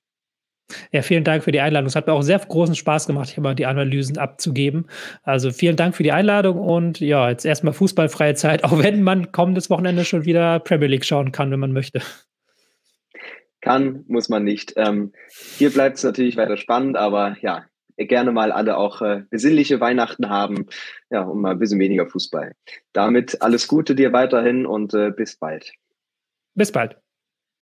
Ja, 0.92 1.02
vielen 1.02 1.24
Dank 1.24 1.44
für 1.44 1.52
die 1.52 1.60
Einladung. 1.60 1.88
Es 1.88 1.96
hat 1.96 2.08
mir 2.08 2.14
auch 2.14 2.22
sehr 2.22 2.40
großen 2.40 2.76
Spaß 2.76 3.08
gemacht, 3.08 3.30
hier 3.30 3.44
mal 3.44 3.56
die 3.56 3.66
Analysen 3.66 4.18
abzugeben. 4.18 4.88
Also 5.24 5.52
vielen 5.52 5.76
Dank 5.76 5.96
für 5.96 6.04
die 6.04 6.12
Einladung 6.12 6.60
und 6.60 7.00
ja, 7.00 7.30
jetzt 7.30 7.46
erstmal 7.46 7.74
fußballfreie 7.74 8.36
Zeit, 8.36 8.64
auch 8.64 8.82
wenn 8.82 9.04
man 9.04 9.32
kommendes 9.32 9.70
Wochenende 9.70 10.06
schon 10.06 10.26
wieder 10.26 10.60
Premier 10.60 10.88
League 10.88 11.06
schauen 11.06 11.32
kann, 11.32 11.52
wenn 11.52 11.60
man 11.60 11.74
möchte. 11.74 12.02
Kann, 13.62 14.04
muss 14.08 14.28
man 14.28 14.44
nicht. 14.44 14.74
Ähm, 14.76 15.14
hier 15.58 15.70
bleibt 15.72 15.98
es 15.98 16.04
natürlich 16.04 16.36
weiter 16.36 16.58
spannend, 16.58 16.98
aber 16.98 17.38
ja, 17.42 17.66
gerne 17.98 18.32
mal 18.32 18.52
alle 18.52 18.78
auch 18.78 19.02
äh, 19.02 19.24
besinnliche 19.30 19.80
Weihnachten 19.80 20.30
haben, 20.30 20.68
ja, 21.10 21.22
und 21.22 21.42
mal 21.42 21.52
ein 21.52 21.60
bisschen 21.60 21.80
weniger 21.80 22.08
Fußball. 22.08 22.54
Damit 22.92 23.42
alles 23.42 23.68
Gute 23.68 23.96
dir 23.96 24.12
weiterhin 24.12 24.66
und 24.66 24.94
äh, 24.94 25.12
bis 25.12 25.38
bald. 25.38 25.72
Bis 26.56 26.72
bald. 26.72 27.03